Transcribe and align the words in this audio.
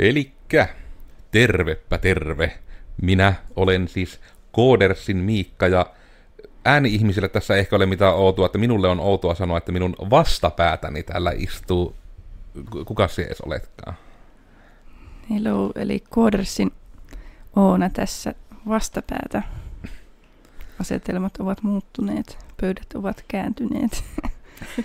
Elikkä, 0.00 0.68
tervepä 1.30 1.98
terve. 1.98 2.58
Minä 3.02 3.34
olen 3.56 3.88
siis 3.88 4.20
Koodersin 4.52 5.16
Miikka 5.16 5.68
ja 5.68 5.86
ääni-ihmisille 6.64 7.28
tässä 7.28 7.56
ehkä 7.56 7.76
ole 7.76 7.86
mitään 7.86 8.14
outoa, 8.14 8.46
että 8.46 8.58
minulle 8.58 8.88
on 8.88 9.00
outoa 9.00 9.34
sanoa, 9.34 9.58
että 9.58 9.72
minun 9.72 9.96
vastapäätäni 10.10 11.02
täällä 11.02 11.32
istuu, 11.36 11.94
kuka 12.86 13.08
se 13.08 13.22
edes 13.22 13.40
oletkaan? 13.40 13.94
Hello, 15.30 15.72
eli 15.74 16.04
Koodersin 16.10 16.70
Oona 17.56 17.90
tässä 17.90 18.34
vastapäätä. 18.68 19.42
Asetelmat 20.80 21.36
ovat 21.36 21.62
muuttuneet, 21.62 22.38
pöydät 22.60 22.86
ovat 22.94 23.24
kääntyneet. 23.28 24.04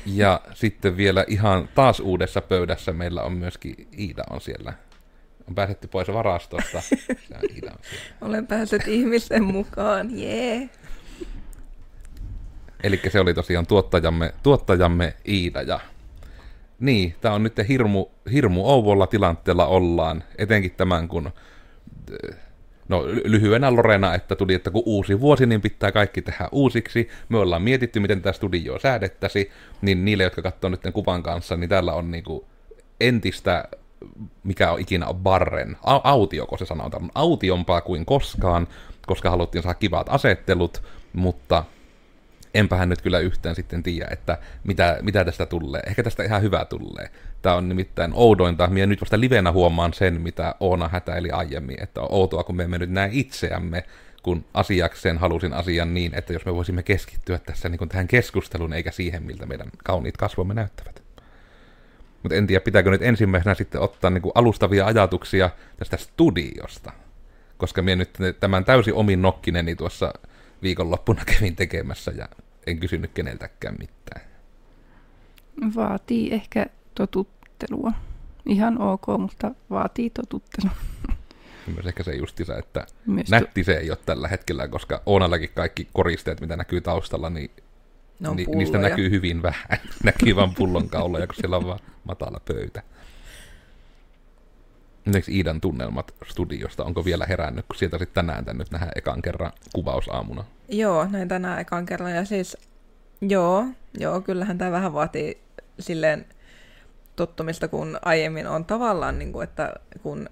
Ja 0.06 0.42
sitten 0.54 0.98
vielä 0.98 1.26
ihan 1.28 1.70
taas 1.76 2.00
uudessa 2.00 2.42
pöydässä 2.42 2.94
meillä 2.94 3.24
on 3.24 3.34
myöskin 3.34 3.88
Iida 4.00 4.24
on 4.30 4.42
siellä. 4.42 4.74
On 5.48 5.56
pääsetty 5.56 5.88
pois 5.88 6.08
varastosta. 6.08 6.82
Olen 8.22 8.48
päässyt 8.48 8.88
ihmisten 8.88 9.44
mukaan, 9.44 10.20
jee. 10.20 10.56
Yeah. 10.56 10.70
Eli 12.84 13.02
se 13.10 13.20
oli 13.20 13.34
tosiaan 13.34 13.68
tuottajamme, 13.68 14.34
tuottajamme 14.44 15.14
Iida. 15.28 15.62
Ja 15.62 15.80
niin, 16.80 17.16
tämä 17.22 17.36
on 17.36 17.44
nyt 17.44 17.54
hirmu, 17.68 18.06
hirmu 18.32 18.66
ouvolla 18.66 19.08
tilanteella 19.08 19.68
ollaan, 19.68 20.24
etenkin 20.38 20.72
tämän 20.72 21.08
kun 21.08 21.32
No 22.90 23.04
lyhyenä 23.24 23.76
Lorena, 23.76 24.16
että 24.16 24.36
tuli, 24.36 24.54
että 24.54 24.72
kun 24.72 24.84
uusi 24.86 25.20
vuosi, 25.20 25.46
niin 25.46 25.62
pitää 25.62 25.92
kaikki 25.92 26.22
tehdä 26.22 26.50
uusiksi. 26.52 27.10
Me 27.30 27.38
ollaan 27.38 27.62
mietitty, 27.62 28.00
miten 28.00 28.22
tämä 28.22 28.34
studio 28.34 28.80
säädettäisi, 28.80 29.52
niin 29.82 30.06
niille, 30.06 30.24
jotka 30.24 30.42
katsoo 30.42 30.70
nyt 30.70 30.82
kuvan 30.94 31.24
kanssa, 31.24 31.58
niin 31.58 31.70
täällä 31.70 31.94
on 31.94 32.12
niinku 32.12 32.48
entistä, 33.00 33.66
mikä 34.44 34.72
on 34.72 34.80
ikinä 34.80 35.08
on 35.08 35.16
barren, 35.16 35.78
autioko 35.84 36.58
se 36.58 36.66
sanotaan, 36.66 37.12
autiompaa 37.16 37.82
kuin 37.82 38.06
koskaan, 38.06 38.68
koska 39.08 39.30
haluttiin 39.30 39.64
saada 39.64 39.80
kivat 39.80 40.08
asettelut, 40.10 40.84
mutta 41.14 41.64
enpähän 42.54 42.90
nyt 42.90 43.02
kyllä 43.02 43.20
yhtään 43.20 43.56
sitten 43.56 43.84
tiedä, 43.84 44.08
että 44.12 44.38
mitä, 44.64 44.98
mitä 45.02 45.26
tästä 45.26 45.46
tulee. 45.46 45.82
Ehkä 45.88 46.04
tästä 46.04 46.24
ihan 46.24 46.42
hyvä 46.42 46.66
tulee. 46.66 47.10
Tämä 47.42 47.56
on 47.56 47.70
nimittäin 47.70 48.12
oudointa. 48.14 48.68
Minä 48.68 48.86
nyt 48.86 49.02
vasta 49.02 49.20
livenä 49.20 49.52
huomaan 49.52 49.94
sen, 49.94 50.22
mitä 50.22 50.56
Oona 50.60 50.88
hätäili 50.88 51.32
aiemmin, 51.32 51.84
että 51.84 52.02
on 52.02 52.08
outoa, 52.12 52.44
kun 52.44 52.56
me 52.56 52.64
emme 52.64 52.78
nyt 52.78 52.92
näe 52.92 53.10
itseämme, 53.12 53.84
kun 54.24 54.46
asiakseen 54.54 55.18
halusin 55.18 55.54
asian 55.54 55.94
niin, 55.94 56.16
että 56.16 56.34
jos 56.34 56.46
me 56.46 56.56
voisimme 56.56 56.84
keskittyä 56.84 57.40
tässä 57.40 57.70
niin 57.70 57.90
tähän 57.90 58.08
keskusteluun, 58.08 58.74
eikä 58.74 58.92
siihen, 58.92 59.24
miltä 59.24 59.46
meidän 59.46 59.68
kauniit 59.84 60.18
kasvomme 60.18 60.54
näyttävät. 60.54 61.05
Mutta 62.26 62.36
en 62.36 62.48
tiedä, 62.48 62.62
pitääkö 62.64 62.92
nyt 62.92 63.02
ensimmäisenä 63.02 63.56
sitten 63.56 63.82
ottaa 63.82 64.10
niin 64.10 64.22
kuin 64.22 64.32
alustavia 64.36 64.86
ajatuksia 64.86 65.50
tästä 65.78 65.98
studiosta. 65.98 66.92
Koska 67.58 67.82
minä 67.82 67.96
nyt 67.96 68.40
tämän 68.40 68.66
täysin 68.66 68.94
omin 68.94 69.22
nokkineni 69.22 69.76
tuossa 69.76 70.14
viikonloppuna 70.62 71.22
kävin 71.34 71.56
tekemässä 71.56 72.12
ja 72.16 72.30
en 72.68 72.80
kysynyt 72.80 73.12
keneltäkään 73.14 73.76
mitään. 73.80 74.22
Vaatii 75.76 76.34
ehkä 76.34 76.66
totuttelua. 76.96 77.92
Ihan 78.46 78.82
ok, 78.82 79.08
mutta 79.18 79.52
vaatii 79.70 80.10
totuttelua. 80.10 80.76
Myös 81.76 81.86
ehkä 81.86 82.04
se 82.04 82.16
justiinsa, 82.16 82.58
että 82.58 82.88
Myös 83.06 83.30
nätti 83.30 83.64
se 83.64 83.74
ei 83.74 83.90
ole 83.90 83.98
tällä 84.06 84.28
hetkellä, 84.28 84.68
koska 84.68 85.02
Oonallakin 85.06 85.50
kaikki 85.56 85.88
koristeet, 85.94 86.42
mitä 86.42 86.56
näkyy 86.56 86.82
taustalla, 86.82 87.30
niin 87.30 87.52
ni, 88.20 88.46
niistä 88.56 88.78
näkyy 88.78 89.10
hyvin 89.10 89.42
vähän. 89.42 89.80
näkyy 90.04 90.36
vain 90.36 90.56
pullonkauloja, 90.56 91.28
kun 91.28 91.36
siellä 91.36 91.58
on 91.58 91.68
vaan 91.68 91.80
matala 92.04 92.42
pöytä. 92.46 92.84
Miten 95.06 95.24
Iidan 95.30 95.62
tunnelmat 95.62 96.14
studiosta, 96.26 96.84
onko 96.84 97.06
vielä 97.06 97.26
herännyt, 97.26 97.66
kun 97.68 97.76
sieltä 97.76 97.98
sitten 97.98 98.26
tänään 98.26 98.46
tänne 98.46 98.66
nähdään 98.72 98.92
ekan 98.96 99.22
kerran 99.22 99.52
kuvausaamuna? 99.74 100.44
Joo, 100.70 101.08
näin 101.12 101.28
tänään 101.28 101.62
ekan 101.62 101.86
kerran. 101.86 102.16
Ja 102.16 102.26
siis, 102.26 102.58
joo, 103.22 103.66
joo, 104.00 104.22
kyllähän 104.22 104.58
tämä 104.58 104.72
vähän 104.72 104.94
vaatii 104.94 105.38
silleen 105.80 106.26
tottumista, 107.16 107.68
kun 107.68 108.00
aiemmin 108.02 108.48
on 108.48 108.66
tavallaan, 108.66 109.20
niin 109.20 109.32
kuin, 109.32 109.44
että 109.44 109.74
kun 110.04 110.30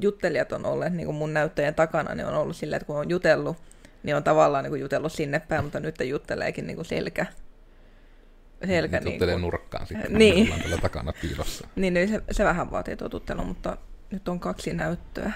juttelijat 0.00 0.52
on 0.52 0.66
olleet 0.66 0.92
niin 0.92 1.06
kuin 1.06 1.16
mun 1.16 1.34
näyttöjen 1.34 1.74
takana, 1.74 2.14
niin 2.14 2.26
on 2.26 2.34
ollut 2.34 2.56
silleen, 2.56 2.76
että 2.76 2.86
kun 2.86 2.98
on 2.98 3.10
jutellut, 3.10 3.56
niin 4.02 4.16
on 4.16 4.24
tavallaan 4.24 4.64
niin 4.64 4.70
kuin 4.70 4.80
jutellut 4.80 5.12
sinne 5.12 5.40
päin, 5.40 5.64
mutta 5.64 5.80
nyt 5.80 5.96
jutteleekin 6.04 6.66
niin 6.66 6.76
kuin 6.76 6.86
selkä. 6.86 7.26
selkä 8.66 9.00
niin, 9.00 9.20
niin 9.20 9.30
kuin... 9.30 9.40
nurkkaan 9.40 9.86
sitten, 9.86 10.12
niin. 10.12 10.54
tällä 10.62 10.78
takana 10.78 11.12
piilossa. 11.22 11.68
niin, 11.76 11.94
niin 11.94 12.08
se, 12.08 12.22
se, 12.30 12.44
vähän 12.44 12.70
vaatii 12.70 12.96
totuttelua, 12.96 13.44
mutta 13.44 13.76
nyt 14.10 14.28
on 14.28 14.40
kaksi 14.40 14.72
näyttöä. 14.72 15.32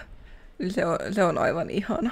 Niin 0.58 0.72
se 0.72 0.86
on, 0.86 0.98
se 1.10 1.24
on 1.24 1.38
aivan 1.38 1.70
ihana. 1.70 2.10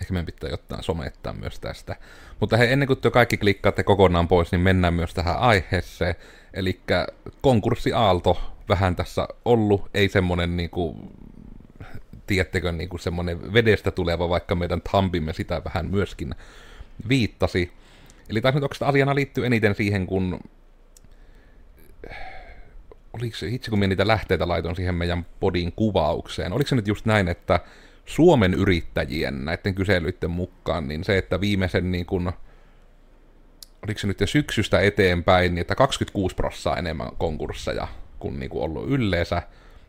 Ehkä 0.00 0.12
meidän 0.12 0.26
pitää 0.26 0.50
ottaa 0.52 0.82
somettaa 0.82 1.32
myös 1.32 1.60
tästä. 1.60 1.96
Mutta 2.40 2.56
he, 2.56 2.72
ennen 2.72 2.86
kuin 2.86 3.00
te 3.00 3.10
kaikki 3.10 3.36
klikkaatte 3.36 3.82
kokonaan 3.82 4.28
pois, 4.28 4.52
niin 4.52 4.60
mennään 4.60 4.94
myös 4.94 5.14
tähän 5.14 5.38
aiheeseen. 5.38 6.14
Eli 6.54 6.80
konkurssiaalto 7.40 8.52
vähän 8.68 8.96
tässä 8.96 9.28
ollut, 9.44 9.90
ei 9.94 10.08
semmoinen 10.08 10.56
niin 10.56 10.70
kuin, 10.70 10.96
tiedättekö, 12.26 12.72
niin 12.72 12.88
kuin 12.88 13.00
semmoinen 13.00 13.52
vedestä 13.52 13.90
tuleva, 13.90 14.28
vaikka 14.28 14.54
meidän 14.54 14.82
tampimme 14.92 15.32
sitä 15.32 15.62
vähän 15.64 15.90
myöskin 15.90 16.34
viittasi. 17.08 17.72
Eli 18.28 18.40
taisi 18.40 18.56
nyt 18.56 18.62
oikeastaan 18.62 18.88
asiana 18.88 19.14
liittyy 19.14 19.46
eniten 19.46 19.74
siihen, 19.74 20.06
kun 20.06 20.40
oliko 23.12 23.36
se, 23.36 23.48
itse 23.48 23.70
kun 23.70 23.78
minä 23.78 23.88
niitä 23.88 24.06
lähteitä 24.06 24.48
laitoin 24.48 24.76
siihen 24.76 24.94
meidän 24.94 25.26
podin 25.40 25.72
kuvaukseen, 25.72 26.52
oliko 26.52 26.68
se 26.68 26.76
nyt 26.76 26.88
just 26.88 27.06
näin, 27.06 27.28
että 27.28 27.60
Suomen 28.06 28.54
yrittäjien 28.54 29.44
näiden 29.44 29.74
kyselyiden 29.74 30.30
mukaan, 30.30 30.88
niin 30.88 31.04
se, 31.04 31.18
että 31.18 31.40
viimeisen 31.40 31.92
niin 31.92 32.06
kuin, 32.06 32.32
oliko 33.82 33.98
se 33.98 34.06
nyt 34.06 34.20
jo 34.20 34.26
syksystä 34.26 34.80
eteenpäin, 34.80 35.54
niin 35.54 35.60
että 35.60 35.74
26 35.74 36.34
prossaa 36.34 36.76
enemmän 36.76 37.08
konkursseja 37.18 37.88
kuin, 38.18 38.40
niin 38.40 38.50
kuin 38.50 38.64
ollut 38.64 38.88
yleensä, 38.90 39.42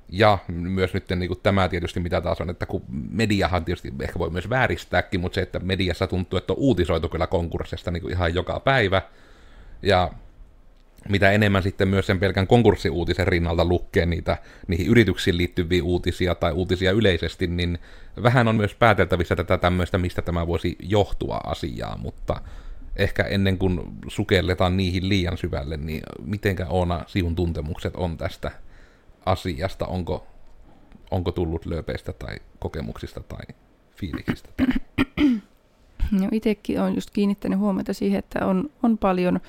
ja 0.10 0.38
myös 0.48 0.94
nyt 0.94 1.10
niin 1.16 1.28
kuin 1.28 1.40
tämä 1.44 1.70
tietysti 1.70 2.00
mitä 2.00 2.22
taas 2.22 2.42
on, 2.42 2.50
että 2.50 2.66
kun 2.66 2.84
mediahan 3.12 3.66
tietysti 3.66 3.94
ehkä 4.02 4.20
voi 4.20 4.30
myös 4.30 4.50
vääristääkin, 4.50 5.20
mutta 5.20 5.36
se, 5.36 5.42
että 5.42 5.60
mediassa 5.60 6.08
tuntuu, 6.08 6.38
että 6.38 6.54
on 6.54 6.60
uutisoitu 6.60 7.10
kyllä 7.10 7.28
konkurssista 7.28 7.92
niin 7.92 8.02
kuin 8.02 8.12
ihan 8.12 8.36
joka 8.36 8.60
päivä, 8.60 9.02
ja 9.82 10.12
mitä 11.10 11.32
enemmän 11.32 11.64
sitten 11.64 11.88
myös 11.88 12.06
sen 12.06 12.20
pelkän 12.20 12.48
konkurssiuutisen 12.48 13.28
rinnalta 13.28 13.66
lukee 13.66 14.06
niitä 14.06 14.38
niihin 14.68 14.88
yrityksiin 14.88 15.38
liittyviä 15.38 15.84
uutisia 15.84 16.36
tai 16.36 16.52
uutisia 16.52 16.92
yleisesti, 16.92 17.48
niin 17.48 17.80
vähän 18.24 18.48
on 18.48 18.56
myös 18.56 18.76
pääteltävissä 18.76 19.36
tätä 19.36 19.58
tämmöistä, 19.58 19.98
mistä 19.98 20.22
tämä 20.22 20.48
voisi 20.48 20.76
johtua 20.80 21.38
asiaa, 21.44 21.98
mutta 21.98 22.42
ehkä 22.96 23.24
ennen 23.24 23.58
kuin 23.58 23.82
sukelletaan 24.08 24.78
niihin 24.78 25.10
liian 25.10 25.38
syvälle, 25.38 25.78
niin 25.78 26.04
mitenkä 26.26 26.66
Oona 26.68 27.04
siun 27.08 27.36
tuntemukset 27.36 27.96
on 27.96 28.18
tästä 28.18 28.52
asiasta? 29.26 29.86
Onko, 29.86 30.28
onko 31.12 31.32
tullut 31.32 31.66
lööpeistä 31.66 32.14
tai 32.14 32.36
kokemuksista 32.60 33.24
tai 33.24 33.56
fiiliksistä? 33.96 34.50
No 36.12 36.28
itsekin 36.32 36.82
olen 36.82 36.96
just 36.96 37.10
kiinnittänyt 37.10 37.60
huomiota 37.60 37.94
siihen, 37.94 38.20
että 38.20 38.46
on, 38.46 38.70
on 38.84 38.98
paljon 38.98 39.40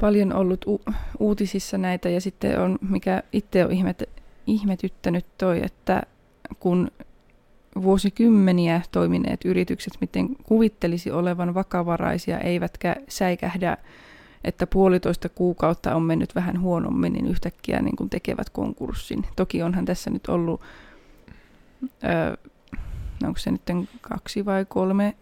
paljon 0.00 0.32
ollut 0.32 0.64
u- 0.66 0.80
uutisissa 1.18 1.78
näitä 1.78 2.08
ja 2.08 2.20
sitten 2.20 2.60
on, 2.60 2.78
mikä 2.88 3.22
itse 3.32 3.64
on 3.64 3.72
ihmet, 3.72 4.02
ihmetyttänyt 4.46 5.26
toi, 5.38 5.64
että 5.64 6.02
kun 6.60 6.90
vuosikymmeniä 7.82 8.82
toimineet 8.92 9.44
yritykset, 9.44 9.92
miten 10.00 10.28
kuvittelisi 10.42 11.10
olevan 11.10 11.54
vakavaraisia, 11.54 12.40
eivätkä 12.40 12.96
säikähdä, 13.08 13.76
että 14.44 14.66
puolitoista 14.66 15.28
kuukautta 15.28 15.94
on 15.94 16.02
mennyt 16.02 16.34
vähän 16.34 16.60
huonommin, 16.60 17.12
niin 17.12 17.26
yhtäkkiä 17.26 17.82
niin 17.82 17.96
kuin 17.96 18.10
tekevät 18.10 18.50
konkurssin. 18.50 19.26
Toki 19.36 19.62
onhan 19.62 19.84
tässä 19.84 20.10
nyt 20.10 20.28
ollut, 20.28 20.60
öö, 22.04 22.36
onko 23.24 23.38
se 23.38 23.50
nyt 23.50 23.62
kaksi 24.00 24.44
vai 24.44 24.64
kolme 24.68 25.14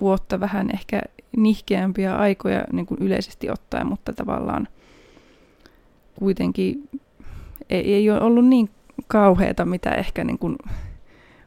vuotta 0.00 0.40
vähän 0.40 0.70
ehkä 0.74 1.02
nihkeämpiä 1.36 2.16
aikoja 2.16 2.64
niin 2.72 2.86
kuin 2.86 3.02
yleisesti 3.02 3.50
ottaen, 3.50 3.86
mutta 3.86 4.12
tavallaan 4.12 4.68
kuitenkin 6.18 6.88
ei, 7.70 7.94
ei 7.94 8.10
ole 8.10 8.20
ollut 8.20 8.46
niin 8.46 8.70
kauheata, 9.06 9.64
mitä 9.64 9.90
ehkä 9.90 10.24
niin 10.24 10.38
kuin 10.38 10.56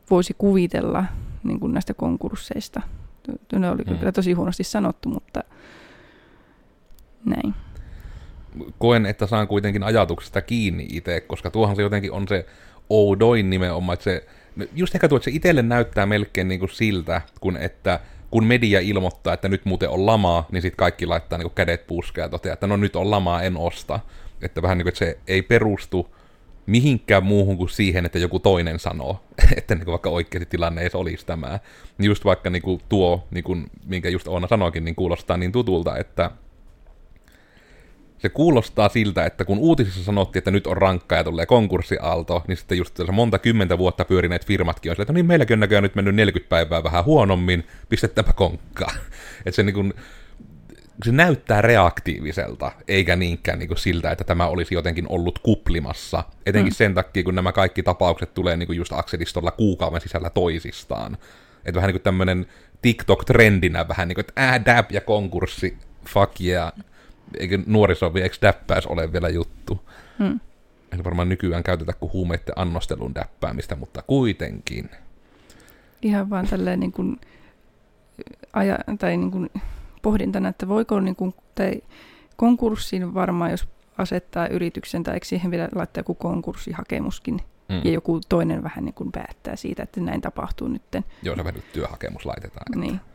voisi 0.09 0.35
kuvitella 0.37 1.05
niin 1.43 1.59
kuin 1.59 1.73
näistä 1.73 1.93
konkursseista. 1.93 2.81
Ne 3.59 3.69
oli 3.69 3.83
kyllä 3.83 4.11
tosi 4.11 4.33
huonosti 4.33 4.63
sanottu, 4.63 5.09
mutta 5.09 5.43
näin. 7.25 7.55
Koen, 8.77 9.05
että 9.05 9.27
saan 9.27 9.47
kuitenkin 9.47 9.83
ajatuksesta 9.83 10.41
kiinni 10.41 10.87
itse, 10.89 11.21
koska 11.21 11.51
tuohan 11.51 11.75
se 11.75 11.81
jotenkin 11.81 12.11
on 12.11 12.27
se 12.27 12.45
oudoin 12.89 13.49
nimenomaan, 13.49 13.93
että 13.93 14.03
se, 14.03 14.27
just 14.75 14.95
ehkä 14.95 15.07
tuo, 15.07 15.15
että 15.15 15.25
se 15.25 15.35
itselle 15.35 15.61
näyttää 15.61 16.05
melkein 16.05 16.47
niin 16.47 16.59
kuin 16.59 16.69
siltä, 16.69 17.21
kun 17.41 17.57
että 17.57 17.99
kun 18.31 18.45
media 18.45 18.79
ilmoittaa, 18.79 19.33
että 19.33 19.49
nyt 19.49 19.65
muuten 19.65 19.89
on 19.89 20.05
lamaa, 20.05 20.47
niin 20.51 20.61
sitten 20.61 20.77
kaikki 20.77 21.05
laittaa 21.05 21.37
niin 21.39 21.51
kädet 21.55 21.87
puskeen 21.87 22.25
ja 22.25 22.29
toteaa, 22.29 22.53
että 22.53 22.67
no 22.67 22.77
nyt 22.77 22.95
on 22.95 23.11
lamaa, 23.11 23.41
en 23.41 23.57
osta. 23.57 23.99
Että 24.41 24.61
vähän 24.61 24.77
niin 24.77 24.83
kuin, 24.83 24.89
että 24.89 24.99
se 24.99 25.17
ei 25.27 25.41
perustu 25.41 26.15
mihinkään 26.65 27.23
muuhun 27.23 27.57
kuin 27.57 27.69
siihen, 27.69 28.05
että 28.05 28.19
joku 28.19 28.39
toinen 28.39 28.79
sanoo, 28.79 29.23
että 29.57 29.75
niin 29.75 29.85
kuin 29.85 29.91
vaikka 29.91 30.09
oikeasti 30.09 30.45
tilanne 30.45 30.81
ei 30.81 30.89
olisi 30.93 31.25
tämä. 31.25 31.59
Niin 31.97 32.07
just 32.07 32.25
vaikka 32.25 32.49
niin 32.49 32.61
kuin 32.61 32.81
tuo, 32.89 33.27
niin 33.31 33.43
kuin, 33.43 33.65
minkä 33.85 34.09
just 34.09 34.27
Oona 34.27 34.47
sanoikin, 34.47 34.85
niin 34.85 34.95
kuulostaa 34.95 35.37
niin 35.37 35.51
tutulta, 35.51 35.97
että 35.97 36.31
se 38.23 38.29
kuulostaa 38.29 38.89
siltä, 38.89 39.25
että 39.25 39.45
kun 39.45 39.57
uutisissa 39.57 40.03
sanottiin, 40.03 40.39
että 40.39 40.51
nyt 40.51 40.67
on 40.67 40.77
rankkaa 40.77 41.17
ja 41.17 41.23
tulee 41.23 41.45
konkurssiaalto, 41.45 42.43
niin 42.47 42.57
sitten 42.57 42.77
just 42.77 42.99
monta 43.11 43.39
kymmentä 43.39 43.77
vuotta 43.77 44.05
pyörineet 44.05 44.45
firmatkin 44.45 44.89
on 44.89 44.95
sillä, 44.95 45.03
että 45.03 45.13
no 45.13 45.15
niin 45.15 45.25
meilläkin 45.25 45.55
on 45.55 45.59
näköjään 45.59 45.83
nyt 45.83 45.95
mennyt 45.95 46.15
40 46.15 46.49
päivää 46.49 46.83
vähän 46.83 47.05
huonommin, 47.05 47.67
pistetäänpä 47.89 48.33
konkkaa. 48.33 48.93
että 49.45 49.51
se 49.51 49.63
niin 49.63 49.73
kuin, 49.73 49.93
se 51.05 51.11
näyttää 51.11 51.61
reaktiiviselta, 51.61 52.71
eikä 52.87 53.15
niinkään 53.15 53.59
niin 53.59 53.67
kuin 53.67 53.77
siltä, 53.77 54.11
että 54.11 54.23
tämä 54.23 54.47
olisi 54.47 54.75
jotenkin 54.75 55.05
ollut 55.09 55.39
kuplimassa. 55.39 56.23
Etenkin 56.45 56.73
mm. 56.73 56.75
sen 56.75 56.93
takia, 56.93 57.23
kun 57.23 57.35
nämä 57.35 57.51
kaikki 57.51 57.83
tapaukset 57.83 58.33
tulee 58.33 58.57
niin 58.57 58.67
kuin 58.67 58.77
just 58.77 58.93
Axelistolla 58.93 59.51
kuukauden 59.51 60.01
sisällä 60.01 60.29
toisistaan. 60.29 61.17
Että 61.65 61.75
vähän 61.75 61.87
niin 61.87 61.95
kuin 61.95 62.03
tämmöinen 62.03 62.45
TikTok-trendinä 62.81 63.87
vähän 63.87 64.07
niin 64.07 64.15
kuin, 64.15 64.25
että 64.27 64.33
ää, 64.35 64.65
dab 64.65 64.91
ja 64.91 65.01
konkurssi, 65.01 65.77
fuck 66.09 66.41
yeah. 66.41 66.73
Eikö 67.39 67.59
nuoriso 67.65 68.11
eikö 68.23 68.35
däppäys 68.41 68.87
ole 68.87 69.13
vielä 69.13 69.29
juttu? 69.29 69.89
Mm. 70.19 70.39
Ei 70.91 71.03
varmaan 71.03 71.29
nykyään 71.29 71.63
käytetä 71.63 71.93
kuin 71.93 72.13
huumeiden 72.13 72.53
annostelun 72.55 73.15
däppäämistä, 73.15 73.75
mutta 73.75 74.01
kuitenkin. 74.07 74.89
Ihan 76.01 76.29
vaan 76.29 76.47
tälleen 76.47 76.79
niin 76.79 76.91
kuin, 76.91 77.19
aja, 78.53 78.79
tai 78.99 79.17
niin 79.17 79.31
kuin 79.31 79.49
pohdintana, 80.01 80.49
että 80.49 80.67
voiko 80.67 80.99
niin 80.99 81.15
kuin, 81.15 81.35
tai 81.55 81.81
konkurssiin 82.35 83.13
varmaan, 83.13 83.51
jos 83.51 83.67
asettaa 83.97 84.47
yrityksen, 84.47 85.03
tai 85.03 85.13
eikö 85.13 85.25
siihen 85.25 85.51
vielä 85.51 85.69
laittaa 85.75 85.99
joku 85.99 86.15
konkurssihakemuskin, 86.15 87.39
mm. 87.69 87.81
ja 87.83 87.91
joku 87.91 88.19
toinen 88.29 88.63
vähän 88.63 88.85
niin 88.85 88.93
kuin 88.93 89.11
päättää 89.11 89.55
siitä, 89.55 89.83
että 89.83 90.01
näin 90.01 90.21
tapahtuu 90.21 90.67
nyt. 90.67 90.81
Joo, 91.23 91.35
se 91.35 91.43
työhakemus 91.73 92.25
laitetaan. 92.25 92.65
Että... 92.67 92.79
Niin. 92.79 93.12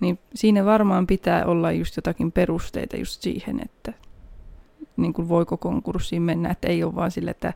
Niin 0.00 0.18
siinä 0.34 0.64
varmaan 0.64 1.06
pitää 1.06 1.44
olla 1.44 1.72
just 1.72 1.96
jotakin 1.96 2.32
perusteita 2.32 2.96
just 2.96 3.22
siihen, 3.22 3.60
että 3.64 3.92
niin 4.96 5.12
kuin 5.12 5.28
voiko 5.28 5.56
konkurssiin 5.56 6.22
mennä, 6.22 6.50
että 6.50 6.68
ei 6.68 6.84
ole 6.84 6.94
vaan 6.94 7.10
sille, 7.10 7.30
että 7.30 7.52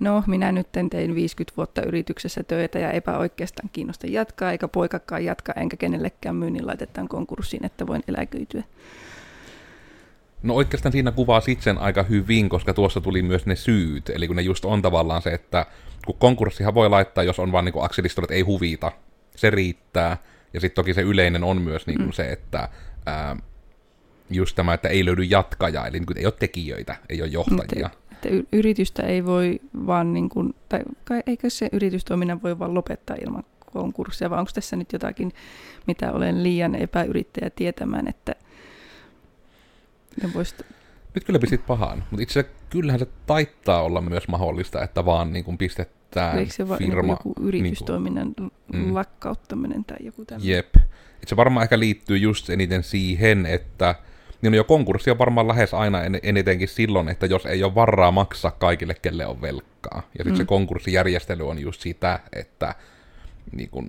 no 0.00 0.24
minä 0.26 0.52
nyt 0.52 0.72
tein 0.72 1.14
50 1.14 1.56
vuotta 1.56 1.82
yrityksessä 1.82 2.42
töitä 2.42 2.78
ja 2.78 2.90
epä 2.90 3.18
oikeastaan 3.18 3.70
kiinnosta 3.72 4.06
jatkaa, 4.06 4.52
eikä 4.52 4.68
poikakaan 4.68 5.24
jatka, 5.24 5.52
enkä 5.52 5.76
kenellekään 5.76 6.36
myynnin 6.36 6.66
laitetaan 6.66 7.08
konkurssiin, 7.08 7.66
että 7.66 7.86
voin 7.86 8.02
eläköityä. 8.08 8.62
No 10.42 10.54
oikeastaan 10.54 10.92
siinä 10.92 11.12
kuvaa 11.12 11.40
sitten 11.40 11.78
aika 11.78 12.02
hyvin, 12.02 12.48
koska 12.48 12.74
tuossa 12.74 13.00
tuli 13.00 13.22
myös 13.22 13.46
ne 13.46 13.56
syyt, 13.56 14.10
eli 14.10 14.26
kun 14.26 14.36
ne 14.36 14.42
just 14.42 14.64
on 14.64 14.82
tavallaan 14.82 15.22
se, 15.22 15.30
että 15.30 15.66
kun 16.06 16.16
konkurssihan 16.18 16.74
voi 16.74 16.88
laittaa, 16.88 17.24
jos 17.24 17.38
on 17.38 17.52
vaan 17.52 17.64
niin 17.64 17.74
että 18.22 18.34
ei 18.34 18.42
huvita, 18.42 18.92
se 19.36 19.50
riittää, 19.50 20.16
ja 20.56 20.60
sitten 20.60 20.74
toki 20.74 20.94
se 20.94 21.02
yleinen 21.02 21.44
on 21.44 21.62
myös 21.62 21.86
niin 21.86 21.96
kuin 21.96 22.08
mm. 22.08 22.12
se, 22.12 22.32
että 22.32 22.68
ää, 23.06 23.36
just 24.30 24.56
tämä, 24.56 24.74
että 24.74 24.88
ei 24.88 25.04
löydy 25.04 25.22
jatkajaa, 25.22 25.86
eli 25.86 25.98
niin 25.98 26.06
kuin 26.06 26.18
ei 26.18 26.26
ole 26.26 26.34
tekijöitä, 26.38 26.96
ei 27.08 27.22
ole 27.22 27.30
johtajia. 27.30 27.90
Mutta, 27.92 28.28
että 28.28 28.28
yritystä 28.52 29.02
ei 29.02 29.24
voi 29.24 29.60
vaan, 29.86 30.12
niin 30.12 30.28
kuin, 30.28 30.54
tai 30.68 31.22
eikö 31.26 31.50
se 31.50 31.68
yritystoiminnan 31.72 32.42
voi 32.42 32.58
vaan 32.58 32.74
lopettaa 32.74 33.16
ilman 33.26 33.44
konkurssia, 33.72 34.30
vai 34.30 34.38
onko 34.38 34.50
tässä 34.54 34.76
nyt 34.76 34.92
jotakin, 34.92 35.32
mitä 35.86 36.12
olen 36.12 36.42
liian 36.42 36.74
epäyrittäjä 36.74 37.50
tietämään, 37.50 38.08
että 38.08 38.34
ne 40.22 40.30
voisi... 40.34 40.54
Nyt 41.14 41.24
kyllä 41.24 41.38
pistit 41.38 41.66
pahaan, 41.66 42.04
mutta 42.10 42.22
itse 42.22 42.40
asiassa 42.40 42.58
kyllähän 42.70 42.98
se 42.98 43.06
taittaa 43.26 43.82
olla 43.82 44.00
myös 44.00 44.28
mahdollista, 44.28 44.82
että 44.82 45.04
vaan 45.04 45.32
niin 45.32 45.44
kuin 45.44 45.58
pistetään 46.16 46.38
Eikö 46.38 46.52
se 46.52 46.64
firma... 46.78 47.12
Joku 47.12 47.34
yritystoiminnan 47.40 48.26
niin 48.26 48.34
kuin, 48.36 48.52
mm. 48.72 48.94
lakkauttaminen 48.94 49.84
tai 49.84 49.96
joku 50.00 50.24
tämmöinen? 50.24 50.56
Jep. 50.56 50.74
Se 51.26 51.36
varmaan 51.36 51.62
ehkä 51.62 51.78
liittyy 51.78 52.16
just 52.16 52.50
eniten 52.50 52.82
siihen, 52.82 53.46
että 53.46 53.94
niin 54.42 54.54
jo 54.54 54.64
konkurssi 54.64 55.10
on 55.10 55.18
varmaan 55.18 55.48
lähes 55.48 55.74
aina 55.74 56.02
en, 56.02 56.18
enitenkin 56.22 56.68
silloin, 56.68 57.08
että 57.08 57.26
jos 57.26 57.46
ei 57.46 57.64
ole 57.64 57.74
varaa 57.74 58.10
maksaa 58.10 58.50
kaikille, 58.50 58.94
kelle 58.94 59.26
on 59.26 59.42
velkaa. 59.42 59.92
Ja 59.92 60.02
sitten 60.24 60.32
mm. 60.32 60.36
se 60.36 60.44
konkurssijärjestely 60.44 61.48
on 61.48 61.58
just 61.58 61.80
sitä, 61.80 62.20
että 62.32 62.74
niin 63.52 63.70
kun, 63.70 63.88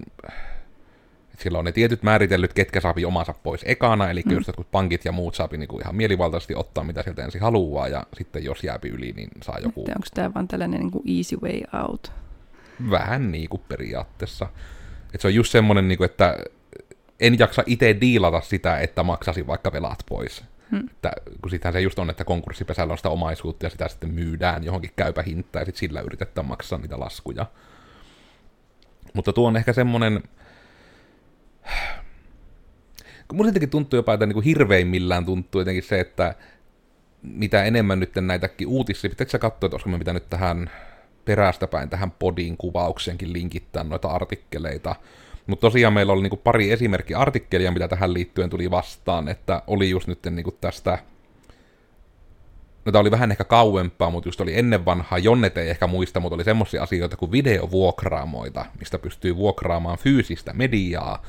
sillä 1.38 1.60
on 1.60 1.66
ne 1.66 1.72
tietyt 1.72 2.04
määritellyt, 2.04 2.54
ketkä 2.54 2.82
saapi 2.82 3.06
omansa 3.06 3.34
pois 3.44 3.62
ekana, 3.66 4.10
eli 4.10 4.22
mm. 4.26 4.32
just 4.32 4.48
jotkut 4.48 4.72
pankit 4.72 5.06
ja 5.06 5.12
muut 5.12 5.36
saapi 5.36 5.58
niin 5.58 5.68
kuin 5.68 5.82
ihan 5.82 5.96
mielivaltaisesti 5.96 6.56
ottaa, 6.56 6.84
mitä 6.84 7.04
sieltä 7.04 7.24
ensin 7.24 7.42
haluaa, 7.42 7.88
ja 7.88 8.04
sitten 8.18 8.44
jos 8.44 8.64
jääpi 8.64 8.88
yli, 8.88 9.14
niin 9.16 9.30
saa 9.44 9.60
joku... 9.60 9.82
Että 9.82 9.92
onko 9.92 10.08
tämä 10.14 10.34
vaan 10.34 10.48
tällainen 10.48 10.80
niin 10.80 10.92
kuin 10.92 11.18
easy 11.18 11.38
way 11.42 11.62
out? 11.84 12.12
Vähän 12.90 13.32
niin 13.32 13.50
kuin 13.50 13.62
periaatteessa. 13.70 14.48
Että 15.06 15.22
se 15.22 15.28
on 15.28 15.36
just 15.36 15.52
semmoinen, 15.52 15.88
niin 15.88 15.98
kuin, 15.98 16.06
että 16.06 16.38
en 17.20 17.40
jaksa 17.40 17.64
itse 17.66 17.98
diilata 18.02 18.42
sitä, 18.42 18.80
että 18.80 19.04
maksasi 19.04 19.48
vaikka 19.48 19.72
velat 19.72 20.04
pois. 20.10 20.44
Hmm. 20.72 20.88
Että, 20.92 21.12
kun 21.42 21.52
sittenhän 21.52 21.74
se 21.74 21.82
just 21.82 22.00
on, 22.00 22.10
että 22.10 22.24
konkurssipesällä 22.24 22.92
on 22.92 22.98
sitä 22.98 23.10
omaisuutta 23.10 23.66
ja 23.66 23.70
sitä 23.70 23.88
sitten 23.88 24.14
myydään 24.14 24.64
johonkin 24.64 24.92
käypä 24.96 25.22
hintaan 25.22 25.62
ja 25.62 25.66
sitten 25.66 25.80
sillä 25.80 26.02
yritetään 26.02 26.48
maksaa 26.48 26.80
niitä 26.80 27.00
laskuja. 27.00 27.46
Mutta 29.14 29.34
tuo 29.34 29.48
on 29.48 29.58
ehkä 29.58 29.74
semmoinen... 29.74 30.24
Kun 33.28 33.38
musta 33.38 33.50
jotenkin 33.50 33.70
tuntuu 33.70 33.98
jopa, 33.98 34.14
että 34.14 34.26
niin 34.26 34.34
kuin 34.34 34.44
hirveimmillään 34.44 35.26
tuntuu 35.26 35.62
jotenkin 35.62 35.84
se, 35.84 36.00
että 36.00 36.36
mitä 37.22 37.64
enemmän 37.64 38.00
nyt 38.00 38.16
näitäkin 38.16 38.68
uutisia, 38.68 39.10
pitääkö 39.10 39.32
sä 39.32 39.40
katsoa, 39.40 39.68
että 39.68 39.76
olisiko 39.76 39.90
me 39.90 40.14
nyt 40.14 40.30
tähän 40.30 40.70
perästä 41.26 41.68
päin 41.68 41.90
tähän 41.90 42.12
podin 42.12 42.58
kuvaukseenkin 42.58 43.34
linkittää 43.34 43.84
noita 43.84 44.08
artikkeleita, 44.08 44.96
mutta 45.48 45.62
tosiaan 45.62 45.94
meillä 45.94 46.14
oli 46.14 46.22
niinku 46.22 46.38
pari 46.38 46.72
esimerkkiartikkelia, 46.72 47.72
mitä 47.72 47.88
tähän 47.88 48.14
liittyen 48.14 48.50
tuli 48.50 48.72
vastaan, 48.72 49.28
että 49.28 49.62
oli 49.68 49.90
just 49.90 50.08
nyt 50.08 50.20
niinku 50.32 50.52
tästä 50.52 50.98
no 52.88 52.92
tämä 52.92 53.02
oli 53.02 53.12
vähän 53.12 53.32
ehkä 53.32 53.44
kauempaa, 53.44 54.10
mutta 54.10 54.28
just 54.28 54.42
oli 54.42 54.58
ennen 54.60 54.86
vanhaa, 54.86 55.20
Jonnet 55.20 55.58
ei 55.58 55.70
ehkä 55.70 55.88
muista, 55.88 56.20
mutta 56.20 56.36
oli 56.36 56.44
semmoisia 56.44 56.84
asioita 56.84 57.18
kuin 57.18 57.32
videovuokraamoita, 57.32 58.66
mistä 58.80 59.00
pystyy 59.00 59.36
vuokraamaan 59.36 59.98
fyysistä 59.98 60.54
mediaa, 60.54 61.22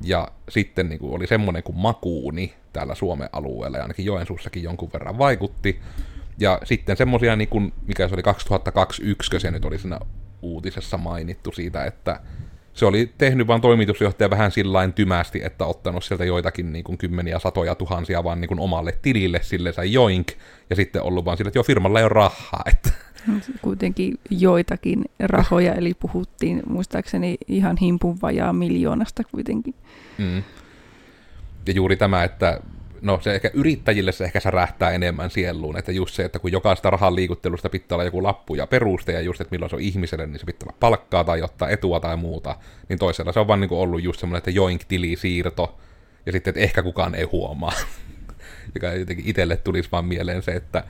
ja 0.00 0.28
sitten 0.48 0.88
niin 0.88 0.98
kuin 0.98 1.14
oli 1.14 1.26
semmoinen 1.26 1.62
kuin 1.62 1.76
Makuuni 1.76 2.54
täällä 2.72 2.94
Suomen 2.94 3.28
alueella, 3.32 3.76
ja 3.76 3.82
ainakin 3.84 4.04
Joensuussakin 4.04 4.62
jonkun 4.62 4.90
verran 4.92 5.18
vaikutti. 5.18 5.80
Ja 6.38 6.60
sitten 6.64 6.96
semmoisia, 6.96 7.36
niin 7.36 7.48
kuin, 7.48 7.72
mikä 7.86 8.08
se 8.08 8.14
oli 8.14 8.22
2021, 8.22 9.40
se 9.40 9.50
nyt 9.50 9.64
oli 9.64 9.78
siinä 9.78 10.00
uutisessa 10.42 10.96
mainittu 10.96 11.52
siitä, 11.52 11.84
että 11.84 12.20
se 12.74 12.86
oli 12.86 13.12
tehnyt 13.18 13.46
vaan 13.46 13.60
toimitusjohtaja 13.60 14.30
vähän 14.30 14.50
sillain 14.50 14.92
tymästi, 14.92 15.40
että 15.44 15.64
ottanut 15.66 16.04
sieltä 16.04 16.24
joitakin 16.24 16.72
niin 16.72 16.84
kuin 16.84 16.98
kymmeniä 16.98 17.38
satoja 17.38 17.74
tuhansia 17.74 18.24
vaan 18.24 18.40
niin 18.40 18.48
kuin 18.48 18.60
omalle 18.60 18.98
tilille, 19.02 19.40
sille 19.42 19.72
sai 19.72 19.92
joink, 19.92 20.32
ja 20.70 20.76
sitten 20.76 21.02
ollut 21.02 21.24
vaan 21.24 21.36
sille, 21.36 21.48
että 21.48 21.58
joo, 21.58 21.64
firmalla 21.64 21.98
ei 21.98 22.04
ole 22.04 22.08
rahaa. 22.08 22.62
Että. 22.66 22.90
Kuitenkin 23.62 24.18
joitakin 24.30 25.04
rahoja, 25.18 25.74
eli 25.74 25.94
puhuttiin 25.94 26.62
muistaakseni 26.66 27.36
ihan 27.48 27.76
himpun 27.76 28.18
vajaa 28.22 28.52
miljoonasta 28.52 29.22
kuitenkin. 29.24 29.74
Mm. 30.18 30.42
Ja 31.66 31.72
juuri 31.72 31.96
tämä, 31.96 32.24
että 32.24 32.60
no 33.02 33.20
se 33.22 33.34
ehkä 33.34 33.50
yrittäjille 33.54 34.12
se 34.12 34.24
ehkä 34.24 34.40
särähtää 34.40 34.90
enemmän 34.90 35.30
sieluun, 35.30 35.78
että 35.78 35.92
just 35.92 36.14
se, 36.14 36.24
että 36.24 36.38
kun 36.38 36.52
jokaista 36.52 36.90
rahan 36.90 37.16
liikuttelusta 37.16 37.68
pitää 37.68 37.96
olla 37.96 38.04
joku 38.04 38.22
lappu 38.22 38.54
ja 38.54 38.66
peruste, 38.66 39.12
ja 39.12 39.20
just, 39.20 39.40
että 39.40 39.52
milloin 39.52 39.70
se 39.70 39.76
on 39.76 39.82
ihmiselle, 39.82 40.26
niin 40.26 40.38
se 40.38 40.46
pitää 40.46 40.66
olla 40.66 40.76
palkkaa 40.80 41.24
tai 41.24 41.42
ottaa 41.42 41.68
etua 41.68 42.00
tai 42.00 42.16
muuta, 42.16 42.56
niin 42.88 42.98
toisella 42.98 43.32
se 43.32 43.40
on 43.40 43.46
vaan 43.46 43.60
niin 43.60 43.72
ollut 43.72 44.02
just 44.02 44.20
semmoinen, 44.20 44.38
että 44.38 44.50
joink 44.50 44.82
siirto 45.18 45.78
ja 46.26 46.32
sitten, 46.32 46.50
että 46.50 46.60
ehkä 46.60 46.82
kukaan 46.82 47.14
ei 47.14 47.24
huomaa. 47.24 47.72
Joka 48.74 48.86
jotenkin 48.86 49.28
itselle 49.28 49.56
tulisi 49.56 49.88
vaan 49.92 50.04
mieleen 50.04 50.42
se, 50.42 50.52
että, 50.52 50.84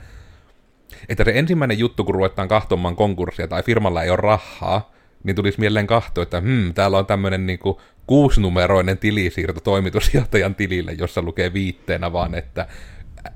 että 1.09 1.23
se 1.23 1.31
ensimmäinen 1.35 1.79
juttu, 1.79 2.03
kun 2.03 2.15
ruvetaan 2.15 2.47
kahtomaan 2.47 2.95
konkurssia 2.95 3.47
tai 3.47 3.63
firmalla 3.63 4.03
ei 4.03 4.09
ole 4.09 4.17
rahaa, 4.17 4.91
niin 5.23 5.35
tulisi 5.35 5.59
mieleen 5.59 5.87
kahto, 5.87 6.21
että 6.21 6.41
hmm, 6.41 6.73
täällä 6.73 6.97
on 6.97 7.05
tämmöinen 7.05 7.45
niin 7.45 7.59
kuin 7.59 7.77
kuusinumeroinen 8.07 8.97
tilisiirto 8.97 9.59
toimitusjohtajan 9.59 10.55
tilille, 10.55 10.93
jossa 10.93 11.21
lukee 11.21 11.53
viitteenä 11.53 12.13
vaan, 12.13 12.35
että 12.35 12.67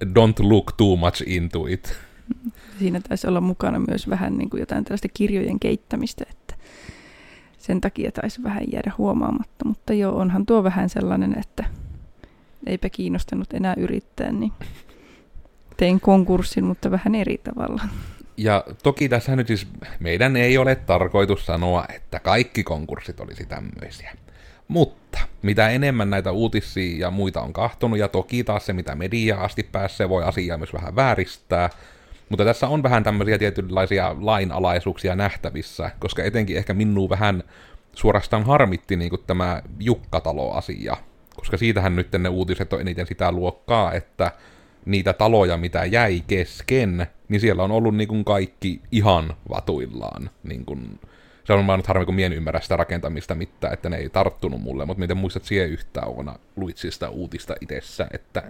don't 0.05 0.49
look 0.49 0.73
too 0.77 0.95
much 0.95 1.23
into 1.25 1.67
it. 1.67 1.95
Siinä 2.79 3.01
taisi 3.09 3.27
olla 3.27 3.41
mukana 3.41 3.79
myös 3.87 4.09
vähän 4.09 4.37
niin 4.37 4.49
kuin 4.49 4.59
jotain 4.59 4.83
tällaista 4.83 5.07
kirjojen 5.13 5.59
keittämistä, 5.59 6.25
että 6.29 6.55
sen 7.57 7.81
takia 7.81 8.11
taisi 8.11 8.43
vähän 8.43 8.63
jäädä 8.71 8.91
huomaamatta. 8.97 9.65
Mutta 9.65 9.93
joo, 9.93 10.15
onhan 10.17 10.45
tuo 10.45 10.63
vähän 10.63 10.89
sellainen, 10.89 11.39
että 11.39 11.65
eipä 12.65 12.89
kiinnostanut 12.89 13.53
enää 13.53 13.73
yrittää, 13.77 14.31
niin 14.31 14.51
tein 15.81 15.99
konkurssin, 15.99 16.63
mutta 16.63 16.91
vähän 16.91 17.15
eri 17.15 17.37
tavalla. 17.37 17.83
Ja 18.37 18.63
toki 18.83 19.09
tässä 19.09 19.35
nyt 19.35 19.47
siis 19.47 19.67
meidän 19.99 20.35
ei 20.35 20.57
ole 20.57 20.75
tarkoitus 20.75 21.45
sanoa, 21.45 21.85
että 21.95 22.19
kaikki 22.19 22.63
konkurssit 22.63 23.19
olisi 23.19 23.45
tämmöisiä. 23.45 24.11
Mutta 24.67 25.19
mitä 25.41 25.69
enemmän 25.69 26.09
näitä 26.09 26.31
uutisia 26.31 26.99
ja 26.99 27.11
muita 27.11 27.41
on 27.41 27.53
kahtonut, 27.53 27.99
ja 27.99 28.07
toki 28.07 28.43
taas 28.43 28.65
se, 28.65 28.73
mitä 28.73 28.95
media 28.95 29.37
asti 29.37 29.63
pääsee, 29.63 30.09
voi 30.09 30.23
asiaa 30.23 30.57
myös 30.57 30.73
vähän 30.73 30.95
vääristää, 30.95 31.69
Mutta 32.29 32.45
tässä 32.45 32.67
on 32.67 32.83
vähän 32.83 33.03
tämmöisiä 33.03 33.37
tietynlaisia 33.37 34.15
lainalaisuuksia 34.19 35.15
nähtävissä, 35.15 35.91
koska 35.99 36.23
etenkin 36.23 36.57
ehkä 36.57 36.73
minua 36.73 37.09
vähän 37.09 37.43
suorastaan 37.95 38.45
harmitti 38.45 38.95
niin 38.95 39.09
kuin 39.09 39.23
tämä 39.27 39.61
Jukkatalo-asia, 39.79 40.97
koska 41.35 41.57
siitähän 41.57 41.95
nyt 41.95 42.11
ne 42.11 42.29
uutiset 42.29 42.73
on 42.73 42.81
eniten 42.81 43.07
sitä 43.07 43.31
luokkaa, 43.31 43.93
että 43.93 44.31
niitä 44.85 45.13
taloja, 45.13 45.57
mitä 45.57 45.85
jäi 45.85 46.23
kesken, 46.27 47.07
niin 47.29 47.41
siellä 47.41 47.63
on 47.63 47.71
ollut 47.71 47.95
niin 47.95 48.07
kuin 48.07 48.25
kaikki 48.25 48.81
ihan 48.91 49.33
vatuillaan. 49.49 50.29
Niin 50.43 50.65
kuin, 50.65 50.99
se 51.43 51.53
on 51.53 51.67
vaan 51.67 51.79
nyt 51.79 51.87
harmi, 51.87 52.05
kun 52.05 52.15
mien 52.15 52.33
ymmärrä 52.33 52.59
sitä 52.59 52.77
rakentamista 52.77 53.35
mitään, 53.35 53.73
että 53.73 53.89
ne 53.89 53.97
ei 53.97 54.09
tarttunut 54.09 54.61
mulle, 54.61 54.85
mutta 54.85 55.01
miten 55.01 55.17
muistat 55.17 55.43
siihen 55.43 55.69
yhtään 55.69 56.07
Oona 56.07 56.35
luitsista 56.55 57.09
uutista 57.09 57.55
itsessä, 57.61 58.07
että 58.11 58.43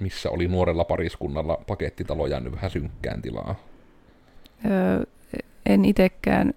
missä 0.00 0.30
oli 0.30 0.48
nuorella 0.48 0.84
pariskunnalla 0.84 1.58
pakettitalo 1.66 2.26
jäänyt 2.26 2.52
vähän 2.52 2.70
synkkään 2.70 3.22
tilaa. 3.22 3.54
Öö, 4.64 5.04
en 5.66 5.84
itsekään, 5.84 6.54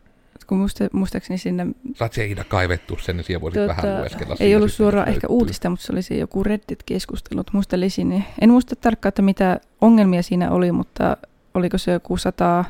kun 0.47 0.57
muista, 0.57 0.83
muistaakseni 0.93 1.38
sinne... 1.38 1.67
Saat 1.95 2.17
Iida 2.17 2.43
kaivettu 2.43 2.97
sen, 3.01 3.17
niin 3.17 3.25
siellä 3.25 3.41
voisit 3.41 3.62
tota, 3.62 3.81
vähän 3.81 4.00
lueskella. 4.00 4.35
Ei 4.39 4.55
ollut 4.55 4.73
suoraan 4.73 5.09
ehkä 5.09 5.27
uutista, 5.27 5.69
mutta 5.69 5.85
se 5.85 5.93
oli 5.93 6.01
se 6.01 6.15
joku 6.15 6.43
Reddit-keskustelut. 6.43 7.53
Muistelisin, 7.53 8.09
niin 8.09 8.25
en 8.41 8.50
muista 8.50 8.75
tarkkaan, 8.75 9.09
että 9.09 9.21
mitä 9.21 9.59
ongelmia 9.81 10.23
siinä 10.23 10.51
oli, 10.51 10.71
mutta 10.71 11.17
oliko 11.53 11.77
se 11.77 11.91
joku 11.91 12.17
100, 12.17 12.65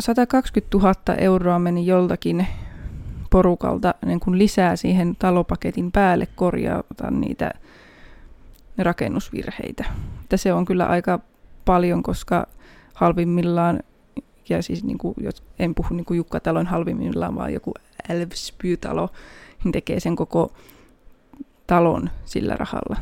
120 0.00 0.78
000 0.78 0.94
euroa 1.18 1.58
meni 1.58 1.86
joltakin 1.86 2.46
porukalta 3.30 3.94
niin 4.04 4.20
kuin 4.20 4.38
lisää 4.38 4.76
siihen 4.76 5.16
talopaketin 5.16 5.92
päälle 5.92 6.28
korjata 6.34 7.10
niitä 7.10 7.50
rakennusvirheitä. 8.78 9.84
Että 10.22 10.36
se 10.36 10.52
on 10.52 10.64
kyllä 10.64 10.86
aika 10.86 11.20
paljon, 11.64 12.02
koska 12.02 12.46
halvimmillaan, 12.94 13.80
ja 14.50 14.62
siis 14.62 14.84
niin 14.84 14.98
kuin, 14.98 15.14
en 15.58 15.74
puhu 15.74 15.94
niin 15.94 16.04
kuin 16.04 16.16
Jukkatalon 16.16 16.66
halvimmillaan, 16.66 17.34
vaan 17.34 17.52
joku 17.52 17.74
Älvsby-talo, 18.08 19.08
niin 19.64 19.72
tekee 19.72 20.00
sen 20.00 20.16
koko 20.16 20.52
talon 21.66 22.10
sillä 22.24 22.56
rahalla. 22.56 22.96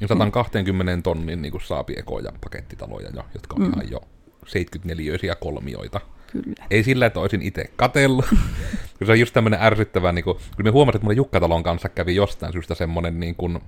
Ja 0.00 0.08
120 0.08 1.02
tonnin 1.02 1.42
niin 1.42 1.52
kuin 1.52 1.62
saapi 1.62 1.94
ekoja 1.96 2.32
pakettitaloja, 2.40 3.10
jo, 3.14 3.24
jotka 3.34 3.56
on 3.56 3.62
mm. 3.62 3.72
ihan 3.72 3.90
jo 3.90 4.00
74 4.46 5.34
kolmioita. 5.34 6.00
Kyllä. 6.32 6.66
Ei 6.70 6.82
sillä, 6.82 7.06
että 7.06 7.20
olisin 7.20 7.42
itse 7.42 7.70
katellut. 7.76 8.24
se 9.06 9.12
on 9.12 9.20
just 9.20 9.34
tämmöinen 9.34 9.62
ärsyttävä, 9.62 10.12
niin 10.12 10.24
kuin, 10.24 10.36
kun 10.56 10.64
me 10.64 10.70
huomasin, 10.70 10.96
että 10.96 11.04
mulle 11.04 11.16
Jukkatalon 11.16 11.62
kanssa 11.62 11.88
kävi 11.88 12.14
jostain 12.14 12.52
syystä 12.52 12.74
semmoinen 12.74 13.20
niin 13.20 13.34
kuin, 13.34 13.60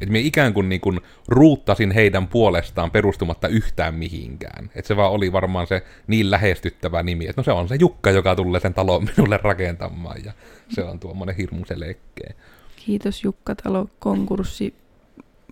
että 0.00 0.12
me 0.12 0.18
ikään 0.18 0.54
kuin, 0.54 0.68
niin 0.68 0.80
kuin 0.80 1.00
ruuttasin 1.28 1.90
heidän 1.90 2.28
puolestaan 2.28 2.90
perustumatta 2.90 3.48
yhtään 3.48 3.94
mihinkään. 3.94 4.70
Että 4.74 4.88
se 4.88 4.96
vaan 4.96 5.12
oli 5.12 5.32
varmaan 5.32 5.66
se 5.66 5.82
niin 6.06 6.30
lähestyttävä 6.30 7.02
nimi, 7.02 7.26
että 7.26 7.40
no 7.40 7.44
se 7.44 7.52
on 7.52 7.68
se 7.68 7.76
Jukka, 7.80 8.10
joka 8.10 8.36
tulee 8.36 8.60
sen 8.60 8.74
talon 8.74 9.04
minulle 9.04 9.38
rakentamaan, 9.42 10.24
ja 10.24 10.32
se 10.68 10.82
on 10.82 11.00
tuommoinen 11.00 11.36
hirmu 11.36 11.64
selkeä. 11.64 12.34
Kiitos 12.76 13.24
Jukka 13.24 13.54
Talo 13.54 13.88
konkurssi 13.98 14.74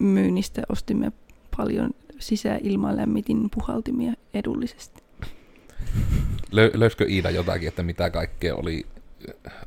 myynnistä. 0.00 0.62
Ostimme 0.68 1.12
paljon 1.56 1.90
sisäilmalämmitin 2.18 3.50
puhaltimia 3.50 4.12
edullisesti. 4.34 5.02
Lö- 6.46 6.70
löyskö 6.74 7.06
Iida 7.08 7.30
jotakin, 7.30 7.68
että 7.68 7.82
mitä 7.82 8.10
kaikkea 8.10 8.54
oli 8.54 8.86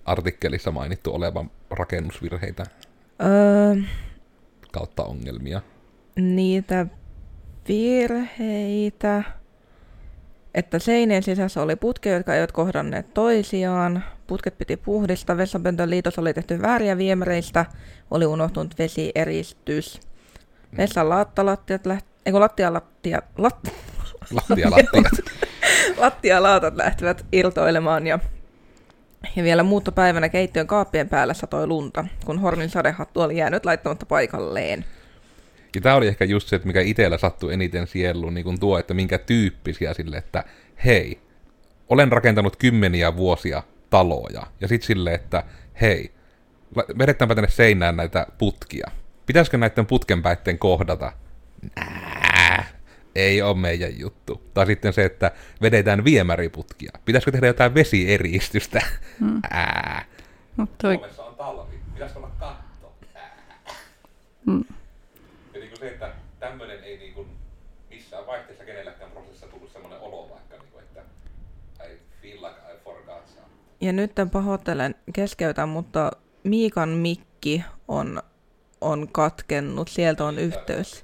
artikkelissa 0.05 0.71
mainittu 0.71 1.15
olevan 1.15 1.51
rakennusvirheitä? 1.71 2.63
Öö, 3.21 3.81
kautta 4.71 5.03
ongelmia? 5.03 5.61
Niitä 6.15 6.85
virheitä, 7.67 9.23
että 10.53 10.79
seinien 10.79 11.23
sisässä 11.23 11.61
oli 11.61 11.75
putkeja, 11.75 12.17
jotka 12.17 12.35
eivät 12.35 12.51
kohdanneet 12.51 13.13
toisiaan. 13.13 14.03
Putket 14.27 14.57
piti 14.57 14.77
puhdistaa, 14.77 15.37
vessapöntön 15.37 15.89
liitos 15.89 16.19
oli 16.19 16.33
tehty 16.33 16.61
vääriä 16.61 16.97
viemäreistä, 16.97 17.65
oli 18.11 18.25
unohtunut 18.25 18.77
vesieristys. 18.79 19.99
Mm. 20.71 20.77
Vessan 20.77 21.09
lattalattiat 21.09 21.85
läht... 21.85 22.05
Eikö 22.25 22.39
lattialattia... 22.39 23.21
Lat... 23.37 23.59
Lattialattiat. 24.31 25.13
Lattialaatat 25.97 26.75
lähtivät 26.75 27.25
irtoilemaan 27.31 28.07
ja 28.07 28.19
ja 29.35 29.43
vielä 29.43 29.63
muuttopäivänä 29.63 30.29
keittiön 30.29 30.67
kaappien 30.67 31.09
päällä 31.09 31.33
satoi 31.33 31.67
lunta, 31.67 32.05
kun 32.25 32.39
Hornin 32.39 32.69
sadehattu 32.69 33.21
oli 33.21 33.37
jäänyt 33.37 33.65
laittamatta 33.65 34.05
paikalleen. 34.05 34.85
Ja 35.75 35.81
tämä 35.81 35.95
oli 35.95 36.07
ehkä 36.07 36.25
just 36.25 36.47
se, 36.47 36.55
että 36.55 36.67
mikä 36.67 36.81
itsellä 36.81 37.17
sattui 37.17 37.53
eniten 37.53 37.87
sieluun, 37.87 38.33
niin 38.33 38.43
kuin 38.43 38.59
tuo, 38.59 38.79
että 38.79 38.93
minkä 38.93 39.17
tyyppisiä 39.17 39.93
sille, 39.93 40.17
että 40.17 40.43
hei, 40.85 41.19
olen 41.89 42.11
rakentanut 42.11 42.55
kymmeniä 42.55 43.15
vuosia 43.15 43.63
taloja. 43.89 44.47
Ja 44.61 44.67
sitten 44.67 44.87
sille, 44.87 45.13
että 45.13 45.43
hei, 45.81 46.11
vedetäänpä 46.97 47.35
tänne 47.35 47.49
seinään 47.49 47.97
näitä 47.97 48.27
putkia. 48.37 48.91
Pitäisikö 49.25 49.57
näiden 49.57 49.85
putken 49.85 50.21
päitten 50.21 50.59
kohdata? 50.59 51.11
Nää, 51.75 52.08
ei 53.19 53.41
ole 53.41 53.57
meidän 53.57 53.99
juttu. 53.99 54.41
Tai 54.53 54.65
sitten 54.65 54.93
se, 54.93 55.05
että 55.05 55.31
vedetään 55.61 56.03
viemäriputkia. 56.03 56.91
Pitäisikö 57.05 57.31
tehdä 57.31 57.47
jotain 57.47 57.73
vesieristystä? 57.73 58.81
Hmm. 59.19 59.41
Ää. 59.49 60.05
Mut 60.57 60.77
toi... 60.77 60.95
Suomessa 60.95 61.23
on 61.23 61.35
talvi. 61.35 61.79
Pitäisikö 61.93 62.19
olla 62.19 62.31
katto? 62.39 62.93
Hmm. 64.45 64.63
Ja 65.53 65.59
niin 65.59 65.69
kuin 65.69 65.79
se, 65.79 65.87
että 65.87 66.11
tämmöinen 66.39 66.83
ei 66.83 66.97
niin 66.97 67.13
kuin 67.13 67.27
missään 67.89 68.27
vaihteessa 68.27 68.63
kenelläkään 68.65 69.11
prosessissa 69.11 69.47
tullut 69.47 69.71
semmoinen 69.71 69.99
olo 69.99 70.29
vaikka, 70.29 70.55
niin 70.57 70.71
kuin, 70.71 70.83
että 70.83 71.01
I 71.83 71.97
feel 72.21 72.37
like 72.37 72.73
I 72.73 72.83
forgot 72.83 73.27
something. 73.27 73.81
Ja 73.81 73.93
nyt 73.93 74.11
pahoittelen 74.31 74.95
keskeytän, 75.13 75.69
mutta 75.69 76.11
Miikan 76.43 76.89
mikki 76.89 77.63
on, 77.87 78.21
on 78.81 79.07
katkennut. 79.11 79.87
Sieltä 79.87 80.25
on 80.25 80.39
yhteys. 80.39 81.03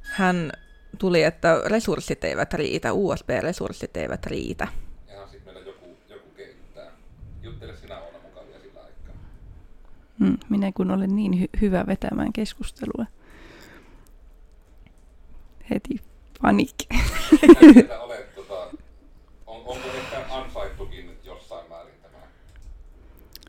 Hän 0.00 0.52
tuli, 0.98 1.22
että 1.22 1.62
resurssit 1.66 2.24
eivät 2.24 2.54
riitä, 2.54 2.92
USB-resurssit 2.92 3.96
eivät 3.96 4.26
riitä. 4.26 4.68
Ja 5.08 5.28
sitten 5.28 5.54
meillä 5.54 5.70
joku, 5.70 5.86
joku 6.08 6.28
kehittää. 6.36 6.90
Juttele 7.42 7.76
sinä 7.76 7.98
olla 8.00 8.18
mukavia 8.22 8.60
sillä 8.60 8.80
aikaa. 8.80 9.14
Mm, 10.18 10.38
minä 10.48 10.72
kun 10.72 10.90
olen 10.90 11.16
niin 11.16 11.32
hy- 11.32 11.60
hyvä 11.60 11.84
vetämään 11.86 12.32
keskustelua. 12.32 13.06
Heti 15.70 16.00
panikki. 16.42 16.88
olet, 18.00 18.34
tota, 18.34 18.60
on, 19.46 19.56
onko 19.56 19.88
ehkä 19.96 20.34
ansaittukin 20.34 21.18
jossain 21.24 21.68
määrin 21.68 21.94
tämä 22.02 22.18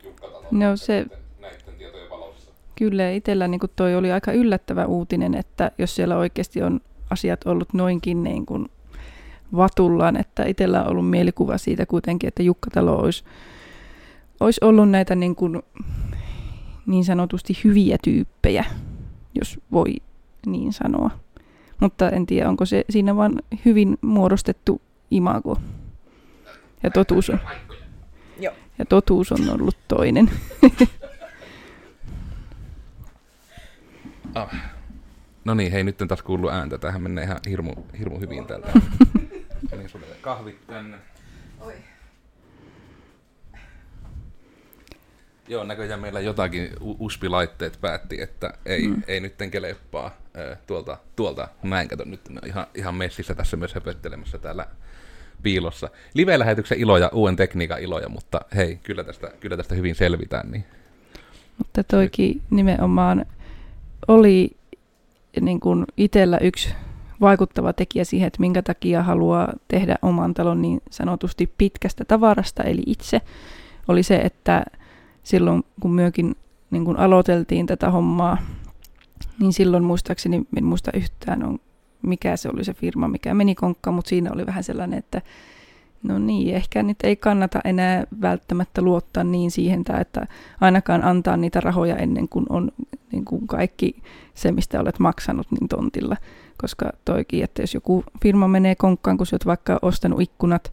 Jukka 0.04 0.26
no, 0.50 0.76
se, 0.76 0.92
näiden, 0.92 1.18
näiden 1.40 1.74
tietojen 1.78 2.10
valossa? 2.10 2.50
Kyllä, 2.76 3.10
itsellä 3.10 3.48
niin 3.48 3.60
toi 3.76 3.96
oli 3.96 4.12
aika 4.12 4.32
yllättävä 4.32 4.86
uutinen, 4.86 5.34
että 5.34 5.70
jos 5.78 5.94
siellä 5.94 6.16
oikeasti 6.16 6.62
on 6.62 6.80
asiat 7.10 7.46
ollut 7.46 7.72
noinkin 7.72 8.22
niin 8.22 8.46
kuin 8.46 8.68
vatullaan, 9.56 10.16
että 10.16 10.44
itsellä 10.44 10.82
on 10.82 10.90
ollut 10.90 11.10
mielikuva 11.10 11.58
siitä 11.58 11.86
kuitenkin, 11.86 12.28
että 12.28 12.42
Jukkatalo 12.42 12.96
olisi, 12.96 13.24
olisi 14.40 14.60
ollut 14.64 14.90
näitä 14.90 15.14
niin, 15.14 15.36
kuin, 15.36 15.62
niin 16.86 17.04
sanotusti 17.04 17.60
hyviä 17.64 17.98
tyyppejä, 18.04 18.64
jos 19.34 19.60
voi 19.72 19.96
niin 20.46 20.72
sanoa. 20.72 21.10
Mutta 21.80 22.10
en 22.10 22.26
tiedä, 22.26 22.48
onko 22.48 22.66
se 22.66 22.84
siinä 22.90 23.16
vain 23.16 23.32
hyvin 23.64 23.98
muodostettu 24.00 24.82
imago. 25.10 25.56
Ja 26.82 26.90
totuus 26.90 27.30
on, 27.30 27.38
ja 28.78 28.84
totuus 28.88 29.32
on 29.32 29.50
ollut 29.50 29.76
toinen. 29.88 30.30
ah. 34.34 34.79
No 35.44 35.54
niin, 35.54 35.72
hei, 35.72 35.84
nyt 35.84 36.02
en 36.02 36.08
taas 36.08 36.22
kuullut 36.22 36.52
ääntä. 36.52 36.78
Tähän 36.78 37.02
menee 37.02 37.24
ihan 37.24 37.38
hirmu, 37.48 37.72
hirmu 37.98 38.20
hyvin 38.20 38.46
täältä. 38.46 38.72
Menin 39.70 39.88
sulle 39.88 40.06
kahvit 40.20 40.66
tänne. 40.66 40.96
Oi. 41.60 41.74
Joo, 45.48 45.64
näköjään 45.64 46.00
meillä 46.00 46.20
jotakin 46.20 46.70
USB-laitteet 46.80 47.78
päätti, 47.80 48.22
että 48.22 48.54
ei, 48.66 48.88
mm. 48.88 49.02
ei 49.06 49.20
nyt 49.20 49.34
keleppaa 49.50 50.16
tuolta, 50.66 50.96
tuolta. 51.16 51.48
Mä 51.62 51.80
en 51.80 51.88
kato 51.88 52.04
nyt, 52.04 52.28
ne 52.28 52.40
on 52.42 52.48
ihan, 52.48 52.66
ihan 52.74 52.94
messissä 52.94 53.34
tässä 53.34 53.56
myös 53.56 53.74
höpöttelemässä 53.74 54.38
täällä 54.38 54.66
piilossa. 55.42 55.90
Live-lähetyksen 56.14 56.78
iloja, 56.78 57.10
uuden 57.12 57.36
tekniikan 57.36 57.80
iloja, 57.80 58.08
mutta 58.08 58.40
hei, 58.56 58.80
kyllä 58.82 59.04
tästä, 59.04 59.32
kyllä 59.40 59.56
tästä 59.56 59.74
hyvin 59.74 59.94
selvitään. 59.94 60.50
Niin. 60.50 60.64
Mutta 61.58 61.84
toikin 61.84 62.42
nimenomaan 62.50 63.26
oli 64.08 64.56
niin 65.40 65.60
kuin 65.60 65.84
itsellä 65.96 66.38
yksi 66.38 66.74
vaikuttava 67.20 67.72
tekijä 67.72 68.04
siihen, 68.04 68.26
että 68.26 68.40
minkä 68.40 68.62
takia 68.62 69.02
haluaa 69.02 69.52
tehdä 69.68 69.96
oman 70.02 70.34
talon 70.34 70.62
niin 70.62 70.80
sanotusti 70.90 71.52
pitkästä 71.58 72.04
tavarasta, 72.04 72.62
eli 72.62 72.82
itse, 72.86 73.20
oli 73.88 74.02
se, 74.02 74.16
että 74.16 74.64
silloin 75.22 75.62
kun 75.80 75.92
myökin 75.92 76.36
niin 76.70 76.84
kun 76.84 76.96
aloiteltiin 76.96 77.66
tätä 77.66 77.90
hommaa, 77.90 78.38
niin 79.40 79.52
silloin 79.52 79.84
muistaakseni, 79.84 80.42
en 80.56 80.64
muista 80.64 80.90
yhtään, 80.94 81.44
on, 81.44 81.58
mikä 82.02 82.36
se 82.36 82.48
oli 82.54 82.64
se 82.64 82.74
firma, 82.74 83.08
mikä 83.08 83.34
meni 83.34 83.54
konkkaan, 83.54 83.94
mutta 83.94 84.08
siinä 84.08 84.30
oli 84.32 84.46
vähän 84.46 84.64
sellainen, 84.64 84.98
että 84.98 85.22
no 86.02 86.18
niin, 86.18 86.54
ehkä 86.54 86.82
nyt 86.82 86.98
ei 87.02 87.16
kannata 87.16 87.60
enää 87.64 88.04
välttämättä 88.20 88.82
luottaa 88.82 89.24
niin 89.24 89.50
siihen, 89.50 89.84
että 90.00 90.26
ainakaan 90.60 91.04
antaa 91.04 91.36
niitä 91.36 91.60
rahoja 91.60 91.96
ennen 91.96 92.28
kuin 92.28 92.46
on 92.48 92.72
niin 93.12 93.24
kuin 93.24 93.46
kaikki 93.46 94.02
se, 94.34 94.52
mistä 94.52 94.80
olet 94.80 94.98
maksanut, 94.98 95.46
niin 95.50 95.68
tontilla. 95.68 96.16
Koska 96.58 96.90
toikin, 97.04 97.44
että 97.44 97.62
jos 97.62 97.74
joku 97.74 98.04
firma 98.22 98.48
menee 98.48 98.74
konkkaan, 98.74 99.16
kun 99.16 99.26
sä 99.26 99.34
oot 99.34 99.46
vaikka 99.46 99.78
ostanut 99.82 100.20
ikkunat, 100.20 100.72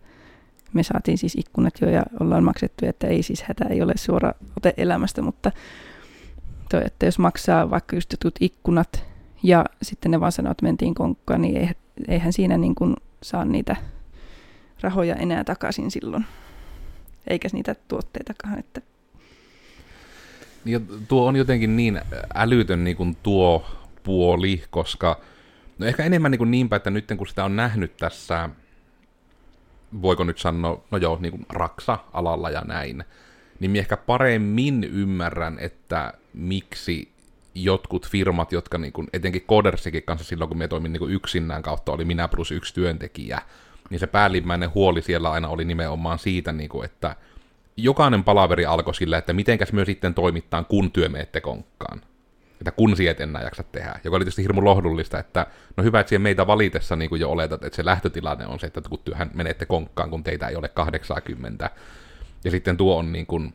me 0.73 0.83
saatiin 0.83 1.17
siis 1.17 1.35
ikkunat 1.35 1.73
jo 1.81 1.89
ja 1.89 2.03
ollaan 2.19 2.43
maksettu, 2.43 2.85
että 2.85 3.07
ei 3.07 3.23
siis 3.23 3.43
hätä, 3.43 3.65
ei 3.65 3.81
ole 3.81 3.93
suora 3.95 4.31
ote 4.57 4.73
elämästä, 4.77 5.21
mutta 5.21 5.51
toi, 6.69 6.81
että 6.85 7.05
jos 7.05 7.19
maksaa 7.19 7.69
vaikka 7.69 7.95
just 7.95 8.13
jutut 8.13 8.35
ikkunat 8.39 9.05
ja 9.43 9.65
sitten 9.81 10.11
ne 10.11 10.19
vaan 10.19 10.31
sanoo, 10.31 10.51
että 10.51 10.65
mentiin 10.65 10.95
konkkaan, 10.95 11.41
niin 11.41 11.75
eihän 12.07 12.33
siinä 12.33 12.57
niin 12.57 12.75
kuin 12.75 12.95
saa 13.23 13.45
niitä 13.45 13.75
rahoja 14.81 15.15
enää 15.15 15.43
takaisin 15.43 15.91
silloin, 15.91 16.25
eikä 17.27 17.47
niitä 17.53 17.75
tuotteitakaan. 17.87 18.59
Että... 18.59 18.81
Ja 20.67 20.79
tuo 21.07 21.27
on 21.27 21.35
jotenkin 21.35 21.75
niin 21.75 22.01
älytön 22.35 22.83
niin 22.83 22.97
kuin 22.97 23.17
tuo 23.23 23.65
puoli, 24.03 24.63
koska 24.69 25.19
no 25.77 25.85
ehkä 25.85 26.03
enemmän 26.03 26.31
niin 26.31 26.39
kuin 26.39 26.51
niinpä, 26.51 26.75
että 26.75 26.89
nyt 26.89 27.05
kun 27.17 27.27
sitä 27.27 27.45
on 27.45 27.55
nähnyt 27.55 27.97
tässä, 27.97 28.49
voiko 30.01 30.23
nyt 30.23 30.37
sanoa, 30.37 30.83
no 30.91 30.97
joo, 30.97 31.17
niin 31.21 31.31
kuin 31.31 31.45
raksa-alalla 31.49 32.49
ja 32.49 32.61
näin, 32.61 33.03
niin 33.59 33.71
minä 33.71 33.79
ehkä 33.79 33.97
paremmin 33.97 34.83
ymmärrän, 34.83 35.59
että 35.59 36.13
miksi 36.33 37.11
jotkut 37.55 38.07
firmat, 38.07 38.51
jotka 38.51 38.77
niin 38.77 38.93
kuin, 38.93 39.07
etenkin 39.13 39.45
Codersikin 39.49 40.03
kanssa 40.03 40.25
silloin, 40.27 40.47
kun 40.47 40.57
me 40.57 40.67
toimin 40.67 40.93
niin 40.93 40.99
kuin 40.99 41.13
yksinään 41.13 41.61
kautta, 41.61 41.91
oli 41.91 42.05
minä 42.05 42.27
plus 42.27 42.51
yksi 42.51 42.73
työntekijä, 42.73 43.41
niin 43.89 43.99
se 43.99 44.07
päällimmäinen 44.07 44.73
huoli 44.73 45.01
siellä 45.01 45.31
aina 45.31 45.47
oli 45.47 45.65
nimenomaan 45.65 46.19
siitä, 46.19 46.51
niin 46.51 46.69
kuin, 46.69 46.85
että 46.85 47.15
jokainen 47.77 48.23
palaveri 48.23 48.65
alkoi 48.65 48.95
sillä, 48.95 49.17
että 49.17 49.33
mitenkäs 49.33 49.73
myös 49.73 49.85
sitten 49.85 50.13
toimittaa, 50.13 50.63
kun 50.63 50.91
työ 50.91 51.09
menette 51.09 51.41
konkkaan. 51.41 52.01
Että 52.59 52.71
kun 52.71 52.97
sieltä 52.97 53.23
enää 53.23 53.43
jaksa 53.43 53.63
tehdä. 53.63 53.99
Joka 54.03 54.17
oli 54.17 54.23
tietysti 54.23 54.43
hirmu 54.43 54.63
lohdullista, 54.63 55.19
että 55.19 55.47
no 55.77 55.83
hyvä, 55.83 55.99
että 55.99 56.19
meitä 56.19 56.47
valitessa 56.47 56.95
niin 56.95 57.09
kuin 57.09 57.21
jo 57.21 57.31
oletat, 57.31 57.63
että 57.63 57.75
se 57.75 57.85
lähtötilanne 57.85 58.47
on 58.47 58.59
se, 58.59 58.67
että 58.67 58.81
kun 58.89 58.99
työhän 59.05 59.31
menette 59.33 59.65
konkkaan, 59.65 60.09
kun 60.09 60.23
teitä 60.23 60.47
ei 60.47 60.55
ole 60.55 60.69
80. 60.69 61.69
Ja 62.43 62.51
sitten 62.51 62.77
tuo 62.77 62.97
on 62.97 63.11
niin 63.11 63.25
kuin, 63.25 63.53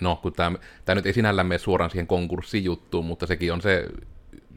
no 0.00 0.16
kun 0.16 0.32
tämä, 0.32 0.58
tämä 0.84 0.94
nyt 0.94 1.06
ei 1.06 1.12
sinällään 1.12 1.46
mene 1.46 1.58
suoraan 1.58 1.90
siihen 1.90 2.06
konkurssijuttuun, 2.06 3.06
mutta 3.06 3.26
sekin 3.26 3.52
on 3.52 3.60
se 3.60 3.86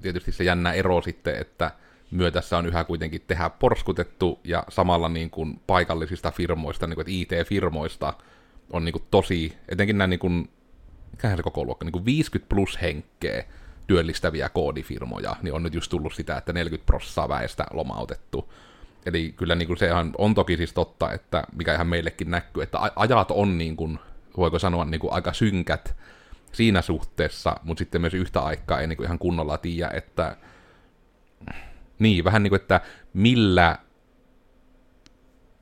tietysti 0.02 0.32
se 0.32 0.44
jännä 0.44 0.74
ero 0.74 1.02
sitten, 1.02 1.36
että 1.36 1.72
myötässä 2.12 2.58
on 2.58 2.66
yhä 2.66 2.84
kuitenkin 2.84 3.22
tehdä 3.28 3.50
porskutettu 3.50 4.40
ja 4.44 4.64
samalla 4.70 5.10
niin 5.10 5.30
kuin 5.30 5.60
paikallisista 5.68 6.32
firmoista, 6.32 6.88
niin 6.88 6.96
kuin, 6.96 7.02
että 7.10 7.36
IT-firmoista 7.36 8.14
on 8.74 8.86
niin 8.86 8.94
kuin 8.94 9.04
tosi, 9.12 9.58
etenkin 9.70 9.98
nämä 9.98 10.08
niin 10.08 10.20
kuin, 10.20 10.50
mikähän 11.12 11.38
se 11.38 11.44
koko 11.44 11.66
luokka, 11.66 11.86
niin 11.86 11.92
kuin 11.92 12.06
50 12.06 12.50
plus 12.50 12.82
henkeä 12.82 13.44
työllistäviä 13.88 14.50
koodifirmoja, 14.50 15.36
niin 15.42 15.54
on 15.54 15.64
nyt 15.64 15.74
just 15.74 15.90
tullut 15.90 16.14
sitä, 16.14 16.38
että 16.38 16.54
40 16.54 16.86
prosenttia 16.86 17.30
väestä 17.30 17.66
lomautettu. 17.74 18.54
Eli 19.06 19.34
kyllä 19.38 19.56
niin 19.56 19.68
kuin 19.68 19.78
se 19.78 19.94
on, 19.94 20.12
on 20.18 20.36
toki 20.36 20.58
siis 20.58 20.74
totta, 20.74 21.12
että 21.12 21.44
mikä 21.56 21.74
ihan 21.74 21.88
meillekin 21.88 22.32
näkyy, 22.32 22.64
että 22.64 22.80
ajat 22.96 23.32
on 23.32 23.58
niin 23.58 23.76
kuin, 23.76 24.00
voiko 24.38 24.60
sanoa 24.60 24.86
niin 24.86 25.00
kuin 25.00 25.14
aika 25.14 25.34
synkät 25.34 25.96
siinä 26.52 26.82
suhteessa, 26.82 27.56
mutta 27.64 27.80
sitten 27.80 28.02
myös 28.02 28.14
yhtä 28.14 28.40
aikaa 28.40 28.80
ei 28.80 28.88
niin 28.88 28.98
kuin 28.98 29.06
ihan 29.06 29.20
kunnolla 29.20 29.58
tiedä, 29.58 29.92
että 29.94 30.38
niin, 32.00 32.24
vähän 32.24 32.44
niin 32.44 32.52
kuin, 32.52 32.62
että 32.62 32.82
millä, 33.14 33.78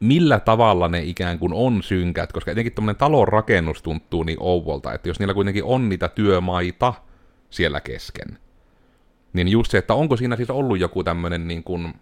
millä 0.01 0.39
tavalla 0.39 0.87
ne 0.87 1.01
ikään 1.01 1.39
kuin 1.39 1.53
on 1.53 1.83
synkät, 1.83 2.31
koska 2.31 2.51
etenkin 2.51 2.73
tämmöinen 2.73 2.99
talon 2.99 3.27
rakennus 3.27 3.81
tuntuu 3.81 4.23
niin 4.23 4.37
ouvolta, 4.39 4.93
että 4.93 5.09
jos 5.09 5.19
niillä 5.19 5.33
kuitenkin 5.33 5.63
on 5.63 5.89
niitä 5.89 6.07
työmaita 6.07 6.93
siellä 7.49 7.81
kesken, 7.81 8.37
niin 9.33 9.47
just 9.47 9.71
se, 9.71 9.77
että 9.77 9.93
onko 9.93 10.17
siinä 10.17 10.35
siis 10.35 10.49
ollut 10.49 10.79
joku 10.79 11.03
tämmöinen 11.03 11.47
niin 11.47 11.63
kuin 11.63 11.93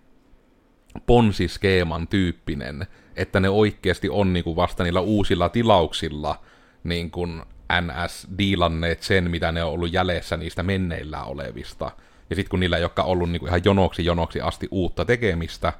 ponsiskeeman 1.05 2.07
tyyppinen, 2.07 2.87
että 3.15 3.39
ne 3.39 3.49
oikeasti 3.49 4.09
on 4.09 4.33
niin 4.33 4.43
kuin 4.43 4.55
vasta 4.55 4.83
niillä 4.83 5.01
uusilla 5.01 5.49
tilauksilla 5.49 6.41
niin 6.83 7.11
kuin 7.11 7.41
NS-diilanneet 7.81 9.01
sen, 9.03 9.31
mitä 9.31 9.51
ne 9.51 9.63
on 9.63 9.71
ollut 9.71 9.93
jäljessä 9.93 10.37
niistä 10.37 10.63
menneillä 10.63 11.23
olevista– 11.23 11.91
ja 12.29 12.35
sitten 12.35 12.49
kun 12.49 12.59
niillä 12.59 12.77
ei 12.77 12.83
olekaan 12.83 13.07
ollut 13.07 13.31
niinku 13.31 13.47
ihan 13.47 13.61
jonoksi 13.65 14.05
jonoksi 14.05 14.41
asti 14.41 14.67
uutta 14.71 15.05
tekemistä, 15.05 15.73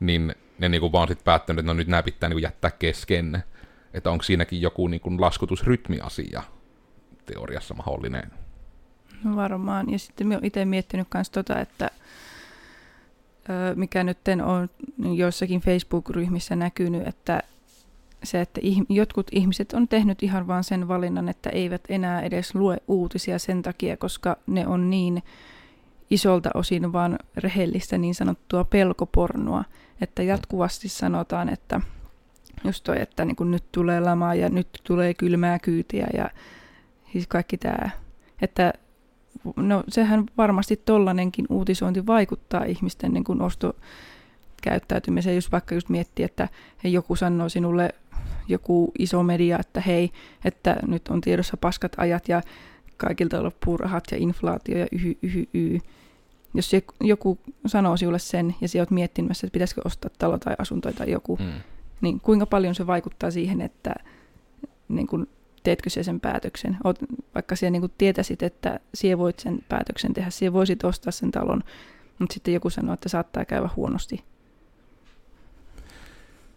niin 0.00 0.34
ne 0.58 0.68
niinku 0.68 0.92
vaan 0.92 1.08
sitten 1.08 1.24
päättänyt, 1.24 1.58
että 1.58 1.72
no 1.72 1.74
nyt 1.74 1.88
nämä 1.88 2.02
pitää 2.02 2.28
niinku 2.28 2.42
jättää 2.42 2.70
kesken. 2.70 3.42
Että 3.94 4.10
onko 4.10 4.24
siinäkin 4.24 4.60
joku 4.60 4.88
niinku 4.88 5.20
laskutusrytmiasia 5.20 6.42
teoriassa 7.26 7.74
mahdollinen? 7.74 8.30
No 9.24 9.36
varmaan. 9.36 9.90
Ja 9.90 9.98
sitten 9.98 10.26
olen 10.26 10.44
itse 10.44 10.64
miettinyt 10.64 11.08
myös 11.14 11.30
tota, 11.30 11.60
että 11.60 11.90
mikä 13.74 14.04
nyt 14.04 14.18
on 14.44 14.68
joissakin 15.16 15.60
Facebook-ryhmissä 15.60 16.56
näkynyt, 16.56 17.08
että 17.08 17.42
se, 18.24 18.40
että 18.40 18.60
jotkut 18.88 19.26
ihmiset 19.32 19.72
on 19.72 19.88
tehnyt 19.88 20.22
ihan 20.22 20.46
vaan 20.46 20.64
sen 20.64 20.88
valinnan, 20.88 21.28
että 21.28 21.50
eivät 21.50 21.82
enää 21.88 22.22
edes 22.22 22.54
lue 22.54 22.76
uutisia 22.88 23.38
sen 23.38 23.62
takia, 23.62 23.96
koska 23.96 24.36
ne 24.46 24.66
on 24.66 24.90
niin 24.90 25.22
isolta 26.10 26.50
osin 26.54 26.92
vaan 26.92 27.18
rehellistä 27.36 27.98
niin 27.98 28.14
sanottua 28.14 28.64
pelkopornoa, 28.64 29.64
että 30.00 30.22
jatkuvasti 30.22 30.88
sanotaan, 30.88 31.48
että 31.48 31.80
just 32.64 32.84
toi, 32.84 33.00
että 33.00 33.24
niin 33.24 33.50
nyt 33.50 33.64
tulee 33.72 34.00
lama 34.00 34.34
ja 34.34 34.48
nyt 34.48 34.68
tulee 34.84 35.14
kylmää 35.14 35.58
kyytiä 35.58 36.06
ja 36.14 36.30
siis 37.12 37.26
kaikki 37.26 37.58
tämä, 37.58 37.90
että 38.42 38.72
no 39.56 39.84
sehän 39.88 40.24
varmasti 40.36 40.76
tollanenkin 40.76 41.46
uutisointi 41.48 42.06
vaikuttaa 42.06 42.64
ihmisten 42.64 43.12
niin 43.12 43.24
kuin 43.24 43.42
ostokäyttäytymiseen, 43.42 45.34
jos 45.36 45.52
vaikka 45.52 45.74
just 45.74 45.88
miettii, 45.88 46.24
että 46.24 46.48
hei, 46.84 46.92
joku 46.92 47.16
sanoo 47.16 47.48
sinulle, 47.48 47.94
joku 48.48 48.92
iso 48.98 49.22
media, 49.22 49.58
että 49.60 49.80
hei, 49.80 50.10
että 50.44 50.76
nyt 50.86 51.08
on 51.08 51.20
tiedossa 51.20 51.56
paskat 51.56 51.92
ajat 51.96 52.28
ja 52.28 52.42
kaikilta 52.96 53.42
loppuu 53.42 53.76
rahat 53.76 54.04
ja 54.10 54.16
inflaatio 54.16 54.78
ja 54.78 54.86
yhy, 54.92 55.18
yhy, 55.22 55.48
yhy. 55.54 55.80
Jos 56.54 56.72
joku 57.00 57.38
sanoo 57.66 57.96
sinulle 57.96 58.18
sen 58.18 58.54
ja 58.60 58.68
sinä 58.68 58.80
olet 58.80 58.90
miettimässä, 58.90 59.46
että 59.46 59.52
pitäisikö 59.52 59.80
ostaa 59.84 60.10
talo 60.18 60.38
tai 60.38 60.54
asunto 60.58 60.92
tai 60.92 61.10
joku, 61.10 61.36
mm. 61.36 61.52
niin 62.00 62.20
kuinka 62.20 62.46
paljon 62.46 62.74
se 62.74 62.86
vaikuttaa 62.86 63.30
siihen, 63.30 63.60
että 63.60 63.94
niin 64.88 65.06
kun, 65.06 65.28
teetkö 65.62 65.90
se 65.90 66.02
sen 66.02 66.20
päätöksen. 66.20 66.76
Oot, 66.84 66.98
vaikka 67.34 67.56
sinä 67.56 67.70
niin 67.70 67.92
tietäisit, 67.98 68.42
että 68.42 68.80
sinä 68.94 69.18
voit 69.18 69.38
sen 69.38 69.58
päätöksen 69.68 70.14
tehdä, 70.14 70.30
sinä 70.30 70.52
voisit 70.52 70.84
ostaa 70.84 71.12
sen 71.12 71.30
talon, 71.30 71.62
mutta 72.18 72.34
sitten 72.34 72.54
joku 72.54 72.70
sanoo, 72.70 72.94
että 72.94 73.08
saattaa 73.08 73.44
käydä 73.44 73.70
huonosti 73.76 74.24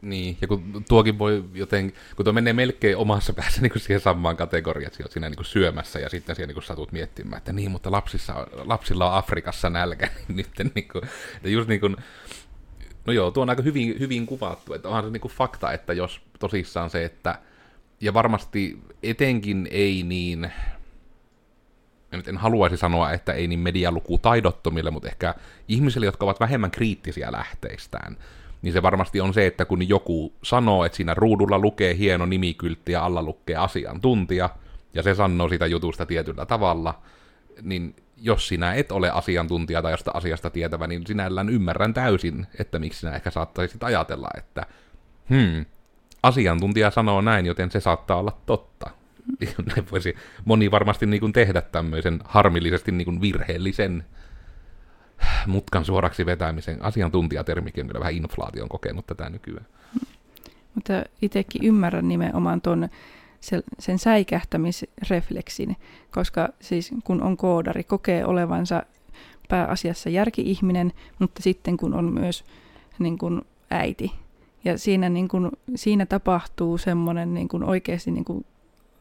niin, 0.01 0.37
ja 0.41 0.47
kun 0.47 0.83
tuokin 0.89 1.19
voi 1.19 1.43
joten, 1.53 1.93
kun 2.15 2.23
tuo 2.23 2.33
menee 2.33 2.53
melkein 2.53 2.97
omassa 2.97 3.33
päässä 3.33 3.61
niin 3.61 3.71
kuin 3.71 3.81
siihen 3.81 4.01
samaan 4.01 4.37
kategoriaan, 4.37 4.91
että 4.99 5.13
siinä 5.13 5.29
niin 5.29 5.35
kuin 5.35 5.45
syömässä 5.45 5.99
ja 5.99 6.09
sitten 6.09 6.35
siellä 6.35 6.47
niin 6.47 6.55
kuin 6.55 6.63
satut 6.63 6.91
miettimään, 6.91 7.37
että 7.37 7.53
niin, 7.53 7.71
mutta 7.71 7.91
lapsissa, 7.91 8.47
lapsilla 8.53 9.11
on 9.11 9.17
Afrikassa 9.17 9.69
nälkä, 9.69 10.09
niin 10.27 10.35
nyt 10.37 10.75
niin 10.75 10.87
kuin, 10.87 11.03
että 11.35 11.49
just 11.49 11.69
niin 11.69 11.79
kuin, 11.79 11.95
no 13.05 13.13
joo, 13.13 13.31
tuo 13.31 13.43
on 13.43 13.49
aika 13.49 13.61
hyvin, 13.61 13.99
hyvin 13.99 14.25
kuvattu, 14.25 14.73
että 14.73 14.87
onhan 14.87 15.03
se 15.03 15.09
niin 15.09 15.21
kuin 15.21 15.31
fakta, 15.31 15.71
että 15.71 15.93
jos 15.93 16.21
tosissaan 16.39 16.89
se, 16.89 17.05
että, 17.05 17.39
ja 18.01 18.13
varmasti 18.13 18.79
etenkin 19.03 19.67
ei 19.71 20.03
niin, 20.03 20.51
nyt 22.11 22.27
en 22.27 22.37
haluaisi 22.37 22.77
sanoa, 22.77 23.11
että 23.11 23.33
ei 23.33 23.47
niin 23.47 23.59
medialukutaidottomille, 23.59 24.91
mutta 24.91 25.07
ehkä 25.07 25.35
ihmisille, 25.67 26.05
jotka 26.05 26.25
ovat 26.25 26.39
vähemmän 26.39 26.71
kriittisiä 26.71 27.31
lähteistään, 27.31 28.17
niin 28.61 28.73
se 28.73 28.81
varmasti 28.81 29.21
on 29.21 29.33
se, 29.33 29.47
että 29.47 29.65
kun 29.65 29.89
joku 29.89 30.33
sanoo, 30.43 30.85
että 30.85 30.95
siinä 30.95 31.13
ruudulla 31.13 31.59
lukee 31.59 31.97
hieno 31.97 32.25
nimikyltti 32.25 32.91
ja 32.91 33.05
alla 33.05 33.23
lukee 33.23 33.55
asiantuntija, 33.55 34.49
ja 34.93 35.03
se 35.03 35.15
sanoo 35.15 35.49
sitä 35.49 35.65
jutusta 35.65 36.05
tietyllä 36.05 36.45
tavalla, 36.45 37.01
niin 37.61 37.95
jos 38.17 38.47
sinä 38.47 38.73
et 38.73 38.91
ole 38.91 39.11
asiantuntija 39.11 39.81
tai 39.81 39.93
josta 39.93 40.11
asiasta 40.13 40.49
tietävä, 40.49 40.87
niin 40.87 41.07
sinällään 41.07 41.49
ymmärrän 41.49 41.93
täysin, 41.93 42.47
että 42.59 42.79
miksi 42.79 42.99
sinä 42.99 43.15
ehkä 43.15 43.31
saattaisit 43.31 43.83
ajatella, 43.83 44.27
että 44.37 44.65
hmm, 45.29 45.65
asiantuntija 46.23 46.91
sanoo 46.91 47.21
näin, 47.21 47.45
joten 47.45 47.71
se 47.71 47.79
saattaa 47.79 48.17
olla 48.17 48.37
totta. 48.45 48.89
voisi 49.91 50.15
moni 50.45 50.71
varmasti 50.71 51.05
niin 51.05 51.19
kuin 51.19 51.33
tehdä 51.33 51.61
tämmöisen 51.61 52.19
harmillisesti 52.25 52.91
niin 52.91 53.05
kuin 53.05 53.21
virheellisen 53.21 54.05
mutkan 55.47 55.85
suoraksi 55.85 56.25
vetämisen. 56.25 56.85
Asiantuntijatermikin 56.85 57.83
on 57.83 57.87
kyllä 57.87 57.99
vähän 57.99 58.13
inflaation 58.13 58.69
kokenut 58.69 59.07
tätä 59.07 59.29
nykyään. 59.29 59.65
Mutta 60.75 60.93
itsekin 61.21 61.63
ymmärrän 61.63 62.07
nimenomaan 62.07 62.61
tuon 62.61 62.89
sen 63.79 63.99
säikähtämisrefleksin, 63.99 65.75
koska 66.11 66.49
siis 66.59 66.91
kun 67.03 67.21
on 67.21 67.37
koodari, 67.37 67.83
kokee 67.83 68.25
olevansa 68.25 68.83
pääasiassa 69.49 70.09
järki-ihminen, 70.09 70.93
mutta 71.19 71.43
sitten 71.43 71.77
kun 71.77 71.93
on 71.93 72.13
myös 72.13 72.43
niin 72.99 73.17
kuin 73.17 73.41
äiti. 73.71 74.11
Ja 74.63 74.77
siinä, 74.77 75.09
niin 75.09 75.27
kuin, 75.27 75.51
siinä 75.75 76.05
tapahtuu 76.05 76.77
semmoinen 76.77 77.33
niin 77.33 77.47
kuin 77.47 77.63
oikeasti 77.63 78.11
niin 78.11 78.25
kuin 78.25 78.45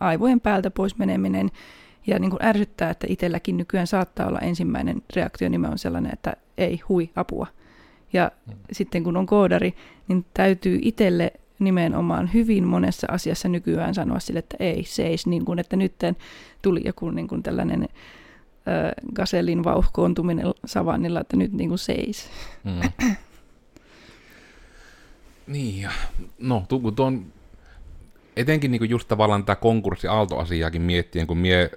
aivojen 0.01 0.41
päältä 0.41 0.71
pois 0.71 0.99
meneminen, 0.99 1.51
ja 2.07 2.19
niin 2.19 2.31
kuin 2.31 2.45
ärsyttää, 2.45 2.91
että 2.91 3.07
itselläkin 3.11 3.57
nykyään 3.57 3.87
saattaa 3.87 4.27
olla 4.27 4.39
ensimmäinen 4.39 5.03
reaktio 5.17 5.49
nimenomaan 5.49 5.79
sellainen, 5.79 6.13
että 6.13 6.37
ei, 6.59 6.81
hui, 6.89 7.11
apua. 7.17 7.47
Ja 8.13 8.33
mm. 8.47 8.55
sitten 8.73 9.05
kun 9.05 9.17
on 9.17 9.27
koodari, 9.27 9.75
niin 10.09 10.25
täytyy 10.35 10.79
itselle 10.83 11.33
nimenomaan 11.59 12.31
hyvin 12.35 12.65
monessa 12.65 13.07
asiassa 13.11 13.49
nykyään 13.49 13.95
sanoa 13.95 14.21
sille, 14.21 14.39
että 14.39 14.57
ei, 14.61 14.85
seis, 14.85 15.27
niin 15.27 15.45
kuin, 15.45 15.59
että 15.59 15.77
nyt 15.77 15.95
tuli 16.63 16.83
joku 16.85 17.11
niin 17.11 17.29
kuin 17.29 17.43
tällainen 17.43 17.83
äh, 17.83 17.89
gasellin 19.15 19.65
vauhkoontuminen 19.65 20.47
savannilla, 20.65 21.21
että 21.21 21.37
nyt 21.37 21.53
niin 21.53 21.69
kuin 21.69 21.79
seis. 21.79 22.31
Mm. 22.65 23.07
niin, 25.47 25.83
ja 25.83 25.91
no, 26.39 26.65
tu- 26.69 26.93
tuon, 26.93 27.27
etenkin 28.37 28.71
niin 28.71 28.81
kuin 28.81 28.91
just 28.91 29.09
tavallaan 29.09 29.45
tätä 29.45 29.61
konkurssi-aalto-asiaakin 29.61 30.83
miettien, 30.83 31.27
kun 31.27 31.39
mie 31.39 31.71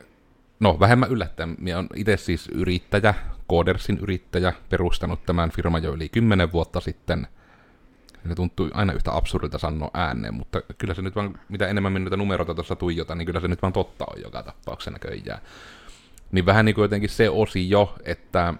No, 0.60 0.80
vähemmän 0.80 1.10
yllättäen. 1.10 1.56
Minä 1.60 1.78
olen 1.78 1.89
itse 1.95 2.17
siis 2.17 2.48
yrittäjä, 2.48 3.13
Codersin 3.50 3.98
yrittäjä, 4.02 4.54
perustanut 4.69 5.26
tämän 5.26 5.52
firman 5.52 5.84
jo 5.84 5.93
yli 5.93 6.10
10 6.10 6.52
vuotta 6.52 6.80
sitten. 6.80 7.28
Se 8.28 8.36
tuntui 8.36 8.69
aina 8.74 8.93
yhtä 8.93 9.15
absurdilta 9.15 9.58
sanoa 9.58 9.91
ääneen, 9.93 10.34
mutta 10.34 10.62
kyllä 10.78 10.93
se 10.93 11.02
nyt 11.02 11.15
vaan, 11.15 11.39
mitä 11.50 11.67
enemmän 11.67 11.93
minä 11.93 12.17
numeroita 12.17 12.56
tuossa 12.56 12.76
tuijota, 12.76 13.15
niin 13.15 13.26
kyllä 13.26 13.39
se 13.39 13.48
nyt 13.48 13.62
vaan 13.62 13.74
totta 13.74 14.06
on 14.06 14.22
joka 14.22 14.43
tapauksessa 14.43 14.91
näköjään. 14.91 15.41
Niin 16.32 16.45
vähän 16.45 16.65
niin 16.65 16.76
kuin 16.76 16.84
jotenkin 16.84 17.10
se 17.10 17.30
osi 17.30 17.69
jo, 17.69 17.95
että 18.04 18.54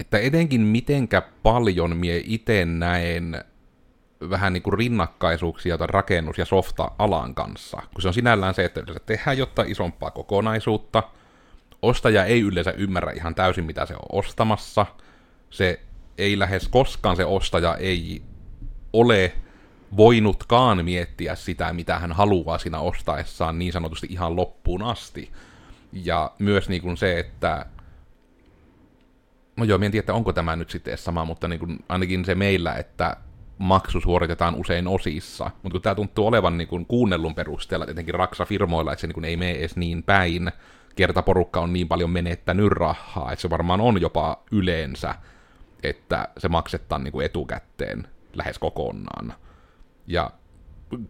että 0.00 0.18
etenkin 0.18 0.60
mitenkä 0.60 1.22
paljon 1.42 1.96
mie 1.96 2.22
itse 2.24 2.64
näen 2.64 3.44
vähän 4.30 4.52
niin 4.52 4.62
kuin 4.62 4.78
rinnakkaisuuksia 4.78 5.78
tai 5.78 5.86
rakennus- 5.86 6.38
ja 6.38 6.44
softa-alan 6.44 7.34
kanssa, 7.34 7.82
kun 7.94 8.02
se 8.02 8.08
on 8.08 8.14
sinällään 8.14 8.54
se, 8.54 8.64
että 8.64 8.82
se 8.92 9.00
tehdään 9.06 9.38
jotta 9.38 9.62
isompaa 9.62 10.10
kokonaisuutta, 10.10 11.02
ostaja 11.82 12.24
ei 12.24 12.40
yleensä 12.40 12.70
ymmärrä 12.70 13.12
ihan 13.12 13.34
täysin, 13.34 13.64
mitä 13.64 13.86
se 13.86 13.94
on 13.94 14.18
ostamassa, 14.18 14.86
se 15.50 15.80
ei 16.18 16.38
lähes 16.38 16.68
koskaan 16.68 17.16
se 17.16 17.24
ostaja 17.24 17.76
ei 17.76 18.22
ole 18.92 19.32
voinutkaan 19.96 20.84
miettiä 20.84 21.34
sitä, 21.34 21.72
mitä 21.72 21.98
hän 21.98 22.12
haluaa 22.12 22.58
siinä 22.58 22.78
ostaessaan 22.78 23.58
niin 23.58 23.72
sanotusti 23.72 24.06
ihan 24.10 24.36
loppuun 24.36 24.82
asti. 24.82 25.30
Ja 25.92 26.32
myös 26.38 26.68
niin 26.68 26.82
kuin 26.82 26.96
se, 26.96 27.18
että 27.18 27.66
no 29.56 29.64
joo, 29.64 29.78
en 29.82 29.90
tiedä, 29.90 30.12
onko 30.12 30.32
tämä 30.32 30.56
nyt 30.56 30.70
sitten 30.70 30.98
sama, 30.98 31.24
mutta 31.24 31.48
niin 31.48 31.58
kuin 31.58 31.84
ainakin 31.88 32.24
se 32.24 32.34
meillä, 32.34 32.74
että 32.74 33.16
maksu 33.60 34.00
suoritetaan 34.00 34.54
usein 34.54 34.86
osissa, 34.86 35.44
mutta 35.44 35.70
kun 35.70 35.82
tämä 35.82 35.94
tuntuu 35.94 36.26
olevan 36.26 36.58
niin 36.58 36.68
kuin 36.68 36.86
kuunnellun 36.86 37.34
perusteella, 37.34 37.86
etenkin 37.88 38.14
Raksa-firmoilla, 38.14 38.92
että 38.92 39.00
se 39.00 39.06
niin 39.06 39.14
kuin 39.14 39.24
ei 39.24 39.36
mene 39.36 39.52
edes 39.52 39.76
niin 39.76 40.02
päin, 40.02 40.52
kerta 40.96 41.22
porukka 41.22 41.60
on 41.60 41.72
niin 41.72 41.88
paljon 41.88 42.10
menettänyt 42.10 42.72
rahaa, 42.72 43.32
että 43.32 43.42
se 43.42 43.50
varmaan 43.50 43.80
on 43.80 44.00
jopa 44.00 44.42
yleensä, 44.52 45.14
että 45.82 46.28
se 46.38 46.48
maksetaan 46.48 47.04
niin 47.04 47.12
kuin 47.12 47.26
etukäteen 47.26 48.08
lähes 48.34 48.58
kokonaan. 48.58 49.34
Ja 50.06 50.30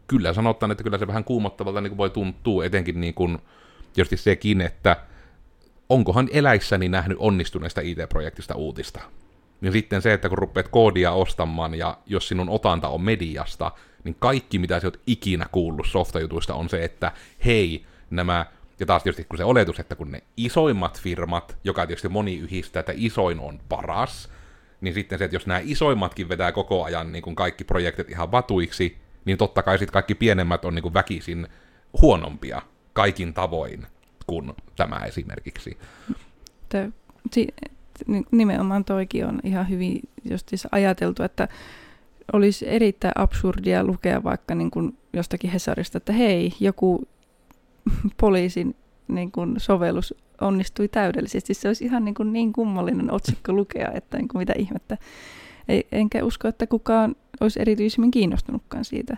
kyllä 0.07 0.33
sanotaan, 0.33 0.73
että 0.73 0.85
kyllä 0.85 0.99
se 0.99 1.07
vähän 1.07 1.25
kuumottavalta 1.25 1.81
niin 1.81 1.91
kuin 1.91 1.99
voi 1.99 2.11
tuntua, 2.11 2.65
etenkin 2.65 3.01
niin 3.01 3.15
kuin, 3.15 3.39
tietysti 3.93 4.17
sekin, 4.17 4.61
että 4.61 4.97
onkohan 5.89 6.29
eläissäni 6.33 6.89
nähnyt 6.89 7.19
onnistuneesta 7.21 7.81
IT-projektista 7.81 8.55
uutista 8.55 9.01
niin 9.61 9.73
sitten 9.73 10.03
se, 10.03 10.13
että 10.13 10.29
kun 10.29 10.39
rupeat 10.39 10.69
koodia 10.69 11.13
ostamaan 11.13 11.75
ja 11.75 11.99
jos 12.07 12.29
sinun 12.29 12.49
otanta 12.49 12.89
on 12.89 13.03
mediasta, 13.03 13.73
niin 14.05 14.17
kaikki 14.19 14.59
mitä 14.59 14.81
sä 14.81 14.87
oot 14.87 15.01
ikinä 15.07 15.47
kuullut 15.53 15.87
softajutuista 15.87 16.55
on 16.55 16.69
se, 16.69 16.85
että 16.85 17.13
hei, 17.45 17.87
nämä, 18.11 18.47
ja 18.81 18.87
taas 18.87 19.03
tietysti 19.03 19.25
kun 19.25 19.39
se 19.39 19.45
oletus, 19.45 19.81
että 19.81 19.95
kun 19.95 20.11
ne 20.11 20.23
isoimmat 20.37 21.01
firmat, 21.01 21.57
joka 21.65 21.87
tietysti 21.87 22.09
moni 22.09 22.37
yhdistää, 22.39 22.81
että 22.81 22.93
isoin 22.97 23.41
on 23.41 23.61
paras, 23.69 24.29
niin 24.81 24.95
sitten 24.95 25.19
se, 25.19 25.25
että 25.25 25.37
jos 25.37 25.47
nämä 25.47 25.61
isoimmatkin 25.65 26.29
vetää 26.29 26.53
koko 26.53 26.85
ajan 26.85 27.13
niin 27.13 27.23
kuin 27.23 27.37
kaikki 27.37 27.65
projektit 27.65 28.11
ihan 28.11 28.33
vatuiksi, 28.33 28.97
niin 29.25 29.39
totta 29.39 29.63
kai 29.63 29.79
sitten 29.79 29.93
kaikki 29.93 30.15
pienemmät 30.15 30.65
on 30.65 30.75
niin 30.75 30.83
kuin 30.83 30.95
väkisin 30.95 31.49
huonompia 32.03 32.63
kaikin 32.93 33.35
tavoin 33.35 33.87
kuin 34.27 34.53
tämä 34.77 34.97
esimerkiksi. 34.97 35.79
Nimenomaan 38.31 38.85
toikin 38.85 39.27
on 39.27 39.41
ihan 39.45 39.69
hyvin 39.69 40.01
justiinsa 40.31 40.69
ajateltu, 40.73 41.23
että 41.23 41.49
olisi 42.33 42.69
erittäin 42.69 43.13
absurdia 43.17 43.85
lukea 43.85 44.23
vaikka 44.23 44.55
niin 44.55 44.71
kuin 44.71 44.99
jostakin 45.13 45.51
Hesarista, 45.51 45.99
että 45.99 46.13
hei, 46.13 46.53
joku 46.61 47.09
poliisin 48.21 48.77
niin 49.09 49.33
kuin 49.33 49.55
sovellus 49.59 50.15
onnistui 50.41 50.89
täydellisesti. 50.89 51.55
Se 51.55 51.69
olisi 51.69 51.85
ihan 51.85 52.05
niin, 52.05 52.15
kuin 52.15 52.33
niin 52.33 52.53
kummallinen 52.53 53.13
otsikko 53.13 53.53
lukea, 53.53 53.91
että 53.95 54.17
niin 54.17 54.29
kuin 54.29 54.39
mitä 54.39 54.53
ihmettä. 54.59 54.97
Enkä 55.93 56.25
usko, 56.25 56.49
että 56.49 56.67
kukaan 56.67 57.17
olisi 57.41 57.61
erityisemmin 57.61 58.11
kiinnostunutkaan 58.11 58.85
siitä. 58.85 59.17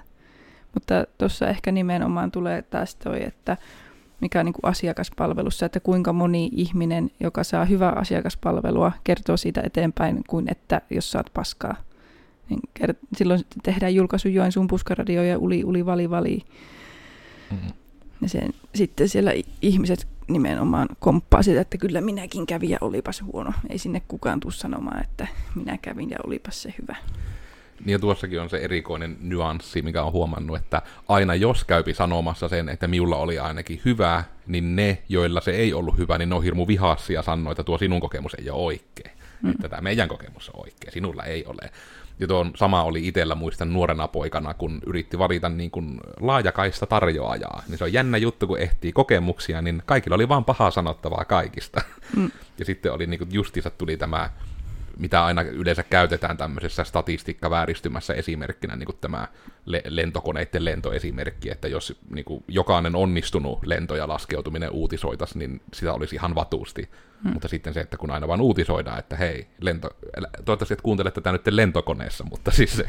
Mutta 0.75 1.07
tuossa 1.18 1.49
ehkä 1.49 1.73
nimenomaan 1.73 2.31
tulee 2.31 2.62
taas 2.62 2.95
toi, 2.95 3.25
että 3.25 3.57
mikä 4.23 4.41
on 4.41 4.47
niin 4.47 4.53
kuin 4.53 4.71
asiakaspalvelussa, 4.71 5.67
että 5.67 5.81
kuinka 5.81 6.13
moni 6.13 6.51
ihminen, 6.53 7.11
joka 7.21 7.45
saa 7.45 7.65
hyvää 7.65 7.93
asiakaspalvelua, 7.93 8.93
kertoo 9.05 9.37
siitä 9.37 9.61
eteenpäin 9.65 10.25
kuin 10.29 10.51
että 10.51 10.81
jos 10.91 11.11
saat 11.11 11.31
paskaa. 11.35 11.75
Niin 12.49 12.61
kert- 12.81 13.07
silloin 13.17 13.41
tehdään 13.63 13.95
julkaisu 13.95 14.29
Joensuun 14.29 14.67
puskaradio 14.67 15.23
ja 15.23 15.39
uli, 15.39 15.65
uli, 15.65 15.87
vali, 15.87 16.11
vali. 16.11 16.43
Mm-hmm. 17.51 17.73
Ja 18.23 18.29
sen, 18.29 18.55
sitten 18.75 19.09
siellä 19.09 19.33
ihmiset 19.63 20.09
nimenomaan 20.29 20.89
komppaa 21.01 21.43
sitä, 21.43 21.61
että 21.61 21.79
kyllä 21.79 22.01
minäkin 22.01 22.47
kävin 22.47 22.71
ja 22.71 22.79
olipas 22.81 23.23
huono. 23.23 23.53
Ei 23.71 23.79
sinne 23.79 24.03
kukaan 24.09 24.41
tule 24.41 24.53
sanomaan, 24.53 25.03
että 25.03 25.27
minä 25.55 25.79
kävin 25.83 26.11
ja 26.11 26.17
olipas 26.27 26.63
se 26.63 26.75
hyvä. 26.83 26.97
Niin 27.85 27.92
ja 27.92 27.99
tuossakin 27.99 28.40
on 28.40 28.51
se 28.51 28.57
erikoinen 28.57 29.16
nyanssi, 29.21 29.83
mikä 29.83 30.03
on 30.03 30.12
huomannut, 30.12 30.57
että 30.57 30.83
aina 31.09 31.35
jos 31.35 31.64
käypi 31.64 31.95
sanomassa 31.95 32.49
sen, 32.49 32.68
että 32.68 32.88
miulla 32.88 33.16
oli 33.16 33.38
ainakin 33.38 33.81
hyvä, 33.85 34.25
niin 34.47 34.77
ne, 34.77 35.03
joilla 35.09 35.40
se 35.40 35.51
ei 35.51 35.73
ollut 35.73 35.99
hyvä, 35.99 36.18
niin 36.18 36.29
ne 36.29 36.35
on 36.35 36.42
hirmu 36.42 36.66
vihassia 36.66 37.18
ja 37.18 37.23
sanoo, 37.23 37.51
että 37.51 37.64
tuo 37.64 37.79
sinun 37.79 38.01
kokemus 38.01 38.35
ei 38.35 38.51
ole 38.51 38.62
oikein. 38.62 39.11
Mm. 39.42 39.51
Että 39.51 39.68
tämä 39.68 39.83
meidän 39.83 40.09
kokemus 40.09 40.49
on 40.49 40.61
oikein, 40.64 40.92
sinulla 40.92 41.25
ei 41.25 41.45
ole. 41.47 41.71
Ja 42.18 42.27
tuon 42.29 42.53
sama 42.57 42.83
oli 42.83 43.09
itsellä 43.09 43.35
muistan 43.35 43.73
nuorena 43.73 44.09
poikana, 44.09 44.55
kun 44.55 44.81
yritti 44.87 45.18
valita 45.18 45.49
niin 45.49 45.71
kuin 45.71 46.01
laajakaista 46.21 46.87
tarjoajaa. 46.87 47.62
Niin 47.68 47.79
se 47.79 47.85
on 47.85 47.92
jännä 47.92 48.18
juttu, 48.18 48.47
kun 48.47 48.59
ehtii 48.59 48.92
kokemuksia, 48.92 49.62
niin 49.62 49.83
kaikilla 49.87 50.14
oli 50.14 50.29
vaan 50.29 50.45
pahaa 50.45 50.71
sanottavaa 50.71 51.25
kaikista. 51.25 51.81
Mm. 52.16 52.31
Ja 52.59 52.64
sitten 52.64 52.92
oli 52.92 53.07
niin 53.07 53.18
kuin 53.18 53.33
justiinsa 53.33 53.71
tuli 53.71 53.97
tämä 53.97 54.31
mitä 54.99 55.25
aina 55.25 55.43
yleensä 55.43 55.83
käytetään 55.83 56.37
tämmöisessä 56.37 56.85
statistiikkavääristymässä 56.85 58.15
esimerkkinä, 58.15 58.77
niin 58.77 58.87
kuin 58.87 58.99
tämä 59.01 59.29
le- 59.67 59.83
lentokoneiden 59.89 60.65
lentoesimerkki, 60.65 61.51
että 61.51 61.69
jos 61.69 62.01
niin 62.11 62.25
kuin, 62.25 62.45
jokainen 62.49 62.97
onnistunut 62.97 63.67
lento 63.67 63.97
ja 63.97 64.09
laskeutuminen 64.09 64.71
uutisoitaisiin, 64.71 65.39
niin 65.39 65.61
sitä 65.75 65.93
olisi 65.93 66.17
ihan 66.17 66.35
vatusti. 66.35 66.91
Hmm. 67.23 67.33
Mutta 67.33 67.49
sitten 67.49 67.75
se, 67.75 67.81
että 67.81 67.97
kun 67.97 68.11
aina 68.11 68.29
vaan 68.29 68.41
uutisoidaan, 68.41 68.99
että 68.99 69.17
hei, 69.17 69.47
lento, 69.61 69.91
toivottavasti 70.45 70.75
et 70.75 70.83
kuuntele 70.83 71.11
tätä 71.11 71.33
nyt 71.33 71.47
lentokoneessa, 71.47 72.25
mutta 72.25 72.51
siis 72.57 72.77
se 72.77 72.87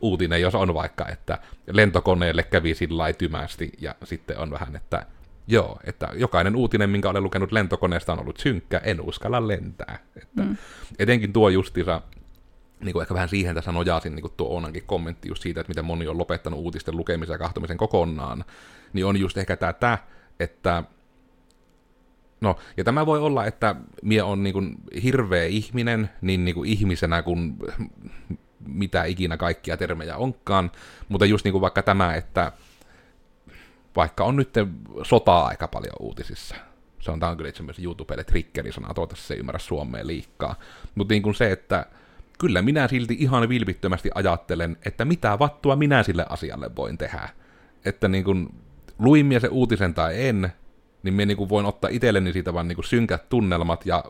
uutinen, 0.00 0.40
jos 0.40 0.54
on 0.54 0.74
vaikka, 0.74 1.08
että 1.08 1.38
lentokoneelle 1.72 2.42
kävi 2.42 2.74
sillä 2.74 3.12
tymästi, 3.12 3.72
ja 3.80 3.94
sitten 4.04 4.38
on 4.38 4.50
vähän, 4.50 4.76
että 4.76 5.06
Joo, 5.50 5.78
että 5.84 6.08
jokainen 6.14 6.56
uutinen, 6.56 6.90
minkä 6.90 7.10
olen 7.10 7.22
lukenut 7.22 7.52
lentokoneesta, 7.52 8.12
on 8.12 8.20
ollut 8.20 8.36
synkkä, 8.36 8.80
en 8.84 9.00
uskalla 9.00 9.48
lentää. 9.48 9.98
Että 10.16 10.42
mm. 10.42 10.56
Etenkin 10.98 11.32
tuo 11.32 11.48
justiinsa, 11.48 12.00
niin 12.80 12.92
kuin 12.92 13.02
ehkä 13.02 13.14
vähän 13.14 13.28
siihen 13.28 13.54
tässä 13.54 13.72
nojaasin 13.72 14.14
niin 14.14 14.22
kuin 14.22 14.32
tuo 14.36 14.56
Onankin 14.56 14.82
kommentti 14.86 15.28
just 15.28 15.42
siitä, 15.42 15.60
että 15.60 15.70
miten 15.70 15.84
moni 15.84 16.08
on 16.08 16.18
lopettanut 16.18 16.60
uutisten 16.60 16.96
lukemisen 16.96 17.34
ja 17.34 17.38
kahtumisen 17.38 17.76
kokonaan, 17.76 18.44
niin 18.92 19.06
on 19.06 19.16
just 19.20 19.38
ehkä 19.38 19.56
tätä, 19.56 19.98
että 20.40 20.84
No, 22.40 22.56
ja 22.76 22.84
tämä 22.84 23.06
voi 23.06 23.20
olla, 23.20 23.46
että 23.46 23.76
mie 24.02 24.22
on 24.22 24.42
niin 24.42 24.52
kuin 24.52 24.76
hirveä 25.02 25.44
ihminen, 25.44 26.10
niin, 26.20 26.44
niin 26.44 26.54
kuin 26.54 26.70
ihmisenä 26.70 27.22
kuin 27.22 27.56
mitä 28.66 29.04
ikinä 29.04 29.36
kaikkia 29.36 29.76
termejä 29.76 30.16
onkaan, 30.16 30.70
mutta 31.08 31.26
just 31.26 31.44
niin 31.44 31.52
kuin 31.52 31.62
vaikka 31.62 31.82
tämä, 31.82 32.14
että 32.14 32.52
vaikka 33.98 34.24
on 34.24 34.36
nyt 34.36 34.50
sotaa 35.02 35.46
aika 35.46 35.68
paljon 35.68 35.96
uutisissa. 36.00 36.54
Se 37.00 37.10
on, 37.10 37.20
tämä 37.20 37.30
on 37.30 37.36
kyllä 37.36 37.48
itse 37.48 37.62
asiassa 37.62 37.82
YouTubelle 37.82 38.24
triggerisana, 38.24 38.94
toivottavasti 38.94 39.26
se 39.26 39.34
ei 39.34 39.40
ymmärrä 39.40 39.58
Suomeen 39.58 40.06
liikkaa. 40.06 40.54
Mutta 40.94 41.14
niin 41.14 41.22
kuin 41.22 41.34
se, 41.34 41.52
että 41.52 41.86
kyllä 42.38 42.62
minä 42.62 42.88
silti 42.88 43.16
ihan 43.20 43.48
vilpittömästi 43.48 44.10
ajattelen, 44.14 44.76
että 44.84 45.04
mitä 45.04 45.38
vattua 45.38 45.76
minä 45.76 46.02
sille 46.02 46.26
asialle 46.28 46.70
voin 46.76 46.98
tehdä. 46.98 47.28
Että 47.84 48.08
niin 48.08 48.24
kuin, 48.24 48.54
luin 48.98 49.40
se 49.40 49.48
uutisen 49.48 49.94
tai 49.94 50.26
en, 50.26 50.52
niin 51.02 51.14
minä 51.14 51.34
niin 51.34 51.48
voin 51.48 51.66
ottaa 51.66 51.90
itselleni 51.90 52.32
siitä 52.32 52.54
vaan 52.54 52.68
niin 52.68 52.84
synkät 52.84 53.28
tunnelmat 53.28 53.86
ja 53.86 54.04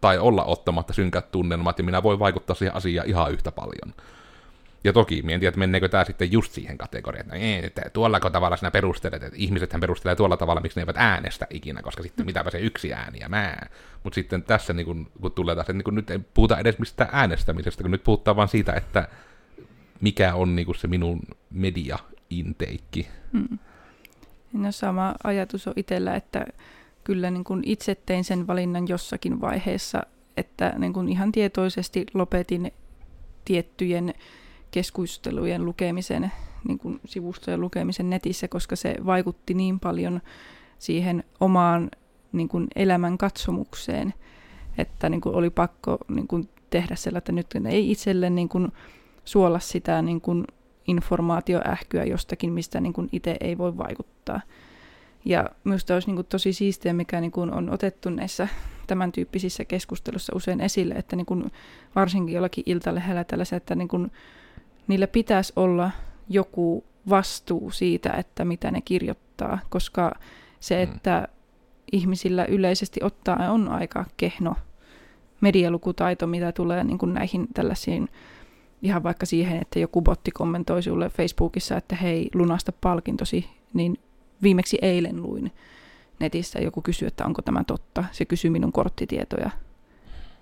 tai 0.00 0.18
olla 0.18 0.44
ottamatta 0.44 0.92
synkät 0.92 1.30
tunnelmat, 1.30 1.78
ja 1.78 1.84
minä 1.84 2.02
voin 2.02 2.18
vaikuttaa 2.18 2.56
siihen 2.56 2.76
asiaan 2.76 3.08
ihan 3.08 3.32
yhtä 3.32 3.52
paljon. 3.52 3.94
Ja 4.84 4.92
toki, 4.92 5.22
tiedä, 5.22 5.48
että 5.48 5.58
menneekö 5.58 5.88
tämä 5.88 6.04
sitten 6.04 6.32
just 6.32 6.52
siihen 6.52 6.78
kategoriaan, 6.78 7.26
että, 7.26 7.36
ei, 7.36 7.66
että 7.66 7.82
tuollako 7.92 8.30
tavalla 8.30 8.56
sinä 8.56 8.70
perustelet, 8.70 9.22
että 9.22 9.36
ihmisethän 9.38 9.80
perustelee 9.80 10.16
tuolla 10.16 10.36
tavalla, 10.36 10.60
miksi 10.60 10.78
ne 10.78 10.82
eivät 10.82 10.96
äänestä 10.98 11.46
ikinä, 11.50 11.82
koska 11.82 12.02
sitten 12.02 12.26
mitäpä 12.26 12.50
se 12.50 12.58
yksi 12.58 12.92
ääni 12.92 13.18
ja 13.18 13.28
mä. 13.28 13.56
Mutta 14.04 14.14
sitten 14.14 14.42
tässä, 14.42 14.72
niin 14.72 14.86
kun, 14.86 15.10
kun 15.20 15.32
tulee 15.32 15.54
taas, 15.54 15.64
että 15.64 15.72
niin 15.72 15.84
kun 15.84 15.94
nyt 15.94 16.10
ei 16.10 16.18
puhuta 16.34 16.58
edes 16.58 16.78
mistään 16.78 17.10
äänestämisestä, 17.12 17.82
kun 17.82 17.90
nyt 17.90 18.04
puhutaan 18.04 18.36
vaan 18.36 18.48
siitä, 18.48 18.72
että 18.72 19.08
mikä 20.00 20.34
on 20.34 20.56
niin 20.56 20.74
se 20.76 20.88
minun 20.88 21.20
media-inteikki. 21.50 23.08
Hmm. 23.32 23.58
No 24.52 24.72
sama 24.72 25.14
ajatus 25.24 25.66
on 25.66 25.74
itsellä, 25.76 26.14
että 26.14 26.46
kyllä 27.04 27.30
niin 27.30 27.44
kuin 27.44 27.62
itse 27.66 27.94
tein 27.94 28.24
sen 28.24 28.46
valinnan 28.46 28.88
jossakin 28.88 29.40
vaiheessa, 29.40 30.02
että 30.36 30.74
niin 30.78 30.92
kuin 30.92 31.08
ihan 31.08 31.32
tietoisesti 31.32 32.06
lopetin 32.14 32.72
tiettyjen 33.44 34.14
keskustelujen 34.70 35.64
lukemisen, 35.64 36.32
niin 36.68 36.78
kuin 36.78 37.00
sivustojen 37.04 37.60
lukemisen 37.60 38.10
netissä, 38.10 38.48
koska 38.48 38.76
se 38.76 38.94
vaikutti 39.06 39.54
niin 39.54 39.80
paljon 39.80 40.20
siihen 40.78 41.24
omaan 41.40 41.90
niin 42.32 42.48
kuin 42.48 42.66
elämän 42.76 43.18
katsomukseen, 43.18 44.14
että 44.78 45.08
niin 45.08 45.20
kuin 45.20 45.34
oli 45.34 45.50
pakko 45.50 45.98
niin 46.08 46.28
kuin 46.28 46.48
tehdä 46.70 46.94
sellaista, 46.94 47.32
että 47.32 47.60
nyt 47.60 47.66
ei 47.66 47.90
itselle 47.90 48.30
niin 48.30 48.48
kuin 48.48 48.72
suolla 49.24 49.58
sitä 49.58 50.02
niin 50.02 50.20
kuin 50.20 50.44
informaatioähkyä 50.86 52.04
jostakin, 52.04 52.52
mistä 52.52 52.80
niin 52.80 52.92
kuin 52.92 53.08
itse 53.12 53.36
ei 53.40 53.58
voi 53.58 53.78
vaikuttaa. 53.78 54.40
Ja 55.24 55.50
minusta 55.64 55.94
olisi 55.94 56.08
niin 56.08 56.16
kuin 56.16 56.26
tosi 56.26 56.52
siistiä, 56.52 56.92
mikä 56.92 57.20
niin 57.20 57.30
kuin 57.30 57.52
on 57.54 57.70
otettu 57.70 58.10
näissä 58.10 58.48
tämän 58.86 59.12
tyyppisissä 59.12 59.64
keskustelussa 59.64 60.32
usein 60.36 60.60
esille, 60.60 60.94
että 60.94 61.16
niin 61.16 61.26
kuin 61.26 61.52
varsinkin 61.94 62.34
jollakin 62.34 62.64
iltalehdellä 62.66 63.24
tällaisia, 63.24 63.56
että 63.56 63.74
niin 63.74 63.88
kuin 63.88 64.10
niillä 64.90 65.06
pitäisi 65.06 65.52
olla 65.56 65.90
joku 66.28 66.84
vastuu 67.08 67.70
siitä, 67.70 68.10
että 68.10 68.44
mitä 68.44 68.70
ne 68.70 68.80
kirjoittaa, 68.80 69.58
koska 69.68 70.12
se, 70.60 70.86
mm. 70.86 70.92
että 70.92 71.28
ihmisillä 71.92 72.44
yleisesti 72.44 73.00
ottaa 73.02 73.52
on 73.52 73.68
aika 73.68 74.04
kehno 74.16 74.54
medialukutaito, 75.40 76.26
mitä 76.26 76.52
tulee 76.52 76.84
niin 76.84 76.98
kuin 76.98 77.14
näihin 77.14 77.48
tällaisiin, 77.54 78.08
ihan 78.82 79.02
vaikka 79.02 79.26
siihen, 79.26 79.60
että 79.62 79.78
joku 79.78 80.02
botti 80.02 80.30
kommentoi 80.30 80.82
sulle 80.82 81.08
Facebookissa, 81.08 81.76
että 81.76 81.96
hei, 81.96 82.30
lunasta 82.34 82.72
palkintosi, 82.72 83.46
niin 83.74 83.98
viimeksi 84.42 84.78
eilen 84.82 85.22
luin 85.22 85.52
netissä, 86.20 86.58
joku 86.58 86.82
kysyy, 86.82 87.08
että 87.08 87.26
onko 87.26 87.42
tämä 87.42 87.64
totta. 87.64 88.04
Se 88.12 88.24
kysyy 88.24 88.50
minun 88.50 88.72
korttitietoja. 88.72 89.50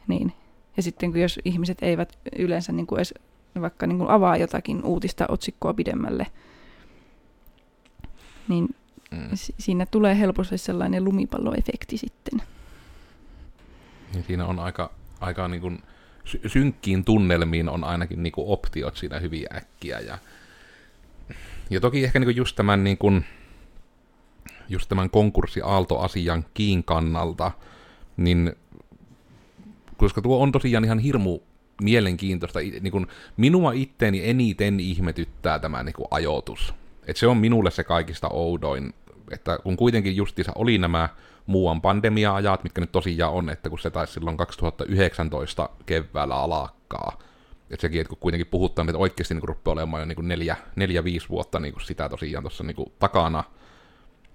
Niin. 0.06 0.32
Ja 0.76 0.82
sitten 0.82 1.11
kun 1.11 1.20
jos 1.20 1.40
ihmiset 1.44 1.78
eivät 1.82 2.18
yleensä 2.38 2.72
niin 2.72 2.87
kuin 2.87 2.98
edes 2.98 3.14
vaikka 3.60 3.86
niin 3.86 3.98
kuin 3.98 4.10
avaa 4.10 4.36
jotakin 4.36 4.84
uutista 4.84 5.26
otsikkoa 5.28 5.74
pidemmälle, 5.74 6.26
niin 8.48 8.68
mm. 9.10 9.28
siinä 9.34 9.86
tulee 9.86 10.18
helposti 10.18 10.58
sellainen 10.58 11.04
lumipalloefekti 11.04 11.96
sitten. 11.96 12.42
Niin 14.14 14.24
siinä 14.24 14.46
on 14.46 14.58
aika, 14.58 14.90
aika 15.20 15.48
niin 15.48 15.60
kuin 15.60 15.82
synkkiin 16.46 17.04
tunnelmiin 17.04 17.68
on 17.68 17.84
ainakin 17.84 18.22
niin 18.22 18.32
kuin 18.32 18.48
optiot 18.48 18.96
siinä 18.96 19.18
hyvin 19.18 19.46
äkkiä. 19.56 20.00
Ja, 20.00 20.18
ja 21.70 21.80
toki 21.80 22.04
ehkä 22.04 22.18
niin 22.18 22.26
kuin 22.26 22.36
just 22.36 22.56
tämän 22.56 22.84
niin 22.84 22.98
kuin, 22.98 23.24
just 24.68 24.88
tämän 24.88 25.10
konkurssiaaltoasian 25.10 26.44
kiin 26.54 26.84
kannalta, 26.84 27.50
niin 28.16 28.52
koska 29.96 30.22
tuo 30.22 30.42
on 30.42 30.52
tosiaan 30.52 30.84
ihan 30.84 30.98
hirmu 30.98 31.40
mielenkiintoista, 31.82 32.58
niin 32.58 32.92
kuin 32.92 33.06
minua 33.36 33.72
itteeni 33.72 34.28
eniten 34.30 34.80
ihmetyttää 34.80 35.58
tämä 35.58 35.82
niin 35.82 35.92
kuin 35.92 36.08
ajoitus. 36.10 36.74
Et 37.06 37.16
se 37.16 37.26
on 37.26 37.36
minulle 37.36 37.70
se 37.70 37.84
kaikista 37.84 38.28
oudoin, 38.28 38.94
että 39.30 39.58
kun 39.62 39.76
kuitenkin 39.76 40.16
justiinsa 40.16 40.52
oli 40.54 40.78
nämä 40.78 41.08
muuan 41.46 41.80
pandemia-ajat, 41.80 42.64
mitkä 42.64 42.80
nyt 42.80 42.92
tosiaan 42.92 43.32
on, 43.32 43.50
että 43.50 43.70
kun 43.70 43.78
se 43.78 43.90
taisi 43.90 44.12
silloin 44.12 44.36
2019 44.36 45.68
keväällä 45.86 46.34
alakkaa, 46.34 47.18
että 47.70 47.82
sekin, 47.82 48.00
että 48.00 48.08
kun 48.08 48.18
kuitenkin 48.18 48.46
puhutaan, 48.46 48.88
että 48.88 48.98
oikeasti 48.98 49.34
niin 49.34 49.48
rupeaa 49.48 49.72
olemaan 49.72 50.00
jo 50.00 50.06
niin 50.06 50.28
neljä, 50.28 50.56
neljä, 50.76 51.04
viisi 51.04 51.28
vuotta 51.28 51.60
niin 51.60 51.72
kuin 51.72 51.84
sitä 51.84 52.08
tosiaan 52.08 52.44
tuossa 52.44 52.64
niin 52.64 52.92
takana, 52.98 53.44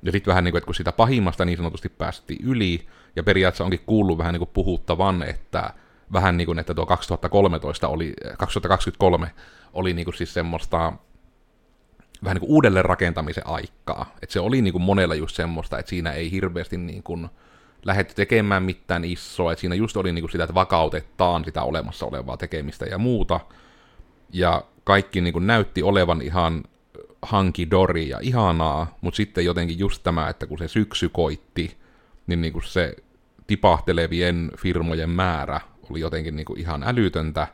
ja 0.04 0.12
sitten 0.12 0.32
vähän 0.32 0.44
niin 0.44 0.52
kuin, 0.52 0.58
että 0.58 0.66
kun 0.66 0.76
sitä 0.76 0.92
pahimmasta 0.92 1.46
niin 1.46 1.58
sanotusti 1.58 1.90
päästiin 1.90 2.46
yli, 2.46 2.88
ja 3.16 3.24
periaatteessa 3.24 3.64
onkin 3.64 3.80
kuullut 3.86 4.18
vähän 4.18 4.34
niin 4.34 4.40
kuin 4.40 4.50
puhuttavan, 4.54 5.24
että 5.24 5.74
vähän 6.14 6.38
niin 6.38 6.46
kuin, 6.46 6.60
että 6.60 6.74
tuo 6.74 6.86
2013 6.86 7.88
oli, 7.88 8.14
2023 8.38 9.32
oli 9.74 9.94
niin 9.94 10.06
kuin 10.06 10.16
siis 10.16 10.34
semmoista 10.34 10.94
vähän 12.24 12.36
niin 12.36 12.40
kuin 12.40 12.52
uudelleen 12.52 12.86
rakentamisen 12.86 13.48
aikaa. 13.48 14.16
Että 14.22 14.34
se 14.34 14.40
oli 14.40 14.62
niin 14.62 14.72
kuin 14.72 14.82
monella 14.82 15.16
just 15.16 15.36
semmoista, 15.36 15.80
että 15.80 15.90
siinä 15.90 16.12
ei 16.12 16.32
hirveästi 16.32 16.78
niin 16.78 17.04
kuin 17.04 17.30
lähdetty 17.86 18.14
tekemään 18.14 18.64
mitään 18.64 19.06
isoa, 19.06 19.52
että 19.52 19.60
siinä 19.62 19.76
just 19.76 19.98
oli 19.98 20.12
niin 20.12 20.22
kuin 20.24 20.32
sitä, 20.32 20.44
että 20.44 20.54
vakautetaan 20.54 21.46
sitä 21.46 21.64
olemassa 21.64 22.06
olevaa 22.06 22.38
tekemistä 22.38 22.86
ja 22.86 22.98
muuta. 22.98 23.40
Ja 24.34 24.64
kaikki 24.84 25.22
niin 25.22 25.34
kuin 25.34 25.48
näytti 25.48 25.84
olevan 25.84 26.22
ihan 26.22 26.64
hankidori 27.22 28.10
ja 28.10 28.20
ihanaa, 28.22 28.98
mutta 29.02 29.18
sitten 29.18 29.46
jotenkin 29.46 29.80
just 29.80 30.04
tämä, 30.04 30.30
että 30.30 30.48
kun 30.48 30.58
se 30.58 30.68
syksy 30.68 31.10
koitti, 31.10 31.78
niin, 32.28 32.42
niin 32.42 32.54
kuin 32.54 32.64
se 32.64 32.96
tipahtelevien 33.48 34.52
firmojen 34.58 35.10
määrä 35.10 35.62
oli 35.90 36.00
jotenkin 36.00 36.36
niin 36.36 36.46
kuin 36.46 36.60
ihan 36.60 36.84
älytöntä. 36.84 37.48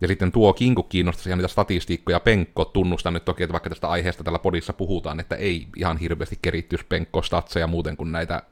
Ja 0.00 0.08
sitten 0.08 0.32
tuo 0.32 0.52
kinku 0.52 0.82
kiinnostaisi 0.82 1.36
niitä 1.36 1.48
statistiikkoja. 1.48 2.20
Penkko 2.20 2.64
tunnustaa 2.64 3.12
nyt 3.12 3.24
toki, 3.24 3.42
että 3.42 3.52
vaikka 3.52 3.70
tästä 3.70 3.88
aiheesta 3.88 4.24
tällä 4.24 4.38
podissa 4.38 4.72
puhutaan, 4.72 5.20
että 5.20 5.36
ei 5.36 5.66
ihan 5.76 5.96
hirveästi 5.96 6.38
kerittyisi 6.42 6.86
Penkko 6.88 7.22
statseja 7.22 7.66
muuten 7.66 7.96
kuin 7.96 8.12
näitä 8.12 8.42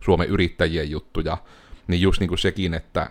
Suomen 0.00 0.28
yrittäjien 0.28 0.90
juttuja. 0.90 1.38
Niin 1.86 2.00
just 2.00 2.20
niin 2.20 2.28
kuin 2.28 2.38
sekin, 2.38 2.74
että 2.74 3.10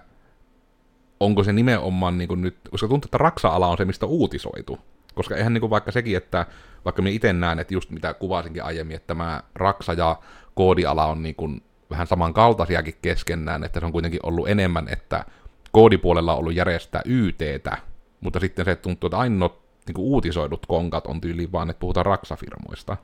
onko 1.20 1.44
se 1.44 1.54
nimenomaan 1.54 2.18
niin 2.18 2.28
kuin 2.28 2.42
nyt, 2.42 2.58
koska 2.72 2.88
tuntuu, 2.88 3.08
että 3.08 3.18
raksa-ala 3.18 3.68
on 3.68 3.78
se, 3.78 3.86
mistä 3.86 4.06
on 4.06 4.12
uutisoitu. 4.12 4.80
Koska 5.16 5.36
eihän 5.36 5.54
niin 5.54 5.62
kuin 5.62 5.70
vaikka 5.70 5.92
sekin, 5.92 6.18
että 6.18 6.46
vaikka 6.86 7.02
minä 7.02 7.16
itse 7.16 7.34
näen, 7.34 7.60
että 7.60 7.74
just 7.74 7.90
mitä 7.90 8.14
kuvasinkin 8.14 8.64
aiemmin, 8.64 8.96
että 8.96 9.08
tämä 9.08 9.44
raksa 9.56 9.94
ja 9.94 10.20
koodiala 10.56 11.06
on 11.06 11.24
niin 11.24 11.36
kuin 11.36 11.64
vähän 11.90 12.08
samankaltaisiakin 12.08 12.98
keskenään, 13.02 13.64
että 13.64 13.80
se 13.80 13.86
on 13.86 13.92
kuitenkin 13.92 14.20
ollut 14.24 14.50
enemmän, 14.50 14.88
että 14.88 15.26
koodipuolella 15.72 16.34
on 16.34 16.40
ollut 16.40 16.56
järjestää 16.56 17.02
YTtä, 17.06 17.78
mutta 18.22 18.40
sitten 18.40 18.66
se 18.66 18.76
tuntuu, 18.76 19.08
että 19.08 19.18
ainoat 19.18 19.60
niin 19.88 19.94
kuin 19.94 20.06
uutisoidut 20.06 20.66
konkat 20.66 21.08
on 21.08 21.22
tyyli 21.22 21.52
vaan, 21.52 21.70
että 21.70 21.80
puhutaan 21.80 22.06
raksafirmoista. 22.06 22.98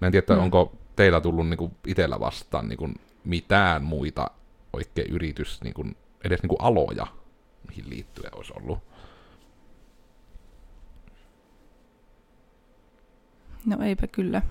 Mä 0.00 0.06
en 0.06 0.12
tiedä, 0.12 0.34
mm. 0.34 0.42
onko 0.42 0.72
teillä 0.96 1.20
tullut 1.20 1.48
niin 1.48 1.58
kuin 1.58 1.72
itsellä 1.86 2.20
vastaan 2.20 2.68
niin 2.68 2.76
kuin 2.76 2.94
mitään 3.24 3.84
muita 3.84 4.30
oikein 4.72 5.10
yritys, 5.10 5.62
niin 5.62 5.74
kuin, 5.74 5.96
edes 6.24 6.42
niin 6.42 6.48
kuin 6.48 6.60
aloja, 6.60 7.06
mihin 7.68 7.90
liittyen 7.90 8.36
olisi 8.36 8.52
ollut. 8.56 8.78
No 13.66 13.82
eipä 13.82 14.06
kyllä. 14.06 14.42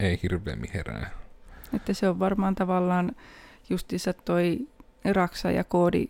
Ei 0.00 0.20
hirveämmin 0.22 0.70
herää. 0.74 1.10
Että 1.72 1.92
se 1.94 2.08
on 2.08 2.18
varmaan 2.18 2.54
tavallaan 2.54 3.12
justiinsa 3.70 4.12
toi 4.12 4.68
raksa 5.04 5.50
ja 5.50 5.64
koodi 5.64 6.08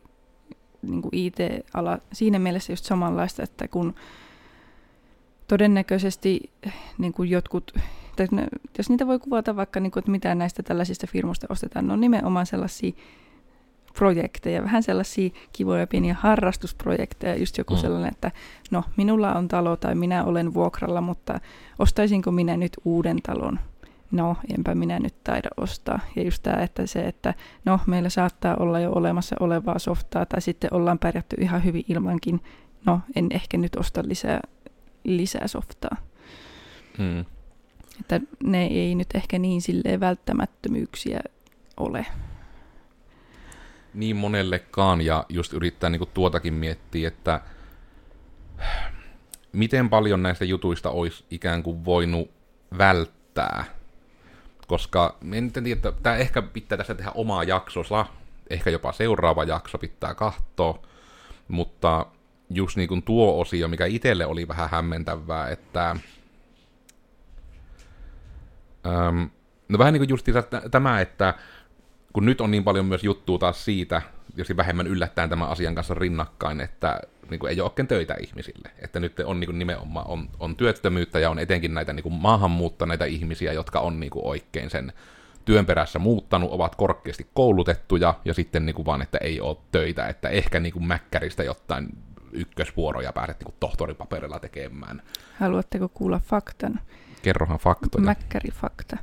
niin 0.83 1.03
kuin 1.03 1.15
IT-ala 1.15 1.99
siinä 2.13 2.39
mielessä 2.39 2.73
just 2.73 2.85
samanlaista, 2.85 3.43
että 3.43 3.69
kun 3.69 3.95
todennäköisesti 5.49 6.51
niin 6.99 7.13
kuin 7.13 7.31
jotkut, 7.31 7.73
tai 8.17 8.27
jos 8.79 8.91
niitä 8.91 9.07
voi 9.07 9.19
kuvata 9.19 9.57
vaikka, 9.57 9.81
niin 9.81 9.91
kuin, 9.91 10.01
että 10.01 10.11
mitä 10.11 10.35
näistä 10.35 10.63
tällaisista 10.63 11.07
firmoista 11.07 11.47
ostetaan, 11.51 11.87
ne 11.87 11.93
on 11.93 12.01
nimenomaan 12.01 12.47
sellaisia 12.47 12.93
projekteja, 13.95 14.63
vähän 14.63 14.83
sellaisia 14.83 15.31
kivoja 15.53 15.87
pieniä 15.87 16.17
harrastusprojekteja, 16.21 17.37
just 17.37 17.59
joku 17.59 17.75
mm. 17.75 17.81
sellainen, 17.81 18.11
että 18.13 18.31
no, 18.71 18.85
minulla 18.97 19.33
on 19.33 19.49
talo 19.49 19.77
tai 19.77 19.95
minä 19.95 20.25
olen 20.25 20.55
vuokralla, 20.55 21.01
mutta 21.01 21.41
ostaisinko 21.79 22.31
minä 22.31 22.57
nyt 22.57 22.73
uuden 22.85 23.23
talon? 23.23 23.59
No, 24.11 24.37
enpä 24.59 24.75
minä 24.75 24.99
nyt 24.99 25.25
taida 25.25 25.49
ostaa. 25.57 26.01
Ja 26.17 26.23
just 26.23 26.43
tämä, 26.43 26.63
että 26.63 26.87
se, 26.87 27.01
että 27.01 27.35
no, 27.65 27.81
meillä 27.87 28.09
saattaa 28.09 28.57
olla 28.57 28.81
jo 28.81 28.93
olemassa 28.93 29.37
olevaa 29.41 29.79
softaa, 29.79 30.27
tai 30.27 30.41
sitten 30.41 30.75
ollaan 30.75 30.99
pärjätty 30.99 31.37
ihan 31.41 31.65
hyvin 31.65 31.85
ilmankin, 31.89 32.41
no, 32.87 33.01
en 33.17 33.27
ehkä 33.31 33.57
nyt 33.57 33.77
osta 33.77 34.03
lisää, 34.07 34.41
lisää 35.05 35.47
softaa. 35.47 35.97
Mm. 36.99 37.25
Että 38.01 38.21
ne 38.45 38.67
ei 38.67 38.95
nyt 38.95 39.09
ehkä 39.15 39.39
niin 39.39 39.63
silleen 39.63 40.01
välttämättömyyksiä 40.01 41.21
ole. 41.77 42.07
Niin 43.95 44.17
monellekaan, 44.17 45.01
ja 45.01 45.25
just 45.29 45.53
yrittää 45.53 45.91
niinku 45.91 46.07
tuotakin 46.07 46.55
miettiä, 46.55 47.09
että 47.09 47.41
miten 49.53 49.91
paljon 49.91 50.23
näistä 50.23 50.45
jutuista 50.45 50.91
olisi 50.91 51.25
ikään 51.31 51.63
kuin 51.63 51.85
voinut 51.85 52.31
välttää 52.79 53.65
koska 54.69 55.17
en 55.33 55.53
tiedä, 55.53 55.73
että 55.73 55.93
tämä 55.93 56.17
ehkä 56.17 56.43
pitää 56.43 56.79
tässä 56.79 56.95
tehdä 56.95 57.11
omaa 57.15 57.45
jaksossa, 57.45 58.07
ehkä 58.51 58.71
jopa 58.71 58.93
seuraava 58.93 59.45
jakso 59.45 59.79
pitää 59.79 60.15
katsoa, 60.15 60.83
mutta 61.49 62.07
just 62.51 62.77
niin 62.77 62.89
kuin 62.89 63.03
tuo 63.03 63.41
osio, 63.41 63.69
mikä 63.69 63.87
itselle 63.87 64.27
oli 64.27 64.49
vähän 64.49 64.71
hämmentävää, 64.71 65.49
että 65.49 65.91
äm, 65.91 66.01
no 69.69 69.79
vähän 69.79 69.93
niin 69.93 70.01
kuin 70.01 70.09
just 70.09 70.27
tämä, 70.71 71.01
että 71.01 71.35
kun 72.13 72.25
nyt 72.25 72.41
on 72.41 72.51
niin 72.51 72.65
paljon 72.65 72.87
myös 72.87 73.05
juttua 73.05 73.39
taas 73.39 73.65
siitä, 73.65 74.03
jos 74.37 74.49
vähemmän 74.57 74.87
yllättäen 74.87 75.31
tämän 75.31 75.49
asian 75.49 75.75
kanssa 75.75 75.95
rinnakkain, 75.95 76.61
että 76.61 77.01
niin 77.31 77.39
kuin 77.39 77.51
ei 77.51 77.61
ole 77.61 77.71
oikein 77.71 77.89
töitä 77.89 78.15
ihmisille. 78.21 78.71
Että 78.79 79.01
nyt 79.01 79.21
on 79.21 79.41
niin 79.41 79.49
kuin 79.49 79.59
nimenomaan 79.59 80.07
on, 80.07 80.29
on 80.41 80.57
työttömyyttä 80.57 81.19
ja 81.19 81.31
on 81.31 81.39
etenkin 81.39 81.75
näitä 81.75 81.93
niin 81.93 82.03
kuin 82.03 82.15
maahanmuuttaneita 82.15 83.05
ihmisiä, 83.05 83.53
jotka 83.53 83.81
on 83.81 84.01
niin 84.01 84.11
kuin 84.11 84.27
oikein 84.27 84.71
sen 84.71 84.93
työn 85.45 85.67
perässä 85.67 85.99
muuttanut, 85.99 86.53
ovat 86.53 86.75
korkeasti 86.77 87.27
koulutettuja 87.35 88.15
ja 88.25 88.35
sitten 88.35 88.67
niin 88.67 88.75
kuin 88.75 88.87
vaan, 88.87 89.03
että 89.03 89.19
ei 89.19 89.41
ole 89.41 89.57
töitä, 89.73 90.07
että 90.07 90.29
ehkä 90.29 90.61
niin 90.61 90.73
kuin 90.73 90.87
mäkkäristä 90.87 91.43
jotain 91.45 91.89
ykkösvuoroja 92.33 93.13
pääset 93.13 93.39
niin 93.39 93.45
kuin 93.45 93.57
tohtoripaperilla 93.61 94.39
tekemään. 94.39 95.03
Haluatteko 95.35 95.89
kuulla 95.89 96.19
faktan? 96.19 96.81
Kerrohan 97.23 97.59
faktoja. 97.59 98.05
Mäkkärifakta. 98.05 98.97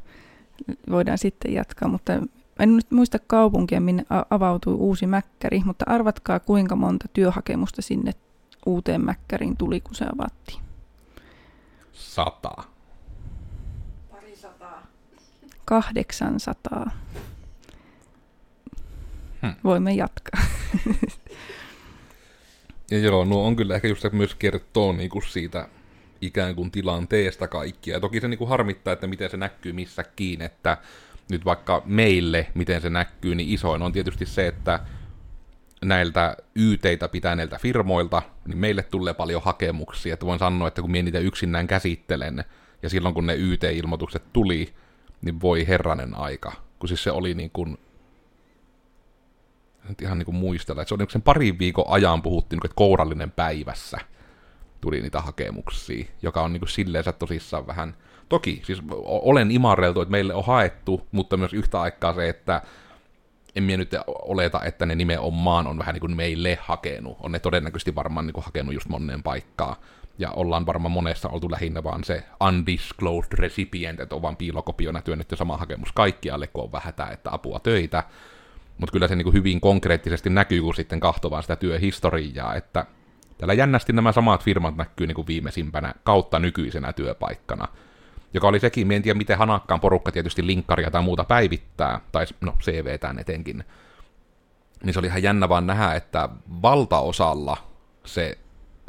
Voidaan 0.89 1.17
sitten 1.17 1.53
jatkaa, 1.53 1.89
mutta 1.89 2.13
en 2.59 2.75
nyt 2.75 2.91
muista 2.91 3.19
kaupunkia, 3.27 3.81
minne 3.81 4.05
avautui 4.29 4.73
uusi 4.73 5.07
mäkkäri, 5.07 5.61
mutta 5.65 5.85
arvatkaa 5.87 6.39
kuinka 6.39 6.75
monta 6.75 7.07
työhakemusta 7.13 7.81
sinne 7.81 8.11
uuteen 8.65 9.01
mäkkäriin 9.01 9.57
tuli, 9.57 9.81
kun 9.81 9.95
se 9.95 10.05
avattiin. 10.05 10.59
Sata. 11.93 12.63
Pari 14.11 14.35
sataa. 14.35 14.87
800. 15.65 16.91
Hmm. 19.41 19.55
Voimme 19.63 19.93
jatkaa. 19.93 20.41
ja 22.91 22.97
joo, 22.97 23.25
no 23.25 23.45
on 23.45 23.55
kyllä 23.55 23.75
ehkä 23.75 23.87
just 23.87 24.01
se 24.01 24.09
myös 24.09 24.35
kertoo 24.35 24.93
niinku 24.93 25.21
siitä 25.21 25.67
ikään 26.21 26.55
kuin 26.55 26.71
tilanteesta 26.71 27.47
kaikkia. 27.47 27.95
Ja 27.95 27.99
toki 27.99 28.21
se 28.21 28.27
niinku 28.27 28.45
harmittaa, 28.45 28.93
että 28.93 29.07
miten 29.07 29.29
se 29.29 29.37
näkyy 29.37 29.73
missäkin, 29.73 30.41
että 30.41 30.77
nyt 31.29 31.45
vaikka 31.45 31.81
meille, 31.85 32.47
miten 32.53 32.81
se 32.81 32.89
näkyy, 32.89 33.35
niin 33.35 33.49
isoin 33.49 33.81
on 33.81 33.91
tietysti 33.91 34.25
se, 34.25 34.47
että 34.47 34.79
näiltä 35.85 36.37
yteitä 36.55 37.07
pitäneiltä 37.07 37.57
firmoilta, 37.57 38.21
niin 38.47 38.57
meille 38.57 38.83
tulee 38.83 39.13
paljon 39.13 39.41
hakemuksia. 39.43 40.13
Että 40.13 40.25
voin 40.25 40.39
sanoa, 40.39 40.67
että 40.67 40.81
kun 40.81 40.91
minä 40.91 41.03
niitä 41.03 41.19
yksinään 41.19 41.67
käsittelen, 41.67 42.43
ja 42.83 42.89
silloin 42.89 43.15
kun 43.15 43.25
ne 43.25 43.35
YT-ilmoitukset 43.35 44.33
tuli, 44.33 44.73
niin 45.21 45.41
voi 45.41 45.67
herranen 45.67 46.15
aika. 46.15 46.51
Kun 46.79 46.87
siis 46.87 47.03
se 47.03 47.11
oli 47.11 47.33
niin 47.33 47.49
kuin, 47.49 47.77
en 49.89 49.95
ihan 50.01 50.17
niin 50.17 50.25
kuin 50.25 50.35
muistella, 50.35 50.81
että 50.81 50.89
se 50.89 50.95
oli 50.95 51.03
niin 51.03 51.11
sen 51.11 51.21
parin 51.21 51.59
viikon 51.59 51.85
ajan 51.87 52.21
puhuttiin, 52.21 52.57
niin 52.57 52.65
että 52.65 52.75
kourallinen 52.75 53.31
päivässä 53.31 53.97
tuli 54.81 55.01
niitä 55.01 55.21
hakemuksia, 55.21 56.05
joka 56.21 56.41
on 56.41 56.53
niin 56.53 56.61
kuin 56.61 56.69
silleen 56.69 57.03
tosissaan 57.19 57.67
vähän 57.67 57.95
Toki, 58.29 58.61
siis 58.63 58.81
olen 59.05 59.51
imarreltu, 59.51 60.01
että 60.01 60.11
meille 60.11 60.33
on 60.33 60.45
haettu, 60.45 61.07
mutta 61.11 61.37
myös 61.37 61.53
yhtä 61.53 61.81
aikaa 61.81 62.13
se, 62.13 62.29
että 62.29 62.61
en 63.55 63.63
minä 63.63 63.77
nyt 63.77 63.91
oleta, 64.07 64.61
että 64.63 64.85
ne 64.85 64.95
nimenomaan 64.95 65.67
on 65.67 65.77
vähän 65.77 65.93
niin 65.93 66.01
kuin 66.01 66.15
meille 66.15 66.57
hakenut. 66.61 67.17
On 67.19 67.31
ne 67.31 67.39
todennäköisesti 67.39 67.95
varmaan 67.95 68.27
niin 68.27 68.33
kuin 68.33 68.45
hakenut 68.45 68.73
just 68.73 68.89
moneen 68.89 69.23
paikkaa. 69.23 69.75
Ja 70.17 70.31
ollaan 70.31 70.65
varmaan 70.65 70.91
monessa 70.91 71.29
oltu 71.29 71.51
lähinnä 71.51 71.83
vaan 71.83 72.03
se 72.03 72.23
undisclosed 72.47 73.33
recipient, 73.33 73.99
että 73.99 74.15
on 74.15 74.21
vaan 74.21 74.37
piilokopiona 74.37 75.01
työnnetty 75.01 75.35
sama 75.35 75.57
hakemus 75.57 75.91
kaikkialle, 75.91 76.47
kun 76.47 76.63
on 76.63 76.71
vähän 76.71 76.93
tämä, 76.93 77.09
että 77.09 77.33
apua 77.33 77.59
töitä. 77.59 78.03
Mutta 78.77 78.91
kyllä 78.91 79.07
se 79.07 79.15
niin 79.15 79.23
kuin 79.23 79.33
hyvin 79.33 79.61
konkreettisesti 79.61 80.29
näkyy, 80.29 80.61
kun 80.61 80.75
sitten 80.75 80.99
kahtoo 80.99 81.31
vaan 81.31 81.43
sitä 81.43 81.55
työhistoriaa, 81.55 82.55
että 82.55 82.85
täällä 83.37 83.53
jännästi 83.53 83.93
nämä 83.93 84.11
samat 84.11 84.43
firmat 84.43 84.77
näkyy 84.77 85.07
niin 85.07 85.15
kuin 85.15 85.27
viimeisimpänä 85.27 85.93
kautta 86.03 86.39
nykyisenä 86.39 86.93
työpaikkana 86.93 87.67
joka 88.35 88.47
oli 88.47 88.59
sekin, 88.59 88.91
en 88.91 89.01
tiedä 89.01 89.17
miten 89.17 89.37
hanakkaan 89.37 89.79
porukka 89.79 90.11
tietysti 90.11 90.47
linkkaria 90.47 90.91
tai 90.91 91.01
muuta 91.01 91.23
päivittää, 91.23 91.99
tai 92.11 92.25
no 92.41 92.53
CVtään 92.59 93.19
etenkin, 93.19 93.63
niin 94.83 94.93
se 94.93 94.99
oli 94.99 95.07
ihan 95.07 95.23
jännä 95.23 95.49
vaan 95.49 95.67
nähdä, 95.67 95.93
että 95.93 96.29
valtaosalla 96.61 97.57
se 98.05 98.37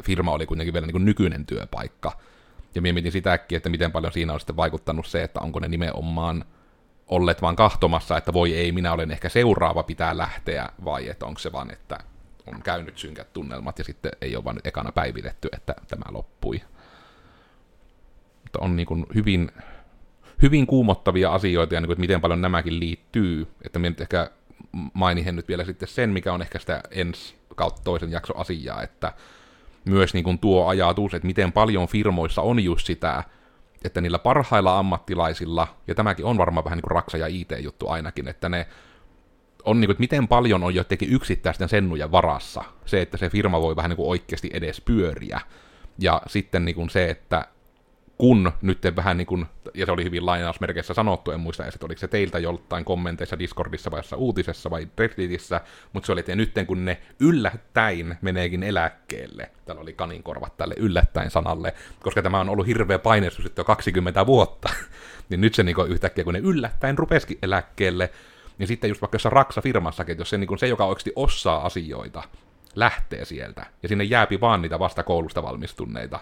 firma 0.03 0.31
oli 0.31 0.45
kuitenkin 0.45 0.73
vielä 0.73 0.85
niin 0.85 0.93
kuin 0.93 1.05
nykyinen 1.05 1.45
työpaikka. 1.45 2.11
Ja 2.75 2.81
minä 2.81 2.93
mietin 2.93 3.11
sitäkin, 3.11 3.55
että 3.55 3.69
miten 3.69 3.91
paljon 3.91 4.13
siinä 4.13 4.33
on 4.33 4.39
sitten 4.39 4.55
vaikuttanut 4.55 5.05
se, 5.05 5.23
että 5.23 5.39
onko 5.39 5.59
ne 5.59 5.67
nimenomaan 5.67 6.45
olleet 7.07 7.41
vaan 7.41 7.55
kahtomassa, 7.55 8.17
että 8.17 8.33
voi 8.33 8.53
ei, 8.53 8.71
minä 8.71 8.93
olen 8.93 9.11
ehkä 9.11 9.29
seuraava, 9.29 9.83
pitää 9.83 10.17
lähteä, 10.17 10.69
vai 10.85 11.09
että 11.09 11.25
onko 11.25 11.39
se 11.39 11.51
vaan, 11.51 11.71
että 11.71 11.97
on 12.47 12.61
käynyt 12.63 12.97
synkät 12.97 13.33
tunnelmat 13.33 13.79
ja 13.79 13.83
sitten 13.83 14.11
ei 14.21 14.35
ole 14.35 14.43
vaan 14.43 14.59
ekana 14.63 14.91
päivitetty, 14.91 15.49
että 15.51 15.75
tämä 15.87 16.13
loppui 16.13 16.61
on 18.61 18.75
niin 18.75 18.85
kuin 18.85 19.05
hyvin, 19.15 19.51
hyvin 20.41 20.67
kuumottavia 20.67 21.33
asioita 21.33 21.73
ja 21.75 21.81
niin 21.81 21.87
kuin, 21.87 21.93
että 21.93 22.01
miten 22.01 22.21
paljon 22.21 22.41
nämäkin 22.41 22.79
liittyy. 22.79 23.47
Että 23.61 23.79
minä 23.79 23.89
nyt 23.89 24.01
ehkä 24.01 24.31
mainihin 24.93 25.35
nyt 25.35 25.47
vielä 25.47 25.63
sitten 25.63 25.87
sen, 25.87 26.09
mikä 26.09 26.33
on 26.33 26.41
ehkä 26.41 26.59
sitä 26.59 26.83
ensi 26.91 27.35
kautta 27.55 27.81
toisen 27.83 28.11
jakso 28.11 28.37
asiaa, 28.37 28.83
että 28.83 29.13
myös 29.85 30.13
niin 30.13 30.23
kuin 30.23 30.39
tuo 30.39 30.67
ajatus, 30.67 31.13
että 31.13 31.27
miten 31.27 31.51
paljon 31.51 31.87
firmoissa 31.87 32.41
on 32.41 32.63
just 32.63 32.87
sitä, 32.87 33.23
että 33.83 34.01
niillä 34.01 34.19
parhailla 34.19 34.79
ammattilaisilla, 34.79 35.67
ja 35.87 35.95
tämäkin 35.95 36.25
on 36.25 36.37
varmaan 36.37 36.63
vähän 36.63 36.77
niin 36.77 36.83
kuin 36.83 36.95
Raksa 36.95 37.17
ja 37.17 37.27
IT-juttu 37.27 37.89
ainakin, 37.89 38.27
että 38.27 38.49
ne 38.49 38.67
on 39.65 39.79
niin 39.79 39.87
kuin, 39.87 39.93
että 39.93 40.01
miten 40.01 40.27
paljon 40.27 40.63
on 40.63 40.75
jotenkin 40.75 41.13
yksittäisten 41.13 41.69
sennujen 41.69 42.11
varassa, 42.11 42.63
se, 42.85 43.01
että 43.01 43.17
se 43.17 43.29
firma 43.29 43.61
voi 43.61 43.75
vähän 43.75 43.89
niin 43.89 43.97
kuin 43.97 44.09
oikeasti 44.09 44.49
edes 44.53 44.81
pyöriä, 44.81 45.41
ja 45.99 46.21
sitten 46.27 46.65
niin 46.65 46.75
kuin 46.75 46.89
se, 46.89 47.09
että 47.09 47.45
kun 48.17 48.51
nyt 48.61 48.81
vähän 48.95 49.17
niin 49.17 49.27
kuin, 49.27 49.45
ja 49.73 49.85
se 49.85 49.91
oli 49.91 50.03
hyvin 50.03 50.25
lainausmerkeissä 50.25 50.93
sanottu, 50.93 51.31
en 51.31 51.39
muista 51.39 51.65
että 51.65 51.85
oliko 51.85 51.99
se 51.99 52.07
teiltä 52.07 52.39
joltain 52.39 52.85
kommenteissa 52.85 53.39
Discordissa 53.39 53.91
vai 53.91 54.01
uutisessa 54.15 54.69
vai 54.69 54.87
Redditissä, 54.97 55.61
mutta 55.93 56.05
se 56.05 56.11
oli, 56.11 56.19
että 56.19 56.35
nyt 56.35 56.51
kun 56.67 56.85
ne 56.85 57.01
yllättäin 57.19 58.17
meneekin 58.21 58.63
eläkkeelle, 58.63 59.51
täällä 59.65 59.81
oli 59.81 59.93
kaninkorvat 59.93 60.57
tälle 60.57 60.75
yllättäin 60.77 61.31
sanalle, 61.31 61.73
koska 62.03 62.21
tämä 62.21 62.39
on 62.39 62.49
ollut 62.49 62.67
hirveä 62.67 62.99
paineistus 62.99 63.45
sitten 63.45 63.61
jo 63.61 63.65
20 63.65 64.25
vuotta, 64.25 64.69
niin 65.29 65.41
nyt 65.41 65.55
se 65.55 65.63
niin 65.63 65.75
yhtäkkiä, 65.87 66.23
kun 66.23 66.33
ne 66.33 66.39
yllättäin 66.39 66.97
rupesikin 66.97 67.37
eläkkeelle, 67.41 68.09
niin 68.57 68.67
sitten 68.67 68.87
just 68.87 69.01
vaikka 69.01 69.15
jossain 69.15 69.33
Raksa-firmassakin, 69.33 70.11
että 70.11 70.21
jos 70.21 70.29
se, 70.29 70.37
niin 70.37 70.47
kuin 70.47 70.59
se, 70.59 70.67
joka 70.67 70.85
oikeasti 70.85 71.13
osaa 71.15 71.65
asioita, 71.65 72.23
lähtee 72.75 73.25
sieltä, 73.25 73.65
ja 73.83 73.89
sinne 73.89 74.03
jääpi 74.03 74.41
vaan 74.41 74.61
niitä 74.61 74.79
vasta 74.79 75.03
koulusta 75.03 75.43
valmistuneita, 75.43 76.19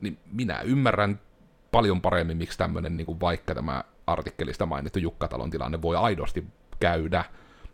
niin 0.00 0.18
minä 0.32 0.60
ymmärrän 0.60 1.20
paljon 1.70 2.00
paremmin, 2.00 2.36
miksi 2.36 2.58
tämmöinen, 2.58 2.96
niin 2.96 3.06
kuin 3.06 3.20
vaikka 3.20 3.54
tämä 3.54 3.84
artikkelista 4.06 4.66
mainittu 4.66 4.98
Jukkatalon 4.98 5.50
tilanne 5.50 5.82
voi 5.82 5.96
aidosti 5.96 6.44
käydä. 6.80 7.24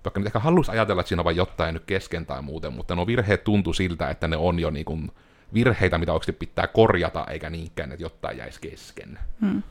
Vaikka 0.04 0.20
nyt 0.20 0.26
ehkä 0.26 0.38
haluaisi 0.38 0.70
ajatella, 0.70 1.00
että 1.00 1.08
siinä 1.08 1.20
on 1.20 1.24
vain 1.24 1.36
jotain 1.36 1.74
nyt 1.74 1.84
kesken 1.84 2.26
tai 2.26 2.42
muuten, 2.42 2.72
mutta 2.72 2.94
nuo 2.94 3.06
virheet 3.06 3.44
tuntuu 3.44 3.72
siltä, 3.72 4.10
että 4.10 4.28
ne 4.28 4.36
on 4.36 4.58
jo 4.58 4.70
niin 4.70 4.84
kuin 4.84 5.10
virheitä, 5.54 5.98
mitä 5.98 6.12
oikeasti 6.12 6.32
pitää 6.32 6.66
korjata, 6.66 7.26
eikä 7.30 7.50
niinkään, 7.50 7.92
että 7.92 8.04
jotain 8.04 8.38
jäisi 8.38 8.60
kesken. 8.60 9.18
Hmm. 9.40 9.62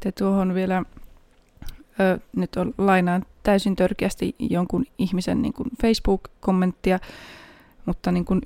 Te 0.00 0.12
tuohon 0.12 0.54
vielä, 0.54 0.82
ö, 2.00 2.18
nyt 2.36 2.56
on 2.56 2.74
lainaan 2.78 3.24
täysin 3.42 3.76
törkeästi 3.76 4.34
jonkun 4.38 4.86
ihmisen 4.98 5.42
niin 5.42 5.52
kuin 5.52 5.68
Facebook-kommenttia, 5.82 6.98
mutta 7.86 8.12
niin 8.12 8.24
kuin 8.24 8.40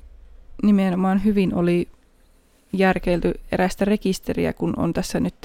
nimenomaan 0.63 1.23
hyvin 1.23 1.55
oli 1.55 1.87
järkeilty 2.73 3.33
erästä 3.51 3.85
rekisteriä, 3.85 4.53
kun 4.53 4.73
on 4.77 4.93
tässä 4.93 5.19
nyt 5.19 5.35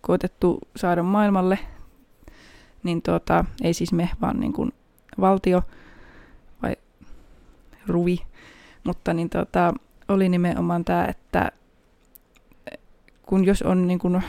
koetettu 0.00 0.58
saada 0.76 1.02
maailmalle, 1.02 1.58
niin 2.82 3.02
tuota, 3.02 3.44
ei 3.62 3.74
siis 3.74 3.92
me, 3.92 4.10
vaan 4.20 4.40
niin 4.40 4.52
kuin 4.52 4.72
valtio 5.20 5.62
vai 6.62 6.76
ruvi, 7.86 8.18
mutta 8.84 9.14
niin 9.14 9.30
tuota, 9.30 9.74
oli 10.08 10.28
nimenomaan 10.28 10.84
tämä, 10.84 11.04
että 11.04 11.52
kun 13.22 13.44
jos 13.44 13.62
on 13.62 13.86
niin 13.86 13.98
kuin, 13.98 14.22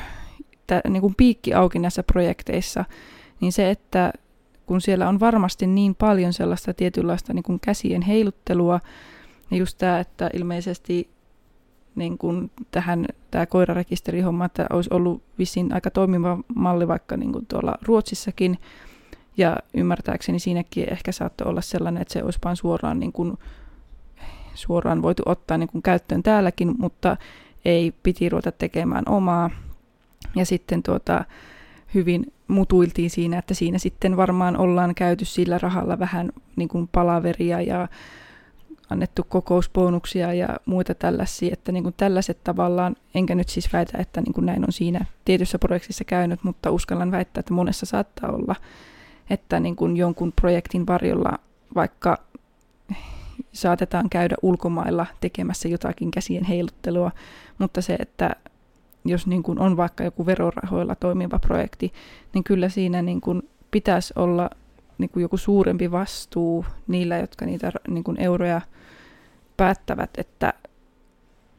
tää, 0.67 0.81
niin 0.89 1.01
kuin 1.01 1.15
piikki 1.15 1.53
auki 1.53 1.79
näissä 1.79 2.03
projekteissa, 2.03 2.85
niin 3.41 3.51
se, 3.51 3.69
että 3.69 4.13
kun 4.65 4.81
siellä 4.81 5.09
on 5.09 5.19
varmasti 5.19 5.67
niin 5.67 5.95
paljon 5.95 6.33
sellaista 6.33 6.73
tietynlaista 6.73 7.33
niin 7.33 7.43
kuin 7.43 7.59
käsien 7.59 8.01
heiluttelua, 8.01 8.79
niin 9.49 9.59
just 9.59 9.77
tämä, 9.77 9.99
että 9.99 10.29
ilmeisesti 10.33 11.09
niin 11.95 12.17
kuin 12.17 12.51
tähän 12.71 13.05
tämä 13.31 13.45
koirarekisterihomma, 13.45 14.45
että 14.45 14.65
olisi 14.69 14.89
ollut 14.93 15.23
vissiin 15.39 15.73
aika 15.73 15.91
toimiva 15.91 16.37
malli 16.55 16.87
vaikka 16.87 17.17
niin 17.17 17.31
kuin 17.31 17.45
tuolla 17.45 17.77
Ruotsissakin, 17.81 18.57
ja 19.37 19.57
ymmärtääkseni 19.73 20.39
siinäkin 20.39 20.91
ehkä 20.91 21.11
saattoi 21.11 21.47
olla 21.49 21.61
sellainen, 21.61 22.01
että 22.01 22.13
se 22.13 22.23
olisi 22.23 22.39
vain 22.43 22.55
suoraan, 22.55 22.99
niin 22.99 23.11
kuin, 23.11 23.37
suoraan 24.53 25.01
voitu 25.01 25.23
ottaa 25.25 25.57
niin 25.57 25.69
kuin 25.69 25.81
käyttöön 25.81 26.23
täälläkin, 26.23 26.75
mutta 26.77 27.17
ei 27.65 27.93
piti 28.03 28.29
ruveta 28.29 28.51
tekemään 28.51 29.03
omaa. 29.09 29.49
Ja 30.35 30.45
sitten 30.45 30.83
tuota, 30.83 31.25
hyvin 31.93 32.33
mutuiltiin 32.47 33.09
siinä, 33.09 33.37
että 33.37 33.53
siinä 33.53 33.77
sitten 33.77 34.17
varmaan 34.17 34.57
ollaan 34.57 34.95
käyty 34.95 35.25
sillä 35.25 35.57
rahalla 35.57 35.99
vähän 35.99 36.31
niin 36.55 36.69
kuin 36.69 36.89
palaveria 36.91 37.61
ja 37.61 37.87
annettu 38.89 39.23
kokousbonuksia 39.29 40.33
ja 40.33 40.49
muita 40.65 40.95
tällaisia, 40.95 41.53
että 41.53 41.71
niin 41.71 41.83
kuin 41.83 41.95
tällaiset 41.97 42.43
tavallaan, 42.43 42.95
enkä 43.15 43.35
nyt 43.35 43.49
siis 43.49 43.73
väitä, 43.73 43.97
että 43.97 44.21
niin 44.21 44.33
kuin 44.33 44.45
näin 44.45 44.63
on 44.63 44.71
siinä 44.71 45.05
tietyssä 45.25 45.59
projektissa 45.59 46.03
käynyt, 46.03 46.43
mutta 46.43 46.71
uskallan 46.71 47.11
väittää, 47.11 47.39
että 47.39 47.53
monessa 47.53 47.85
saattaa 47.85 48.31
olla, 48.31 48.55
että 49.29 49.59
niin 49.59 49.75
kuin 49.75 49.97
jonkun 49.97 50.31
projektin 50.31 50.87
varjolla 50.87 51.39
vaikka 51.75 52.17
saatetaan 53.53 54.09
käydä 54.09 54.35
ulkomailla 54.41 55.05
tekemässä 55.21 55.67
jotakin 55.67 56.11
käsien 56.11 56.43
heiluttelua, 56.43 57.11
mutta 57.57 57.81
se, 57.81 57.95
että 57.99 58.35
jos 59.05 59.27
niin 59.27 59.43
kuin 59.43 59.59
on 59.59 59.77
vaikka 59.77 60.03
joku 60.03 60.25
verorahoilla 60.25 60.95
toimiva 60.95 61.39
projekti, 61.39 61.93
niin 62.33 62.43
kyllä 62.43 62.69
siinä 62.69 63.01
niin 63.01 63.21
kuin 63.21 63.49
pitäisi 63.71 64.13
olla 64.15 64.49
niin 64.97 65.09
kuin 65.09 65.21
joku 65.21 65.37
suurempi 65.37 65.91
vastuu 65.91 66.65
niillä, 66.87 67.17
jotka 67.17 67.45
niitä 67.45 67.71
niin 67.87 68.03
kuin 68.03 68.19
euroja 68.19 68.61
päättävät, 69.57 70.09
että 70.17 70.53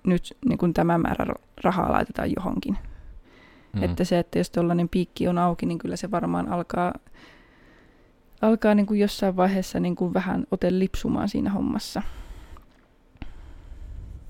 nyt 0.04 0.36
niin 0.44 0.58
kuin 0.58 0.74
tämä 0.74 0.98
määrä 0.98 1.34
rahaa 1.64 1.92
laitetaan 1.92 2.32
johonkin. 2.36 2.78
Mm. 3.72 3.82
Että 3.82 4.04
se, 4.04 4.18
että 4.18 4.38
jos 4.38 4.50
tuollainen 4.50 4.88
piikki 4.88 5.28
on 5.28 5.38
auki, 5.38 5.66
niin 5.66 5.78
kyllä 5.78 5.96
se 5.96 6.10
varmaan 6.10 6.48
alkaa, 6.48 6.94
alkaa 8.42 8.74
niin 8.74 8.86
kuin 8.86 9.00
jossain 9.00 9.36
vaiheessa 9.36 9.80
niin 9.80 9.96
kuin 9.96 10.14
vähän 10.14 10.46
ote 10.50 10.78
lipsumaan 10.78 11.28
siinä 11.28 11.50
hommassa. 11.50 12.02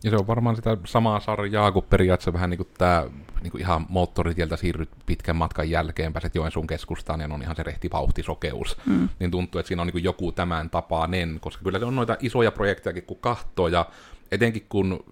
Ja 0.05 0.11
se 0.11 0.17
on 0.17 0.27
varmaan 0.27 0.57
sitä 0.57 0.77
samaa 0.85 1.21
sarjaa 1.21 1.73
kuin 1.73 1.85
periaatteessa 1.91 2.33
vähän 2.33 2.51
niin 2.51 2.59
kuin 2.59 2.69
tämä 2.79 3.05
niin 3.43 3.51
kuin 3.51 3.61
ihan 3.61 3.87
moottoritieltä 3.89 4.57
siirryt 4.57 4.89
pitkän 5.07 5.37
matkan 5.37 5.71
jälkeen, 5.71 6.13
pääset 6.13 6.35
Joensuun 6.35 6.67
keskustaan 6.67 7.21
ja 7.21 7.29
on 7.33 7.43
ihan 7.43 7.57
se 7.57 7.63
rehti 7.63 7.91
vauhtisokeus. 7.93 8.77
Mm. 8.87 9.09
Niin 9.19 9.31
tuntuu, 9.31 9.59
että 9.59 9.69
siinä 9.69 9.83
on 9.83 9.87
niin 9.87 9.93
kuin 9.93 10.05
joku 10.05 10.33
tämän 10.33 10.71
tapainen, 10.71 11.39
koska 11.41 11.65
kyllä 11.65 11.79
se 11.79 11.85
on 11.85 11.97
noita 11.97 12.17
isoja 12.21 12.53
projektejakin 12.53 13.03
kun 13.03 13.19
kahtoo 13.21 13.69
ja 13.69 13.87
etenkin 14.33 14.67
kun 14.69 15.05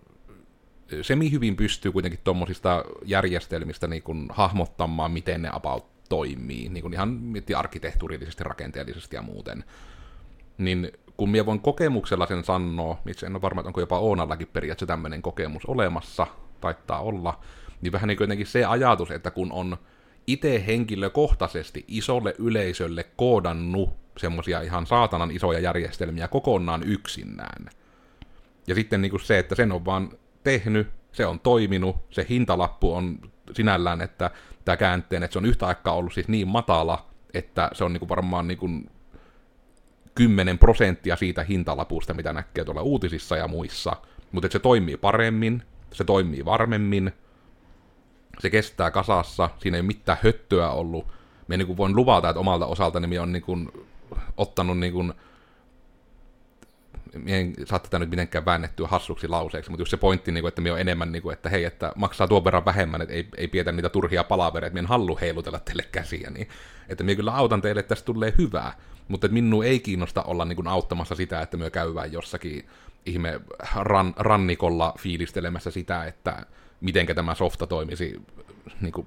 semi 1.03 1.33
hyvin 1.33 1.57
pystyy 1.57 1.93
kuitenkin 1.93 2.21
tuommoisista 2.25 2.85
järjestelmistä 3.05 3.87
niin 3.87 4.03
kuin 4.03 4.27
hahmottamaan, 4.31 5.11
miten 5.11 5.43
ne 5.43 5.51
about 5.53 5.87
toimii, 6.09 6.69
niin 6.69 6.83
kuin 6.83 6.95
ihan 6.95 7.21
arkkitehtuurillisesti, 7.57 8.45
rakenteellisesti 8.45 9.17
ja 9.17 9.23
muuten. 9.23 9.65
Niin 10.59 10.93
kun 11.21 11.31
minä 11.31 11.47
voin 11.47 11.61
kokemuksella 11.61 12.27
sen 12.27 12.45
sanoa, 12.45 12.99
itse 13.07 13.27
en 13.27 13.33
ole 13.33 13.43
varma, 13.43 13.61
että 13.61 13.69
onko 13.69 13.81
jopa 13.81 13.99
Oonallakin 13.99 14.47
periaatteessa 14.47 14.87
tämmöinen 14.87 15.23
kokemus 15.23 15.67
olemassa, 15.67 16.27
taittaa 16.61 17.01
olla, 17.01 17.41
niin 17.81 17.93
vähän 17.93 18.09
niin 18.09 18.17
kuin 18.17 18.47
se 18.47 18.65
ajatus, 18.65 19.11
että 19.11 19.31
kun 19.31 19.53
on 19.53 19.77
itse 20.27 20.67
henkilökohtaisesti 20.67 21.85
isolle 21.89 22.35
yleisölle 22.39 23.05
koodannut 23.17 23.91
semmoisia 24.19 24.61
ihan 24.61 24.87
saatanan 24.87 25.31
isoja 25.31 25.59
järjestelmiä 25.59 26.29
kokonaan 26.29 26.83
yksinään. 26.83 27.71
Ja 28.67 28.75
sitten 28.75 29.03
niin 29.03 29.11
kuin 29.11 29.21
se, 29.21 29.39
että 29.39 29.55
sen 29.55 29.73
on 29.73 29.85
vaan 29.85 30.11
tehnyt, 30.45 30.89
se 31.13 31.27
on 31.27 31.41
toiminut, 31.41 31.97
se 32.11 32.27
hintalappu 32.29 32.95
on 32.95 33.19
sinällään, 33.53 34.01
että 34.01 34.31
tämä 34.65 34.77
käänteen, 34.77 35.23
että 35.23 35.33
se 35.33 35.39
on 35.39 35.47
yhtä 35.47 35.67
aikaa 35.67 35.95
ollut 35.95 36.13
siis 36.13 36.29
niin 36.29 36.49
matala, 36.49 37.07
että 37.35 37.71
se 37.73 37.85
on 37.85 37.93
niin 37.93 38.01
kuin 38.01 38.09
varmaan 38.09 38.49
niin 38.49 38.59
kuin 38.59 38.91
10 40.21 40.59
prosenttia 40.59 41.17
siitä 41.17 41.43
hintalapusta, 41.43 42.15
mitä 42.15 42.33
näkee 42.33 42.65
tuolla 42.65 42.83
uutisissa 42.83 43.37
ja 43.37 43.49
muissa, 43.49 43.97
mutta 44.33 44.49
se 44.53 44.59
toimii 44.59 44.97
paremmin, 44.97 45.63
se 45.93 46.05
toimii 46.05 46.45
varmemmin, 46.45 47.13
se 48.39 48.51
kestää 48.51 48.91
kasassa, 48.91 49.51
siinä 49.59 49.77
ei 49.77 49.81
ole 49.81 49.87
mitään 49.87 50.19
höttöä 50.23 50.71
ollut. 50.71 51.07
Me 51.49 51.57
niin 51.57 51.77
voin 51.77 51.97
luvata, 51.97 52.29
että 52.29 52.41
omalta 52.41 52.67
osaltani 52.67 53.07
me 53.07 53.21
on 53.21 53.33
niin 53.33 53.43
kuin, 53.43 53.69
ottanut 54.37 54.79
niin 54.79 54.93
kuin, 54.93 55.13
en 57.27 57.55
saa 57.65 57.79
tätä 57.79 57.99
nyt 57.99 58.11
mitenkään 58.11 58.45
väännettyä 58.45 58.89
hassuksi 58.89 59.29
lauseeksi, 59.29 59.71
mutta 59.71 59.83
just 59.83 59.91
se 59.91 59.97
pointti, 59.97 60.33
niin 60.33 60.49
että 60.49 60.61
me 60.61 60.73
on 60.73 60.81
enemmän, 60.81 61.13
niin 61.13 61.33
että 61.33 61.49
hei, 61.49 61.65
että 61.65 61.93
maksaa 61.97 62.29
tuon 62.29 62.45
verran 62.45 62.65
vähemmän, 62.65 63.03
että 63.03 63.15
ei, 63.15 63.29
ei 63.37 63.49
pietä 63.49 63.73
niitä 63.73 63.89
turhia 63.89 64.25
palavereita, 64.25 64.67
että 64.67 64.79
en 64.79 64.87
halua 64.87 65.19
heilutella 65.21 65.59
teille 65.59 65.85
käsiä, 65.93 66.31
niin 66.31 66.49
että 66.89 67.05
me 67.05 67.15
kyllä 67.15 67.35
autan 67.35 67.63
teille, 67.63 67.81
että 67.81 67.89
tästä 67.95 68.07
tulee 68.07 68.35
hyvää, 68.39 68.73
mutta 69.11 69.27
että 69.27 69.35
minun 69.35 69.65
ei 69.65 69.81
kiinnosta 69.81 70.23
olla 70.23 70.45
niin 70.45 70.57
kuin, 70.57 70.69
auttamassa 70.69 71.15
sitä, 71.15 71.41
että 71.41 71.57
me 71.57 71.71
käyvään 71.71 72.13
jossakin 72.13 72.69
ihme 73.07 73.41
ran, 73.77 74.15
rannikolla 74.17 74.95
fiilistelemässä 74.99 75.71
sitä, 75.71 76.05
että 76.05 76.47
miten 76.81 77.07
tämä 77.07 77.35
softa 77.35 77.67
toimisi 77.67 78.23
niin 78.81 78.93
kuin 78.93 79.07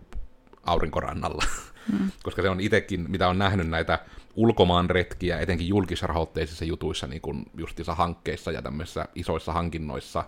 aurinkorannalla. 0.64 1.44
Mm. 1.92 2.12
Koska 2.24 2.42
se 2.42 2.50
on 2.50 2.60
itsekin, 2.60 3.12
mitä 3.12 3.30
on 3.30 3.40
nähnyt 3.40 3.68
näitä 3.68 4.00
ulkomaan 4.36 4.90
retkiä, 4.90 5.40
etenkin 5.40 5.68
julkisrahoitteisissa 5.68 6.66
jutuissa, 6.66 7.08
niin 7.08 7.22
kuin 7.22 7.46
justissa 7.58 7.96
hankkeissa 7.96 8.52
ja 8.52 8.62
tämmöisissä 8.62 9.06
isoissa 9.16 9.54
hankinnoissa, 9.54 10.24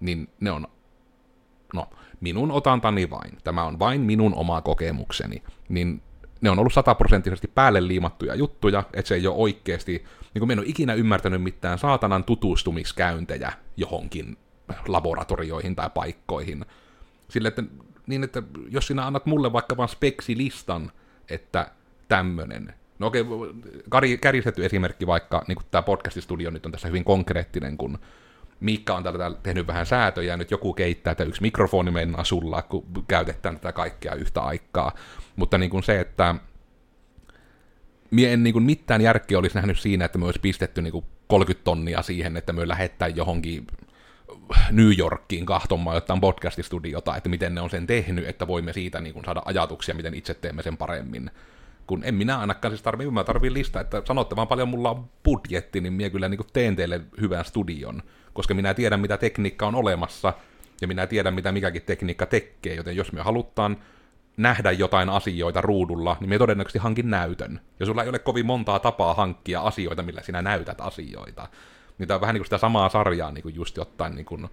niin 0.00 0.28
ne 0.40 0.50
on, 0.50 0.66
no, 1.74 1.90
minun 2.20 2.50
otantani 2.50 3.10
vain, 3.10 3.38
tämä 3.44 3.64
on 3.64 3.78
vain 3.78 4.00
minun 4.00 4.34
oma 4.34 4.60
kokemukseni, 4.60 5.42
niin 5.68 6.02
ne 6.40 6.50
on 6.50 6.58
ollut 6.58 6.72
sataprosenttisesti 6.72 7.48
päälle 7.48 7.86
liimattuja 7.86 8.34
juttuja, 8.34 8.82
että 8.92 9.08
se 9.08 9.14
ei 9.14 9.26
ole 9.26 9.36
oikeasti, 9.36 10.04
niin 10.34 10.40
kuin 10.40 10.50
en 10.50 10.58
ole 10.58 10.66
ikinä 10.68 10.94
ymmärtänyt 10.94 11.42
mitään 11.42 11.78
saatanan 11.78 12.24
tutustumiskäyntejä 12.24 13.52
johonkin 13.76 14.36
laboratorioihin 14.88 15.76
tai 15.76 15.90
paikkoihin. 15.94 16.64
Sille, 17.28 17.48
että, 17.48 17.62
niin 18.06 18.24
että 18.24 18.42
jos 18.70 18.86
sinä 18.86 19.06
annat 19.06 19.26
mulle 19.26 19.52
vaikka 19.52 19.76
vain 19.76 19.88
speksilistan, 19.88 20.92
että 21.28 21.70
tämmönen. 22.08 22.74
No 22.98 23.06
okei, 23.06 23.24
kärjistetty 24.20 24.64
esimerkki 24.64 25.06
vaikka, 25.06 25.44
niin 25.48 25.56
kuin 25.56 25.66
tämä 25.70 25.82
podcastistudio 25.82 26.50
nyt 26.50 26.66
on 26.66 26.72
tässä 26.72 26.88
hyvin 26.88 27.04
konkreettinen, 27.04 27.76
kun 27.76 27.98
Miikka 28.60 28.94
on 28.94 29.02
täällä 29.02 29.36
tehnyt 29.42 29.66
vähän 29.66 29.86
säätöjä, 29.86 30.36
nyt 30.36 30.50
joku 30.50 30.72
keittää, 30.72 31.10
että 31.10 31.24
yksi 31.24 31.42
mikrofoni 31.42 31.90
mennään 31.90 32.24
sulla, 32.24 32.62
kun 32.62 32.84
käytetään 33.08 33.54
tätä 33.54 33.72
kaikkea 33.72 34.14
yhtä 34.14 34.40
aikaa. 34.40 34.94
Mutta 35.36 35.58
niin 35.58 35.70
kuin 35.70 35.82
se, 35.82 36.00
että 36.00 36.34
mie 38.10 38.32
en 38.32 38.42
niin 38.42 38.52
kuin 38.52 38.62
mitään 38.62 39.00
järkeä 39.00 39.38
olisi 39.38 39.54
nähnyt 39.54 39.78
siinä, 39.78 40.04
että 40.04 40.18
me 40.18 40.24
olisi 40.24 40.40
pistetty 40.40 40.82
niin 40.82 40.92
kuin 40.92 41.04
30 41.26 41.64
tonnia 41.64 42.02
siihen, 42.02 42.36
että 42.36 42.52
me 42.52 42.68
lähettää 42.68 43.08
johonkin 43.08 43.66
New 44.70 44.98
Yorkiin 44.98 45.46
kahtomaan 45.46 45.96
jotain 45.96 46.20
podcastistudiota, 46.20 47.16
että 47.16 47.28
miten 47.28 47.54
ne 47.54 47.60
on 47.60 47.70
sen 47.70 47.86
tehnyt, 47.86 48.28
että 48.28 48.46
voimme 48.46 48.72
siitä 48.72 49.00
niin 49.00 49.14
kuin 49.14 49.24
saada 49.24 49.42
ajatuksia, 49.44 49.94
miten 49.94 50.14
itse 50.14 50.34
teemme 50.34 50.62
sen 50.62 50.76
paremmin. 50.76 51.30
Kun 51.90 52.04
en 52.04 52.14
minä 52.14 52.38
ainakaan 52.38 52.72
siis 52.72 52.82
tarvii, 52.82 53.10
mä 53.10 53.24
tarviin 53.24 53.54
lista, 53.54 53.80
että 53.80 54.02
sanotte 54.04 54.36
vaan 54.36 54.48
paljon 54.48 54.68
mulla 54.68 54.90
on 54.90 55.04
budjetti, 55.24 55.80
niin 55.80 55.92
minä 55.92 56.10
kyllä 56.10 56.28
niin 56.28 56.40
teen 56.52 56.76
teille 56.76 57.00
hyvän 57.20 57.44
studion, 57.44 58.02
koska 58.32 58.54
minä 58.54 58.74
tiedän, 58.74 59.00
mitä 59.00 59.16
tekniikka 59.16 59.66
on 59.66 59.74
olemassa, 59.74 60.32
ja 60.80 60.88
minä 60.88 61.06
tiedän, 61.06 61.34
mitä 61.34 61.52
mikäkin 61.52 61.82
tekniikka 61.82 62.26
tekee, 62.26 62.74
joten 62.74 62.96
jos 62.96 63.12
me 63.12 63.20
halutaan 63.20 63.76
nähdä 64.36 64.70
jotain 64.70 65.08
asioita 65.08 65.60
ruudulla, 65.60 66.16
niin 66.20 66.28
me 66.28 66.38
todennäköisesti 66.38 66.78
hankin 66.78 67.10
näytön. 67.10 67.60
Ja 67.80 67.86
sulla 67.86 68.02
ei 68.02 68.08
ole 68.08 68.18
kovin 68.18 68.46
montaa 68.46 68.78
tapaa 68.78 69.14
hankkia 69.14 69.60
asioita, 69.60 70.02
millä 70.02 70.22
sinä 70.22 70.42
näytät 70.42 70.80
asioita. 70.80 71.48
Niin 71.98 72.08
tämä 72.08 72.16
on 72.16 72.20
vähän 72.20 72.34
niin 72.34 72.40
kuin 72.40 72.46
sitä 72.46 72.58
samaa 72.58 72.88
sarjaa 72.88 73.32
niin 73.32 73.42
kuin 73.42 73.54
just 73.54 73.76
jotain, 73.76 74.14
niin 74.14 74.26
kuin, 74.26 74.48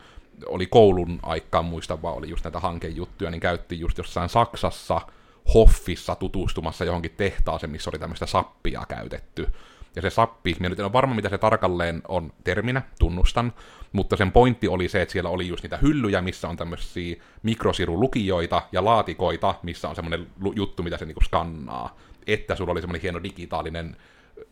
oli 0.46 0.66
koulun 0.66 1.20
aikaan 1.24 1.66
muista 1.66 2.02
vaan 2.02 2.18
oli 2.18 2.30
just 2.30 2.44
näitä 2.44 2.60
hankejuttuja, 2.60 3.32
niin 3.32 3.42
käytti 3.42 3.80
just 3.80 3.98
jossain 3.98 4.30
Saksassa 4.30 5.02
Hoffissa 5.54 6.16
tutustumassa 6.16 6.86
johonkin 6.86 7.14
tehtaaseen, 7.18 7.72
missä 7.72 7.89
oli 7.89 8.00
tämmöistä 8.00 8.26
sappia 8.26 8.86
käytetty. 8.88 9.48
Ja 9.95 10.02
se 10.02 10.10
sappi, 10.10 10.56
minä 10.60 10.70
nyt 10.70 10.80
en 10.80 10.86
ole 10.86 10.93
varma, 10.93 11.16
mitä 11.16 11.30
se 11.30 11.38
tarkalleen 11.38 12.02
on 12.08 12.34
terminä, 12.43 12.82
tunnustan, 13.00 13.54
mutta 13.91 14.18
sen 14.18 14.32
pointti 14.32 14.68
oli 14.68 14.89
se, 14.89 15.02
että 15.02 15.14
siellä 15.14 15.30
oli 15.30 15.48
just 15.48 15.64
niitä 15.64 15.78
hyllyjä, 15.78 16.22
missä 16.22 16.50
on 16.50 16.58
tämmöisiä 16.58 17.16
mikrosirulukijoita 17.43 18.62
ja 18.72 18.86
laatikoita, 18.86 19.56
missä 19.64 19.89
on 19.89 19.95
semmoinen 19.95 20.28
juttu, 20.56 20.84
mitä 20.84 20.98
se 20.98 21.06
niinku 21.06 21.22
skannaa. 21.22 21.98
Että 22.28 22.56
sulla 22.56 22.72
oli 22.72 22.82
semmoinen 22.82 23.02
hieno 23.02 23.24
digitaalinen 23.24 23.98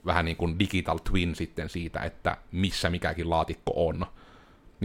vähän 0.06 0.26
niin 0.26 0.38
kuin 0.38 0.60
digital 0.60 0.98
twin 0.98 1.36
sitten 1.36 1.70
siitä, 1.70 2.00
että 2.00 2.38
missä 2.52 2.90
mikäkin 2.90 3.30
laatikko 3.30 3.74
on. 3.76 4.06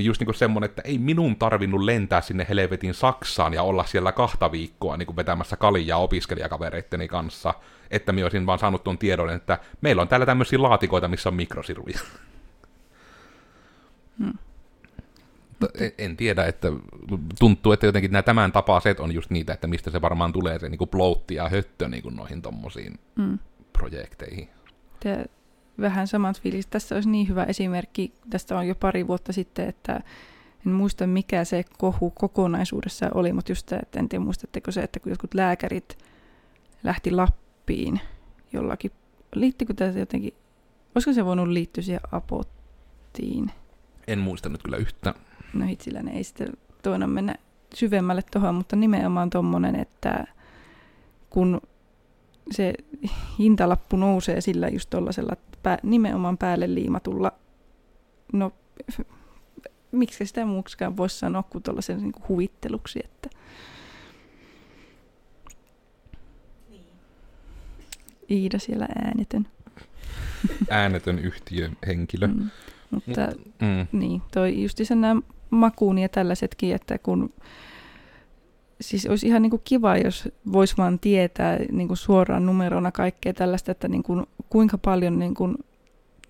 Niin 0.01 0.07
just 0.07 0.21
niin 0.21 0.27
kuin 0.27 0.35
semmonen, 0.35 0.71
että 0.71 0.83
ei 0.85 0.99
minun 0.99 1.37
tarvinnut 1.37 1.83
lentää 1.83 2.21
sinne 2.21 2.47
helvetin 2.49 2.95
Saksaan 2.95 3.55
ja 3.55 3.63
olla 3.63 3.85
siellä 3.85 4.13
kahta 4.13 4.53
viikkoa 4.53 4.97
niin 4.97 5.07
kuin 5.07 5.17
vetämässä 5.17 5.57
kaljaa 5.57 5.99
opiskelijakavereitteni 5.99 7.09
kanssa, 7.09 7.55
että 7.91 8.13
minä 8.13 8.25
olisin 8.25 8.47
vaan 8.47 8.59
saanut 8.59 8.85
tuon 8.85 8.99
tiedon, 8.99 9.31
että 9.31 9.59
meillä 9.81 10.03
on 10.03 10.09
täällä 10.09 10.27
tämmöisiä 10.27 10.63
laatikoita, 10.63 11.09
missä 11.09 11.29
on 11.29 11.35
mikrosiruja. 11.35 11.99
Hmm. 14.19 14.33
En 15.99 16.17
tiedä, 16.17 16.47
että 16.47 16.69
tuntuu, 17.39 17.73
että 17.73 17.87
jotenkin 17.87 18.13
nämä 18.13 18.23
tämän 18.23 18.53
tapaiset 18.53 19.01
on 19.01 19.13
just 19.13 19.31
niitä, 19.31 19.53
että 19.53 19.67
mistä 19.67 19.91
se 19.91 20.01
varmaan 20.01 20.33
tulee 20.33 20.59
se 20.59 20.69
niin 20.69 20.89
ploutti 20.91 21.35
ja 21.35 21.49
höttö 21.49 21.89
niin 21.89 22.03
kuin 22.03 22.17
noihin 22.17 22.43
tommosiin 22.43 22.99
hmm. 23.17 23.39
projekteihin. 23.73 24.49
Ja 25.05 25.25
vähän 25.81 26.07
samat 26.07 26.41
fiilis. 26.41 26.67
Tässä 26.67 26.95
olisi 26.95 27.09
niin 27.09 27.29
hyvä 27.29 27.45
esimerkki, 27.45 28.13
tästä 28.31 28.59
on 28.59 28.69
jo 28.69 28.75
pari 28.75 29.07
vuotta 29.07 29.33
sitten, 29.33 29.69
että 29.69 30.01
en 30.67 30.73
muista 30.73 31.07
mikä 31.07 31.45
se 31.45 31.65
kohu 31.79 32.11
kokonaisuudessa 32.11 33.11
oli, 33.15 33.33
mutta 33.33 33.53
just 33.53 33.67
tämä, 33.67 33.81
että 33.83 33.99
en 33.99 34.09
tiedä 34.09 34.25
muistatteko 34.25 34.71
se, 34.71 34.81
että 34.83 35.01
kun 35.01 35.13
jotkut 35.13 35.35
lääkärit 35.35 35.99
lähti 36.83 37.11
Lappiin 37.11 38.01
jollakin, 38.53 38.91
liittyykö 39.35 39.75
tämä 39.75 39.91
jotenkin, 39.91 40.35
olisiko 40.95 41.13
se 41.13 41.25
voinut 41.25 41.49
liittyä 41.49 41.83
siihen 41.83 42.01
apottiin? 42.13 43.51
En 44.07 44.19
muista 44.19 44.49
nyt 44.49 44.63
kyllä 44.63 44.77
yhtä. 44.77 45.15
No 45.55 45.67
hitsillä 45.67 46.03
ne 46.03 46.11
ei 46.13 46.25
sitten 46.25 46.53
toina 46.83 47.07
mennä 47.07 47.35
syvemmälle 47.75 48.23
tuohon, 48.33 48.55
mutta 48.55 48.77
nimenomaan 48.77 49.31
tuommoinen, 49.31 49.77
että 49.77 50.25
kun 51.31 51.61
se 52.51 52.75
hintalappu 53.39 53.97
nousee 53.97 54.41
sillä 54.41 54.69
just 54.69 54.91
tuollaisella 54.91 55.37
pää, 55.63 55.79
nimenomaan 55.83 56.39
päälle 56.39 56.75
liimatulla, 56.75 57.33
no 58.33 58.53
miksi 59.93 60.27
sitä 60.27 60.45
muuksikaan 60.45 60.97
voisi 60.97 61.19
sanoa 61.19 61.43
kuin 61.43 61.63
tuollaisen 61.63 61.99
niin 61.99 62.13
kuin 62.13 62.29
huvitteluksi, 62.29 63.01
että 63.05 63.31
Iida 68.31 68.59
siellä 68.59 68.87
äänetön. 69.05 69.49
Äänetön 70.71 71.19
yhtiön 71.19 71.77
henkilö. 71.87 72.27
Mm. 72.27 72.51
Mutta 72.91 73.29
Mm. 73.61 73.87
niin, 73.93 74.23
toi 74.33 74.63
just 74.63 74.79
nämä 74.91 75.23
makuun 75.51 75.99
ja 75.99 76.09
tällaisetkin, 76.09 76.75
että 76.75 76.99
kun 76.99 77.33
siis 78.81 79.07
olisi 79.07 79.27
ihan 79.27 79.43
niin 79.43 79.51
kuin 79.51 79.63
kiva, 79.65 79.97
jos 79.97 80.29
voisi 80.53 80.77
vaan 80.77 80.99
tietää 80.99 81.59
niin 81.73 81.89
kuin 81.89 81.97
suoraan 81.99 82.47
numerona 82.47 82.93
kaikkea 82.93 83.35
tällaista, 83.35 83.73
että 83.73 83.89
niin 83.89 84.03
kuin, 84.03 84.27
kuinka 84.49 84.79
paljon 84.79 85.19
niin 85.19 85.35
kuin, 85.35 85.55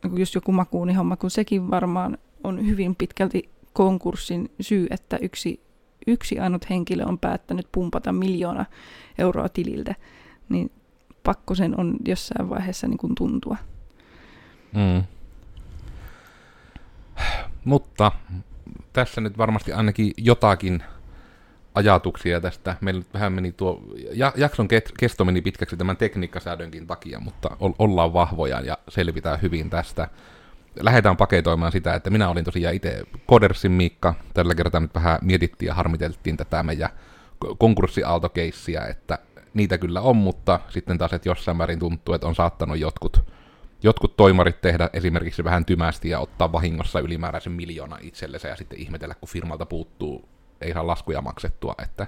niin 0.02 0.10
kuin 0.10 0.20
just 0.20 0.34
joku 0.34 0.52
makuunihomma, 0.52 1.16
kun 1.16 1.30
sekin 1.30 1.70
varmaan 1.70 2.18
on 2.44 2.66
hyvin 2.66 2.96
pitkälti 2.96 3.48
konkurssin 3.72 4.50
syy, 4.60 4.86
että 4.90 5.18
yksi, 5.22 5.60
yksi 6.06 6.38
ainut 6.38 6.70
henkilö 6.70 7.04
on 7.04 7.18
päättänyt 7.18 7.68
pumpata 7.72 8.12
miljoona 8.12 8.64
euroa 9.18 9.48
tililtä, 9.48 9.94
niin 10.48 10.70
pakko 11.22 11.54
sen 11.54 11.80
on 11.80 11.96
jossain 12.06 12.50
vaiheessa 12.50 12.88
niin 12.88 12.98
kuin 12.98 13.14
tuntua. 13.14 13.56
Mm. 14.74 15.04
Mutta 17.64 18.12
tässä 18.92 19.20
nyt 19.20 19.38
varmasti 19.38 19.72
ainakin 19.72 20.12
jotakin 20.16 20.82
ajatuksia 21.74 22.40
tästä. 22.40 22.76
Meillä 22.80 23.02
vähän 23.14 23.32
meni 23.32 23.52
tuo, 23.52 23.82
ja, 24.12 24.32
jakson 24.36 24.68
kesto 24.98 25.24
meni 25.24 25.42
pitkäksi 25.42 25.76
tämän 25.76 25.96
tekniikkasäädönkin 25.96 26.86
takia, 26.86 27.20
mutta 27.20 27.56
ollaan 27.78 28.12
vahvoja 28.12 28.60
ja 28.60 28.78
selvitään 28.88 29.42
hyvin 29.42 29.70
tästä. 29.70 30.08
Lähdetään 30.80 31.16
paketoimaan 31.16 31.72
sitä, 31.72 31.94
että 31.94 32.10
minä 32.10 32.28
olin 32.28 32.44
tosiaan 32.44 32.74
itse 32.74 33.02
Kodersin 33.26 33.72
Miikka. 33.72 34.14
Tällä 34.34 34.54
kertaa 34.54 34.80
nyt 34.80 34.94
vähän 34.94 35.18
mietittiin 35.22 35.66
ja 35.66 35.74
harmiteltiin 35.74 36.36
tätä 36.36 36.62
meidän 36.62 36.90
konkurssiaaltokeissiä, 37.58 38.84
että 38.84 39.18
niitä 39.54 39.78
kyllä 39.78 40.00
on, 40.00 40.16
mutta 40.16 40.60
sitten 40.68 40.98
taas, 40.98 41.12
että 41.12 41.28
jossain 41.28 41.56
määrin 41.56 41.78
tuntuu, 41.78 42.14
että 42.14 42.26
on 42.26 42.34
saattanut 42.34 42.78
jotkut, 42.78 43.24
jotkut 43.82 44.16
toimarit 44.16 44.60
tehdä 44.60 44.90
esimerkiksi 44.92 45.44
vähän 45.44 45.64
tymästi 45.64 46.08
ja 46.08 46.20
ottaa 46.20 46.52
vahingossa 46.52 47.00
ylimääräisen 47.00 47.52
miljoona 47.52 47.98
itsellensä 48.00 48.48
ja 48.48 48.56
sitten 48.56 48.78
ihmetellä, 48.78 49.14
kun 49.14 49.28
firmalta 49.28 49.66
puuttuu, 49.66 50.28
ei 50.60 50.72
saa 50.72 50.86
laskuja 50.86 51.22
maksettua, 51.22 51.74
että 51.82 52.06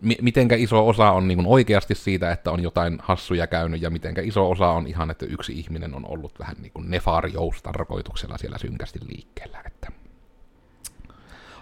mi- 0.00 0.18
mitenkä 0.22 0.56
iso 0.56 0.88
osa 0.88 1.10
on 1.10 1.28
niin 1.28 1.46
oikeasti 1.46 1.94
siitä, 1.94 2.32
että 2.32 2.50
on 2.50 2.62
jotain 2.62 2.98
hassuja 3.02 3.46
käynyt, 3.46 3.82
ja 3.82 3.90
mitenkä 3.90 4.22
iso 4.22 4.50
osa 4.50 4.68
on 4.68 4.86
ihan, 4.86 5.10
että 5.10 5.26
yksi 5.26 5.58
ihminen 5.58 5.94
on 5.94 6.04
ollut 6.08 6.38
vähän 6.38 6.56
niin 6.58 6.72
kuin 6.72 6.90
tarkoituksella 7.62 8.38
siellä 8.38 8.58
synkästi 8.58 8.98
liikkeellä. 9.08 9.62
Että 9.66 9.92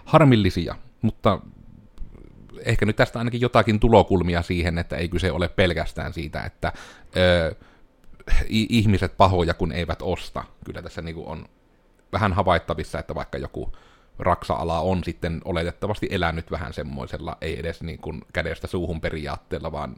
harmillisia, 0.05 0.75
mutta 1.01 1.39
ehkä 2.65 2.85
nyt 2.85 2.95
tästä 2.95 3.19
ainakin 3.19 3.41
jotakin 3.41 3.79
tulokulmia 3.79 4.41
siihen, 4.41 4.77
että 4.77 4.95
ei 4.95 5.09
kyse 5.09 5.31
ole 5.31 5.47
pelkästään 5.47 6.13
siitä, 6.13 6.43
että 6.43 6.73
ö, 7.17 7.55
ihmiset 8.49 9.17
pahoja, 9.17 9.53
kun 9.53 9.71
eivät 9.71 10.01
osta. 10.01 10.43
Kyllä 10.65 10.81
tässä 10.81 11.01
niin 11.01 11.15
on 11.25 11.45
vähän 12.13 12.33
havaittavissa, 12.33 12.99
että 12.99 13.15
vaikka 13.15 13.37
joku 13.37 13.71
raksa-ala 14.19 14.79
on 14.79 15.03
sitten 15.03 15.41
oletettavasti 15.45 16.07
elänyt 16.11 16.51
vähän 16.51 16.73
semmoisella, 16.73 17.37
ei 17.41 17.59
edes 17.59 17.83
niin 17.83 17.99
kuin 17.99 18.21
kädestä 18.33 18.67
suuhun 18.67 19.01
periaatteella, 19.01 19.71
vaan 19.71 19.95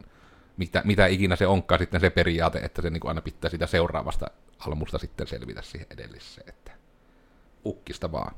mitä, 0.57 0.81
mitä 0.85 1.07
ikinä 1.07 1.35
se 1.35 1.47
onkaan 1.47 1.79
sitten 1.79 2.01
se 2.01 2.09
periaate, 2.09 2.59
että 2.59 2.81
se 2.81 2.89
niin 2.89 3.01
kuin 3.01 3.09
aina 3.09 3.21
pitää 3.21 3.49
sitä 3.49 3.67
seuraavasta 3.67 4.27
almusta 4.59 4.97
sitten 4.97 5.27
selvitä 5.27 5.61
siihen 5.61 5.87
edelliseen, 5.89 6.49
että 6.49 6.71
ukkista 7.65 8.11
vaan. 8.11 8.35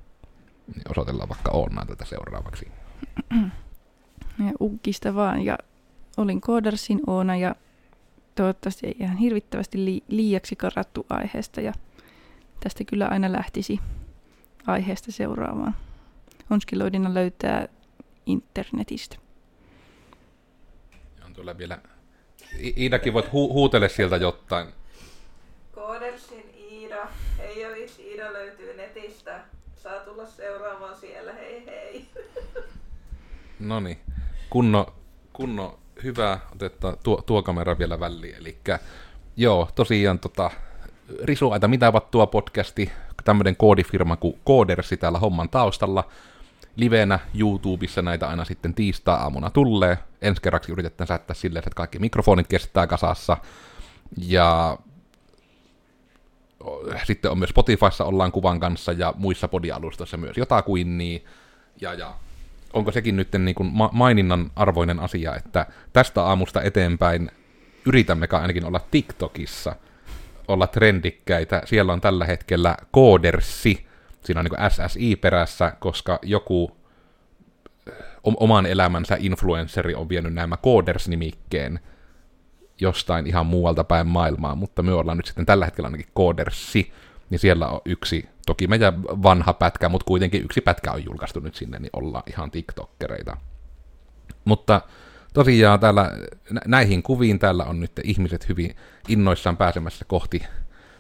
Niin 0.75 0.91
osoitellaan 0.91 1.29
vaikka 1.29 1.51
Oonnaa 1.51 1.85
tätä 1.85 2.05
seuraavaksi. 2.05 2.71
Ja 4.39 4.51
ukkista 4.61 5.15
vaan. 5.15 5.45
Ja 5.45 5.57
olin 6.17 6.41
Koodersin 6.41 6.99
Oona 7.07 7.35
ja 7.35 7.55
toivottavasti 8.35 8.87
ei 8.87 8.95
ihan 8.99 9.17
hirvittävästi 9.17 9.85
li- 9.85 10.03
liiaksi 10.07 10.55
karattu 10.55 11.05
aiheesta 11.09 11.61
ja 11.61 11.73
tästä 12.59 12.83
kyllä 12.83 13.07
aina 13.07 13.31
lähtisi 13.31 13.79
aiheesta 14.67 15.11
seuraamaan. 15.11 15.75
Onskiloidina 16.49 17.13
löytää 17.13 17.67
internetistä. 18.25 19.15
On 21.25 21.33
tuolla 21.33 21.57
vielä... 21.57 21.77
I- 22.59 22.73
Iidakin 22.77 23.13
voit 23.13 23.25
hu- 23.25 23.53
huutele 23.53 23.89
sieltä 23.89 24.17
jotain. 24.17 24.67
Koodersin 25.71 26.43
Iida. 26.71 27.07
Hei 27.37 27.65
Ovis, 27.65 27.99
Iida 27.99 28.33
löytyy 28.33 28.77
netistä. 28.77 29.39
Saa 29.75 29.99
tulla 29.99 30.25
seuraamaan 30.25 30.97
siellä, 30.97 31.33
hei 31.33 31.65
hei. 31.65 32.05
No 33.59 33.79
niin, 33.79 33.97
kunno, 34.49 34.93
kunno 35.33 35.79
hyvä, 36.03 36.39
otetaan 36.55 36.97
tuo, 37.03 37.21
tuo 37.25 37.43
kamera 37.43 37.77
vielä 37.77 37.99
väliin. 37.99 38.35
Eli 38.35 38.57
joo, 39.37 39.69
tosiaan 39.75 40.19
tota, 40.19 40.51
Risuaita 41.23 41.67
mitä 41.67 41.93
tuo 42.11 42.27
podcasti, 42.27 42.91
tämmöinen 43.29 43.55
koodifirma 43.55 44.15
kuin 44.15 44.39
Koodersi 44.43 44.97
täällä 44.97 45.19
homman 45.19 45.49
taustalla. 45.49 46.03
Livenä 46.75 47.19
YouTubessa 47.39 48.01
näitä 48.01 48.27
aina 48.27 48.45
sitten 48.45 48.73
tiistai-aamuna 48.73 49.49
tulee. 49.49 49.97
Ensi 50.21 50.41
kerraksi 50.41 50.71
yritetään 50.71 51.07
säättää 51.07 51.33
silleen, 51.33 51.59
että 51.59 51.75
kaikki 51.75 51.99
mikrofonit 51.99 52.47
kestää 52.47 52.87
kasassa. 52.87 53.37
Ja 54.17 54.77
sitten 57.03 57.31
on 57.31 57.37
myös 57.37 57.49
Spotifyssa 57.49 58.05
ollaan 58.05 58.31
kuvan 58.31 58.59
kanssa 58.59 58.91
ja 58.91 59.13
muissa 59.17 59.47
podialustoissa 59.47 60.17
myös 60.17 60.37
jotakuin 60.37 60.97
niin. 60.97 61.25
Ja, 61.81 61.93
ja 61.93 62.13
onko 62.73 62.91
sekin 62.91 63.15
nyt 63.15 63.33
niin 63.33 63.55
kuin 63.55 63.69
ma- 63.73 63.89
maininnan 63.93 64.51
arvoinen 64.55 64.99
asia, 64.99 65.35
että 65.35 65.65
tästä 65.93 66.23
aamusta 66.23 66.61
eteenpäin 66.61 67.31
yritämmekään 67.85 68.41
ainakin 68.41 68.65
olla 68.65 68.79
TikTokissa, 68.91 69.75
olla 70.49 70.67
trendikkäitä. 70.67 71.61
Siellä 71.65 71.93
on 71.93 72.01
tällä 72.01 72.25
hetkellä 72.25 72.77
koodersi, 72.91 73.87
siinä 74.23 74.39
on 74.39 74.45
niin 74.45 74.71
SSI 74.71 75.15
perässä, 75.15 75.73
koska 75.79 76.19
joku 76.21 76.77
oman 78.23 78.65
elämänsä 78.65 79.17
influenceri 79.19 79.95
on 79.95 80.09
vienyt 80.09 80.33
nämä 80.33 80.57
Coders-nimikkeen 80.57 81.79
jostain 82.81 83.27
ihan 83.27 83.45
muualta 83.45 83.83
päin 83.83 84.07
maailmaa, 84.07 84.55
mutta 84.55 84.83
me 84.83 84.93
ollaan 84.93 85.17
nyt 85.17 85.25
sitten 85.25 85.45
tällä 85.45 85.65
hetkellä 85.65 85.87
ainakin 85.87 86.13
Codersi, 86.17 86.93
niin 87.29 87.39
siellä 87.39 87.67
on 87.67 87.81
yksi, 87.85 88.29
toki 88.45 88.67
meidän 88.67 89.03
vanha 89.03 89.53
pätkä, 89.53 89.89
mutta 89.89 90.05
kuitenkin 90.05 90.43
yksi 90.43 90.61
pätkä 90.61 90.91
on 90.91 91.05
julkaistu 91.05 91.39
nyt 91.39 91.55
sinne, 91.55 91.79
niin 91.79 91.89
ollaan 91.93 92.23
ihan 92.27 92.51
TikTokkereita. 92.51 93.37
Mutta 94.45 94.81
tosiaan 95.33 95.79
täällä, 95.79 96.11
näihin 96.65 97.03
kuviin 97.03 97.39
täällä 97.39 97.63
on 97.63 97.79
nyt 97.79 97.91
ihmiset 98.03 98.49
hyvin 98.49 98.75
innoissaan 99.07 99.57
pääsemässä 99.57 100.05
kohti, 100.05 100.43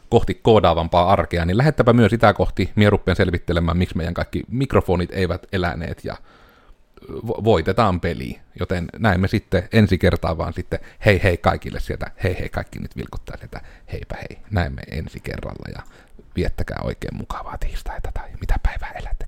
kohti 0.09 0.33
koodaavampaa 0.33 1.11
arkea, 1.11 1.45
niin 1.45 1.57
lähettäpä 1.57 1.93
myös 1.93 2.09
sitä 2.09 2.33
kohti. 2.33 2.71
Mie 2.75 2.89
rupean 2.89 3.15
selvittelemään, 3.15 3.77
miksi 3.77 3.97
meidän 3.97 4.13
kaikki 4.13 4.43
mikrofonit 4.47 5.09
eivät 5.13 5.45
eläneet 5.51 6.05
ja 6.05 6.15
voitetaan 7.23 8.01
peli. 8.01 8.39
Joten 8.59 8.87
näemme 8.99 9.27
sitten 9.27 9.67
ensi 9.73 9.97
kertaa 9.97 10.37
vaan 10.37 10.53
sitten 10.53 10.79
hei 11.05 11.23
hei 11.23 11.37
kaikille 11.37 11.79
sieltä, 11.79 12.11
hei 12.23 12.39
hei 12.39 12.49
kaikki 12.49 12.79
nyt 12.79 12.97
vilkuttaa 12.97 13.37
sieltä, 13.37 13.61
heipä 13.91 14.15
hei. 14.15 14.43
Näemme 14.51 14.81
ensi 14.91 15.19
kerralla 15.19 15.69
ja 15.75 15.83
viettäkää 16.35 16.79
oikein 16.83 17.17
mukavaa 17.17 17.57
tiistaita 17.57 18.11
tai 18.13 18.29
mitä 18.41 18.55
päivää 18.63 18.91
elätte. 18.91 19.19